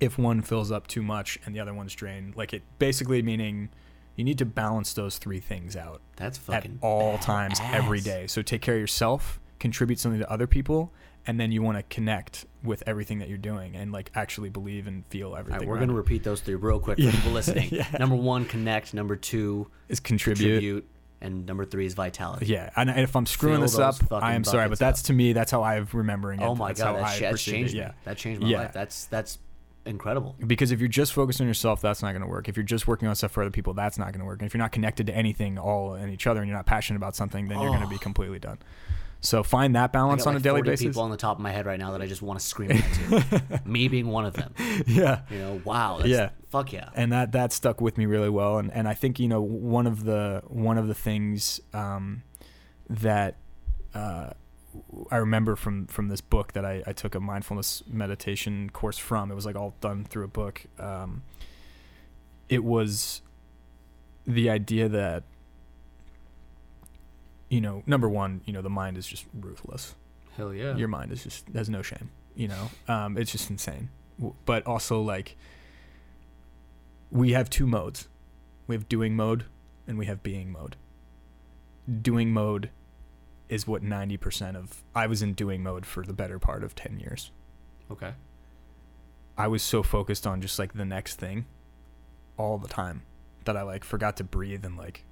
[0.00, 3.68] if one fills up too much and the other one's drained, like it basically meaning
[4.16, 8.26] you need to balance those three things out That's at fucking all times every day.
[8.26, 10.92] So take care of yourself, contribute something to other people,
[11.26, 14.86] and then you want to connect with everything that you're doing and like actually believe
[14.86, 15.60] and feel everything.
[15.60, 17.10] right, we're around gonna repeat those three real quick for Yeah.
[17.12, 17.68] people listening.
[17.70, 17.86] Yeah.
[17.98, 18.92] Number one, connect.
[18.94, 20.44] Number two, is contribute.
[20.44, 20.88] contribute,
[21.20, 22.46] and number three is vitality.
[22.46, 25.06] Yeah, and if I'm screwing Fill this up, I am sorry, but that's up.
[25.06, 25.32] to me.
[25.32, 26.44] That's how I'm remembering it.
[26.44, 27.76] Oh my that's god, that sh- that's changed it.
[27.78, 27.82] me.
[27.82, 28.58] Yeah, That changed my Yeah.
[28.58, 28.72] life.
[28.72, 29.38] That's that's
[29.86, 30.36] incredible.
[30.46, 32.48] because if you're just focused on yourself, that's not going to work.
[32.48, 34.40] If you're just working on stuff for other people, that's not going to work.
[34.40, 36.98] And if you're not connected to anything, all and each other, and you're not passionate
[36.98, 37.98] about something, then you're going to be Oh.
[37.98, 38.58] completely done.
[39.22, 40.86] So find that balance on like a daily 40 basis.
[40.86, 42.72] people on the top of my head right now that I just want to scream
[42.72, 43.66] at.
[43.66, 44.54] Me being one of them.
[44.86, 45.22] yeah.
[45.30, 45.98] You know, wow.
[45.98, 46.30] That's, Yeah.
[46.48, 46.88] Fuck yeah.
[46.96, 49.86] and that that stuck with me really well and and I think you know one
[49.86, 52.24] of the one of the things um,
[52.88, 53.36] that
[53.94, 54.30] uh,
[55.12, 59.30] I remember from from this book that I, I took a mindfulness meditation course from
[59.30, 61.22] it was like all done through a book um,
[62.48, 63.22] it was
[64.26, 65.22] the idea that
[67.50, 69.94] you know number one you know the mind is just ruthless.
[70.36, 70.74] Hell yeah.
[70.76, 72.70] your mind is just has no shame you know?
[72.88, 73.90] Um, it's just insane.
[74.44, 75.36] But also like
[77.10, 78.08] we have two modes.
[78.66, 79.44] We have doing mode
[79.86, 80.76] and we have being mode.
[82.00, 82.70] Doing mode
[83.48, 87.00] is what 90% of i was in doing mode for the better part of 10
[87.00, 87.32] years.
[87.90, 88.12] Okay.
[89.36, 91.44] i was so focused on just like the next thing
[92.36, 93.02] all the time
[93.44, 95.04] that i like forgot to breathe and like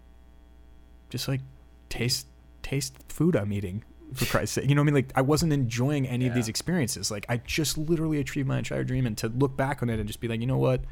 [1.10, 1.40] just like
[1.88, 2.26] taste
[2.62, 3.84] taste food i'm eating
[4.14, 4.68] for Christ's sake.
[4.68, 4.94] You know what I mean?
[4.94, 7.10] Like I wasn't enjoying any of these experiences.
[7.10, 10.06] Like I just literally achieved my entire dream and to look back on it and
[10.06, 10.82] just be like, you know what?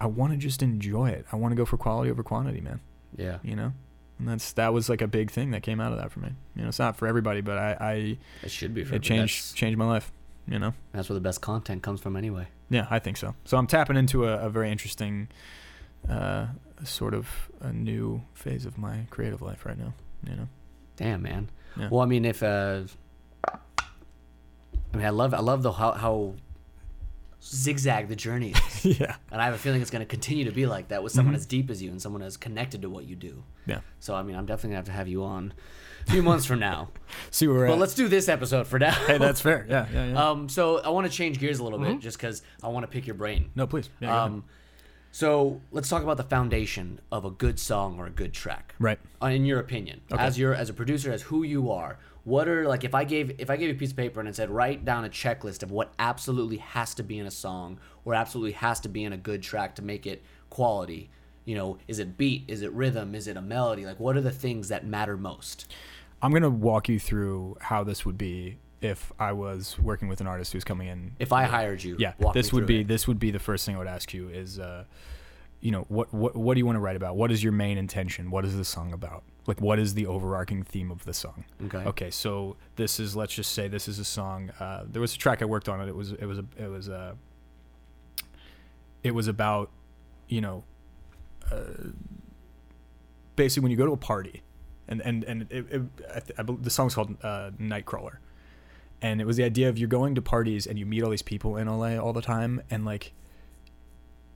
[0.00, 1.26] I want to just enjoy it.
[1.32, 2.80] I want to go for quality over quantity, man.
[3.16, 3.38] Yeah.
[3.42, 3.72] You know?
[4.18, 6.30] And that's that was like a big thing that came out of that for me.
[6.54, 9.50] You know, it's not for everybody, but I, I It should be for it changed
[9.50, 10.12] That's, changed my life.
[10.48, 10.74] You know?
[10.92, 12.48] that's where the best content comes from anyway.
[12.70, 13.34] Yeah, I think so.
[13.44, 15.28] So I'm tapping into a, a very interesting
[16.08, 16.46] uh
[16.84, 17.28] sort of
[17.60, 19.94] a new phase of my creative life right now.
[20.28, 20.48] You know?
[20.96, 21.50] Damn, man.
[21.78, 21.88] Yeah.
[21.90, 22.82] Well, I mean, if uh,
[23.46, 26.34] I mean, I love, I love the how, how
[27.42, 29.16] zigzag the journey is, yeah.
[29.30, 31.34] and I have a feeling it's going to continue to be like that with someone
[31.34, 31.38] Mhm.
[31.38, 33.44] as deep as you and someone as connected to what you do.
[33.66, 33.80] Yeah.
[34.00, 35.52] So, I mean, I'm definitely gonna have to have you on
[36.08, 36.88] a few months from now.
[37.30, 37.78] See where we're But at.
[37.78, 38.92] let's do this episode for now.
[38.92, 39.66] Hey, that's fair.
[39.68, 40.28] Yeah, yeah, yeah.
[40.30, 42.00] Um, so I want to change gears a little bit, Mhm.
[42.00, 43.50] just because I want to pick your brain.
[43.54, 43.90] no, please.
[44.00, 44.24] Yeah.
[44.24, 44.44] Um,
[45.16, 48.74] so let's talk about the foundation of a good song or a good track.
[48.78, 48.98] right.
[49.22, 50.22] Uh, in your opinion, Okay.
[50.22, 53.32] as your as a producer, as who you are, what are like if I gave
[53.38, 55.62] if I gave you a piece of paper and it said write down a checklist
[55.62, 59.14] of what absolutely has to be in a song or absolutely has to be in
[59.14, 61.08] a good track to make it quality.
[61.46, 62.44] You know, is it beat?
[62.46, 63.14] Is it rhythm?
[63.14, 63.86] Is it a melody?
[63.86, 65.72] Like, what are the things that matter most?
[66.20, 70.26] I'm gonna walk you through how this would be if I was working with an
[70.26, 71.12] artist who's coming in.
[71.18, 72.88] If I hired you, yeah, this would be it.
[72.88, 74.84] this would be the first thing I would ask you is, uh,
[75.60, 77.16] you know, what what what do you want to write about?
[77.16, 78.30] What is your main intention?
[78.30, 79.22] What is the song about?
[79.46, 81.44] Like, what is the overarching theme of the song?
[81.66, 81.78] Okay.
[81.78, 84.50] Okay, so this is let's just say this is a song.
[84.58, 85.88] Uh, there was a track I worked on it.
[85.88, 87.16] It was it was a, it was a
[89.02, 89.70] it was about
[90.28, 90.64] you know
[91.50, 91.90] uh,
[93.36, 94.42] basically when you go to a party
[94.88, 95.82] and and and it, it,
[96.14, 98.16] I th- I bel the song's called uh, Nightcrawler,
[99.02, 101.22] and it was the idea of you're going to parties and you meet all these
[101.22, 103.12] people in LA all the time and like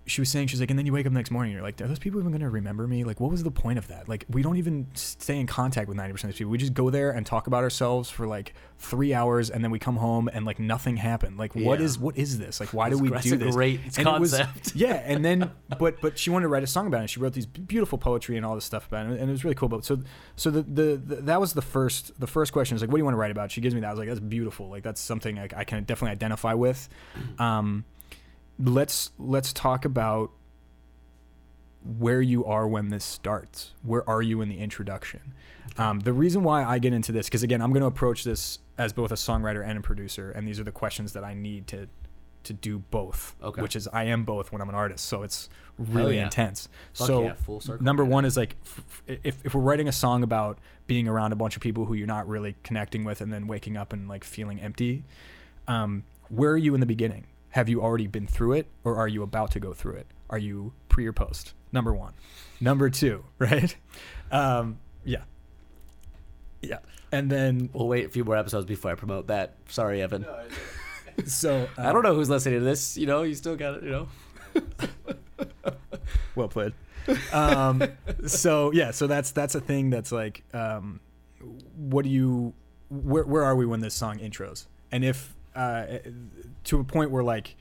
[0.06, 1.62] she was saying she's like and then you wake up the next morning and you're
[1.62, 3.04] like are those people even going to remember me?
[3.04, 4.08] Like what was the point of that?
[4.08, 6.50] Like we don't even stay in contact with 90% of these people.
[6.50, 9.78] We just go there and talk about ourselves for like three hours and then we
[9.78, 11.36] come home and like nothing happened.
[11.38, 11.84] Like what Yeah.
[11.86, 12.60] is what is this?
[12.60, 13.54] Like why do we do a this?
[13.54, 14.74] great and it was- concept.
[14.74, 17.20] yeah and then but but she wanted to write a song about it and she
[17.20, 19.68] wrote these beautiful poetry and all this stuff about it and it was really cool
[19.68, 19.98] but so
[20.36, 22.74] so the, the, the that was the first the first question.
[22.74, 23.50] Is like what do you want to write about?
[23.50, 23.88] She gives me that.
[23.88, 24.68] I was like that's beautiful.
[24.70, 26.88] Like that's something I, I can definitely identify with.
[27.38, 27.84] Um
[28.62, 30.30] let's let's talk about
[31.98, 35.20] where you are when this starts where are you in the introduction
[35.78, 38.58] um, the reason why i get into this because again i'm going to approach this
[38.76, 41.66] as both a songwriter and a producer and these are the questions that i need
[41.66, 41.88] to
[42.42, 43.62] to do both Okay.
[43.62, 46.24] which is i am both when i'm an artist so it's really yeah.
[46.24, 47.82] intense Fuck so yeah, full circle.
[47.84, 48.56] number one is like
[49.06, 52.06] if, if we're writing a song about being around a bunch of people who you're
[52.06, 55.04] not really connecting with and then waking up and like feeling empty
[55.68, 59.08] um, where are you in the beginning Have you already been through it or are
[59.08, 60.06] you about to go through it?
[60.28, 61.54] Are you pre or post?
[61.72, 62.12] Number one.
[62.60, 63.74] Number two, right?
[64.30, 65.22] Um, yeah.
[66.62, 66.78] Yeah.
[67.12, 69.54] And then, We'll wait a few more episodes before I promote that.
[69.68, 70.24] Sorry, Evan.
[71.26, 72.96] so uh, I don't know who's listening to this.
[72.96, 73.82] You know, you still got it.
[73.82, 74.08] You know.
[76.36, 76.72] well played.
[77.32, 77.82] Um,
[78.26, 81.00] so yeah, so that's that's a thing that's like, um,
[81.76, 82.54] what do you,
[82.90, 84.66] where where are we when this song intros?
[84.92, 85.98] And if uh,
[86.64, 87.56] to a point where like,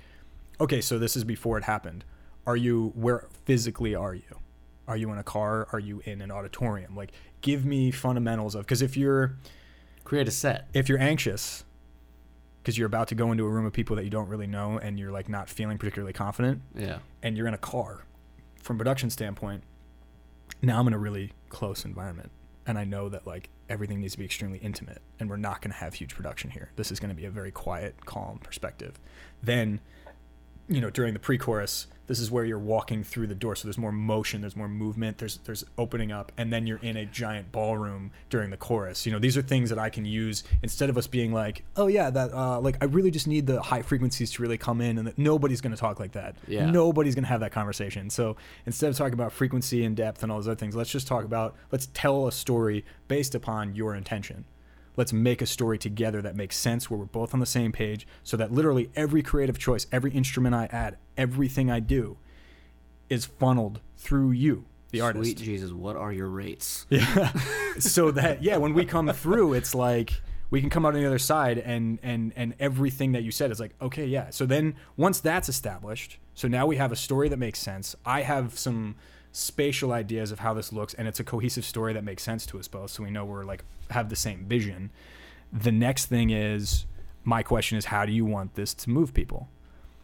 [0.59, 2.03] okay, so this is before it happened.
[2.45, 4.39] Are you where physically are you?
[4.87, 5.67] Are you in a car?
[5.71, 6.95] Are you in an auditorium?
[6.95, 7.11] Like,
[7.41, 9.37] give me fundamentals of because if you're
[10.03, 10.67] Create a set.
[10.73, 11.63] if you're anxious
[12.61, 14.79] because you're about to go into a room of people that you don't really know
[14.79, 16.97] and you're like not feeling particularly confident Yeah.
[17.23, 18.05] and you're in a car
[18.63, 19.63] from production standpoint
[20.61, 22.31] now i'm in a really close environment
[22.69, 25.71] and i know that like everything needs to be extremely intimate and we're not going
[25.71, 26.71] to have huge production here.
[26.75, 28.99] This is going to be a very quiet calm perspective.
[29.43, 29.79] Then
[30.67, 33.55] you know during the pre-chorus this is where you're walking through the door.
[33.55, 36.97] So there's more motion there's more movement there's there's opening up and then you're in
[36.97, 39.05] a giant ballroom during the chorus.
[39.05, 41.87] You know these are things that i can use instead of us being like oh
[41.87, 44.97] yeah that uh, like i really just need the high frequencies to really come in
[44.97, 46.35] and that nobody's going to talk like that.
[46.47, 46.69] Yeah.
[46.69, 48.09] nobody's going to have that conversation.
[48.09, 51.07] So instead of talking about frequency and depth and all those other things let's just
[51.07, 54.45] talk about let's tell a story based upon your intention
[54.99, 58.05] let's make a story together that makes sense where we're both on the same page
[58.21, 62.17] so that literally every creative choice every instrument i add everything i do
[63.09, 65.25] is funneled through you the artist.
[65.25, 66.87] Sweet Jesus, what are your rates?
[66.89, 67.31] yeah.
[67.77, 71.07] So that yeah when we come through it's like we can come out on the
[71.07, 74.31] other side and and and everything that you said is like okay yeah.
[74.31, 77.95] So then once that's established so now we have a story that makes sense.
[78.05, 78.95] I have some
[79.39, 82.59] spatial ideas of how this looks and it's a cohesive story that makes sense to
[82.59, 84.91] us both so we know we're like have the same vision.
[85.51, 86.85] The next thing is
[87.23, 89.47] my question is how do you want this to move people?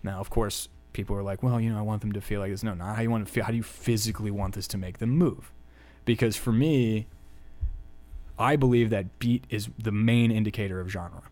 [0.03, 2.51] Now of course people are like well you know i want them to feel like
[2.51, 2.63] this.
[2.63, 4.99] No not how you want to feel how do you physically want this to make
[4.99, 5.51] them move?
[6.05, 7.07] Because for me
[8.39, 11.23] i believe that beat is the main indicator of genre.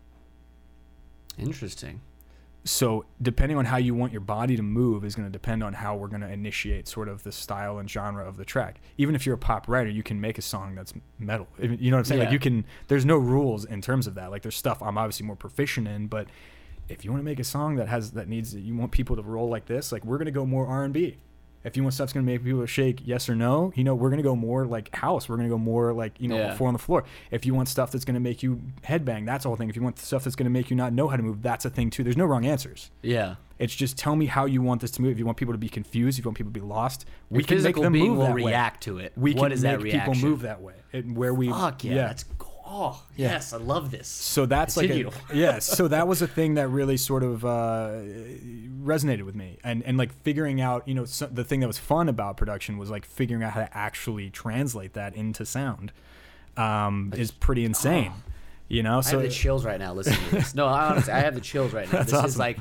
[1.38, 2.00] Interesting.
[2.64, 5.74] So depending on how you want your body to move is going to depend on
[5.74, 8.80] how we're going to initiate sort of the style and genre of the track.
[8.96, 11.46] Even if you're a pop writer you can make a song that's metal.
[11.60, 12.20] You know what i'm saying?
[12.22, 14.30] Like you can there's no rules in terms of that.
[14.30, 16.26] Like there's stuff i'm obviously more proficient in but
[16.88, 19.22] if you want to make a song that has that needs you want people to
[19.22, 21.16] roll like this like we're going to go more r&b
[21.64, 24.10] if you want stuff's going to make people shake yes or no you know we're
[24.10, 26.54] going to go more like house we're going to go more like you know Yeah.
[26.54, 29.44] four on the floor if you want stuff that's going to make you headbang that's
[29.44, 31.16] a whole thing if you want stuff that's going to make you not know how
[31.16, 33.36] to move that's a thing too there's no wrong answers Yeah.
[33.58, 35.58] it's just tell me how you want this to move if you want people to
[35.58, 38.18] be confused if you want people to be lost we Your can make them move
[38.18, 39.12] will that way react to it.
[39.16, 40.12] we what can is make that reaction?
[40.14, 42.53] people move that way and where we Fuck yeah, that's cool.
[42.66, 43.32] Oh, Yeah.
[43.32, 44.08] yes, I love this.
[44.08, 45.10] so that's like Continue.
[45.30, 47.90] a, yeah so that was a thing that really sort of uh,
[48.82, 51.78] resonated with me and and like figuring out you know so, the thing that was
[51.78, 55.92] fun about production was like figuring out how to actually translate that into sound
[56.56, 58.12] um, is pretty insane
[58.68, 60.54] you know I so have the chills right now listening to this.
[60.54, 62.02] No, honestly, I have the chills right now.
[62.04, 62.58] This is like,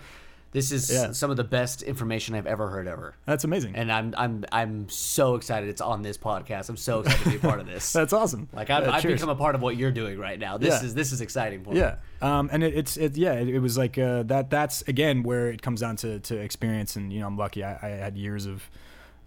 [0.53, 1.11] this is Yeah.
[1.11, 3.15] some of the best information I've ever heard ever.
[3.25, 6.69] that's amazing And I'm I'm I'm so excited it's on this podcast.
[6.69, 7.91] I'm so excited to be a part of this.
[7.99, 10.57] that's awesome like I've, Yeah, I've become a part of what you're doing right now.
[10.57, 10.87] This Yeah.
[10.87, 11.79] is this is exciting for me.
[11.79, 14.49] Yeah, um, and it, it's it, yeah, it, it was like uh, that.
[14.49, 17.63] That's again where it comes down to, to experience, and you know, I'm lucky.
[17.63, 18.69] I, I had years of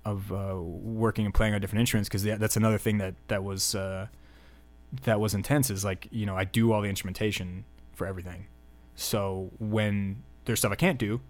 [0.04, 3.74] of uh, working and playing on different instruments because that's another thing that that was
[3.74, 4.06] uh,
[5.02, 5.68] that was intense.
[5.70, 8.46] Is like you know, I do all the instrumentation for everything.
[8.94, 11.20] So when there's stuff I can't do,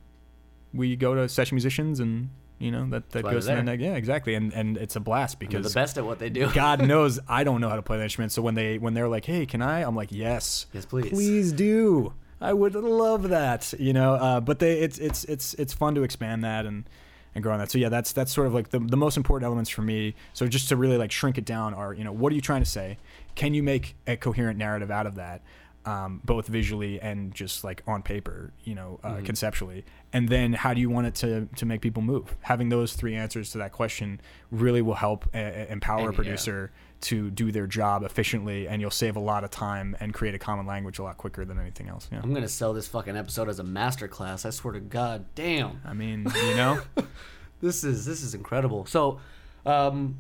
[0.73, 3.75] we go to session musicians, and you know that that goes to they're the there.
[3.75, 6.51] Yeah, exactly, and and it's a blast because They're the best at what they do.
[6.53, 8.33] God knows I don't know how to play the instrument.
[8.33, 11.11] So when they when they're like, "Hey, can I?" I'm like, "Yes, Yes, please.
[11.11, 14.15] please do." I would love that, you know.
[14.15, 16.89] Uh, but they, it's it's it's it's fun to expand that and
[17.35, 17.71] and grow on that.
[17.71, 20.15] So yeah, that's that's sort of like the the most important elements for me.
[20.35, 22.63] So just to really like shrink it down are you know what are you trying
[22.63, 22.99] to say?
[23.35, 25.43] Can you make a coherent narrative out of that?
[25.87, 29.85] Um, both visually and just like on paper, you know, uh, conceptually.
[30.13, 32.37] And then how do you want it to, to make people move?
[32.41, 36.17] Having those three answers to that question really will help uh, empower a And, yeah.
[36.17, 36.73] producer
[37.03, 40.41] to do their job efficiently, and you'll save a lot of time and create a
[40.41, 42.09] common language a lot quicker than anything else.
[42.11, 42.21] Yeah.
[42.21, 44.45] I'm gonna sell this fucking episode as a master class.
[44.45, 45.81] I swear to God, damn.
[45.85, 46.81] I mean, you know,
[47.61, 48.87] This is this is incredible.
[48.87, 49.21] So,
[49.65, 50.19] um,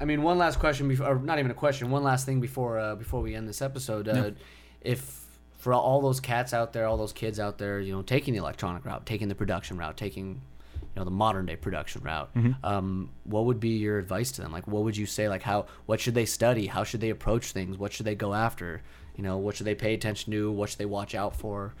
[0.00, 1.90] I mean, one last question before, or not even a question.
[1.90, 4.08] One last thing before uh, before we end this episode.
[4.08, 4.30] Uh, Yeah.
[4.80, 5.26] If
[5.58, 8.38] for all those cats out there, all those kids out there, you know, taking the
[8.38, 10.40] electronic route, taking the production route, taking
[10.80, 12.30] you know the modern day production route,
[12.64, 14.52] um, what would be your advice to them?
[14.52, 15.28] Like, what would you say?
[15.28, 16.66] Like, how what should they study?
[16.66, 17.76] How should they approach things?
[17.76, 18.82] What should they go after?
[19.16, 20.50] You know, what should they pay attention to?
[20.52, 21.74] What should they watch out for?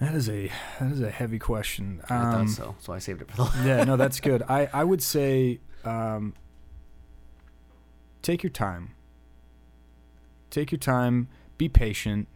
[0.00, 0.50] That is a
[0.80, 2.02] that is a heavy question.
[2.10, 3.42] I Um, thought so, so I saved it for the.
[3.44, 4.42] last yeah, no, that's good.
[4.42, 6.34] I, I would say um,
[8.22, 8.90] take your time.
[10.50, 11.28] Take your time.
[11.58, 12.28] Be patient.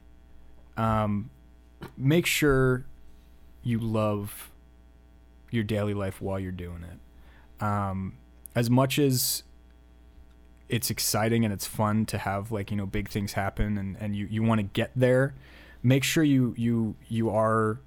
[0.77, 1.31] Um,
[1.97, 2.87] make sure
[3.63, 4.51] you love
[5.51, 7.63] your daily life while you're doing it.
[7.65, 8.15] Um,
[8.55, 9.43] as much as
[10.69, 14.15] it's exciting and it's fun to have like you know big things happen and, and
[14.17, 15.35] you, you want to get there,
[15.83, 17.81] make sure you you you are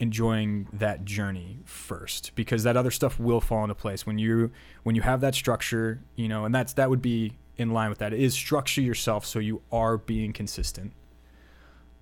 [0.00, 4.50] enjoying that journey first because that other stuff will fall into place when you
[4.84, 7.98] when you have that structure you know and that's that would be in line with
[7.98, 10.92] that is structure yourself so you are being consistent.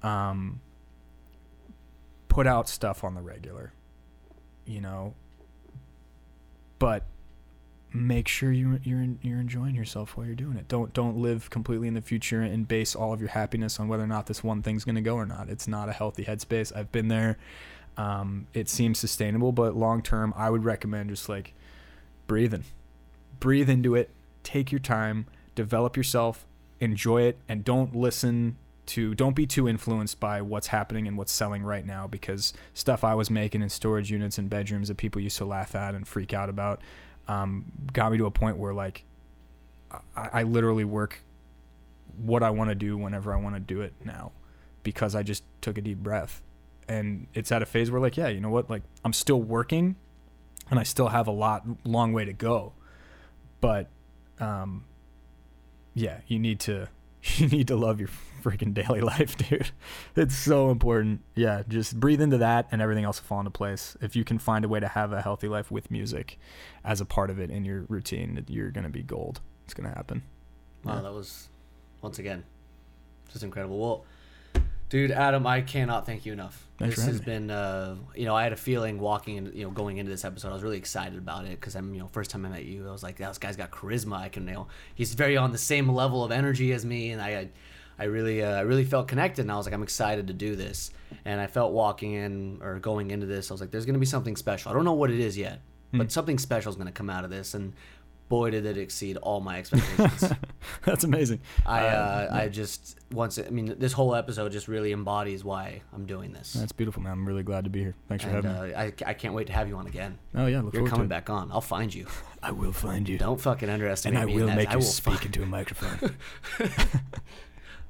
[0.03, 0.61] Um
[2.29, 3.73] put out stuff on the regular
[4.67, 5.15] you know
[6.79, 7.05] but
[7.97, 10.69] make sure you you're you're enjoying yourself while you're doing it.
[10.69, 14.03] Don't don't live completely in the future and base all of your happiness on whether
[14.03, 15.49] or not this one thing's going to go or not.
[15.49, 16.77] It's not a healthy headspace.
[16.77, 17.39] I've been there.
[17.97, 21.55] Um, it seems sustainable, but long term, I would recommend just like
[22.27, 22.65] breathing,
[23.41, 24.11] breathe into it,
[24.43, 25.27] take your time,
[25.57, 26.47] develop yourself,
[26.79, 28.57] enjoy it, and don't listen
[28.87, 33.03] to, don't be too influenced by what's happening and what's selling right now because stuff
[33.03, 36.07] I was making in storage units and bedrooms that people used to laugh at and
[36.07, 36.81] freak out about
[37.27, 39.05] um, got me to a point where like
[40.17, 41.23] I, I literally work
[42.17, 44.33] what I want to do whenever I want to do it now
[44.83, 46.43] because I just took a deep breath.
[46.89, 48.71] And it's at a phase where like yeah you know what?
[48.71, 49.97] Like i'm still working
[50.71, 52.75] and i still have a lot long way to go.
[53.61, 53.89] But
[54.39, 54.85] um
[55.97, 56.87] yeah you need to
[57.37, 58.11] you need to love your
[58.45, 59.71] freaking daily life dude.
[60.15, 61.23] It's so important.
[61.35, 63.97] Yeah just breathe into that and everything else will fall into place.
[64.01, 66.39] If you can find a way to have a healthy life with music
[66.85, 69.41] as a part of it in your routine you're gonna be gold.
[69.65, 70.23] It's gonna happen.
[70.85, 71.01] Wow, Yeah.
[71.03, 71.49] that was
[72.03, 72.45] once again
[73.33, 73.79] just incredible.
[73.81, 74.05] Well,
[74.89, 76.67] dude, Adam, I cannot thank you enough.
[76.79, 79.65] Thanks this has having been, uh, you know, I had a feeling walking and you
[79.65, 80.51] know going into this episode.
[80.51, 82.87] I was really excited about it because I'm, you know, first time I met you,
[82.87, 84.19] I was like, this guy's got charisma.
[84.19, 87.23] I can, you know, he's very on the same level of energy as me, and
[87.23, 87.49] I,
[87.99, 89.43] I, really, uh, I really felt connected.
[89.43, 90.91] And I was like, I'm excited to do this.
[91.25, 94.07] And I felt walking in or going into this, I was like, there's gonna be
[94.07, 94.71] something special.
[94.71, 95.99] I don't know what it is yet, Hmm.
[95.99, 97.73] but something special is gonna come out of this, and
[98.29, 100.33] boy, did it exceed all my expectations.
[100.85, 104.93] that's amazing I Uh, uh, I just once I mean this whole episode just really
[104.93, 106.53] embodies why I'm doing this.
[106.55, 108.83] that's beautiful man i'm really glad to be here thanks for and having me uh,
[108.83, 110.19] I, I can't wait to have you on again.
[110.35, 111.51] oh yeah look You're forward coming back on.
[111.53, 112.07] I'll find you.
[112.43, 114.35] i will find you Don't fucking underestimate and I me.
[114.35, 116.17] in will make I you will speak into a microphone.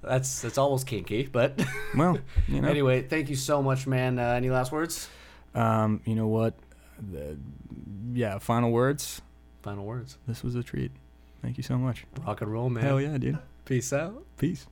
[0.03, 1.61] That's that's almost kinky, but
[1.97, 2.69] well, you know.
[2.69, 4.19] anyway, thank you so much, man.
[4.21, 5.09] Uh, any last words?
[5.55, 6.55] Um, you know what?
[7.11, 7.37] The,
[8.13, 9.21] yeah, final words.
[9.67, 10.17] Final words.
[10.29, 10.93] This was a treat.
[11.43, 12.05] Thank you so much.
[12.25, 12.85] Rock and roll, man.
[12.85, 13.37] Hell yeah, dude.
[13.65, 14.25] Peace out.
[14.39, 14.69] Peace.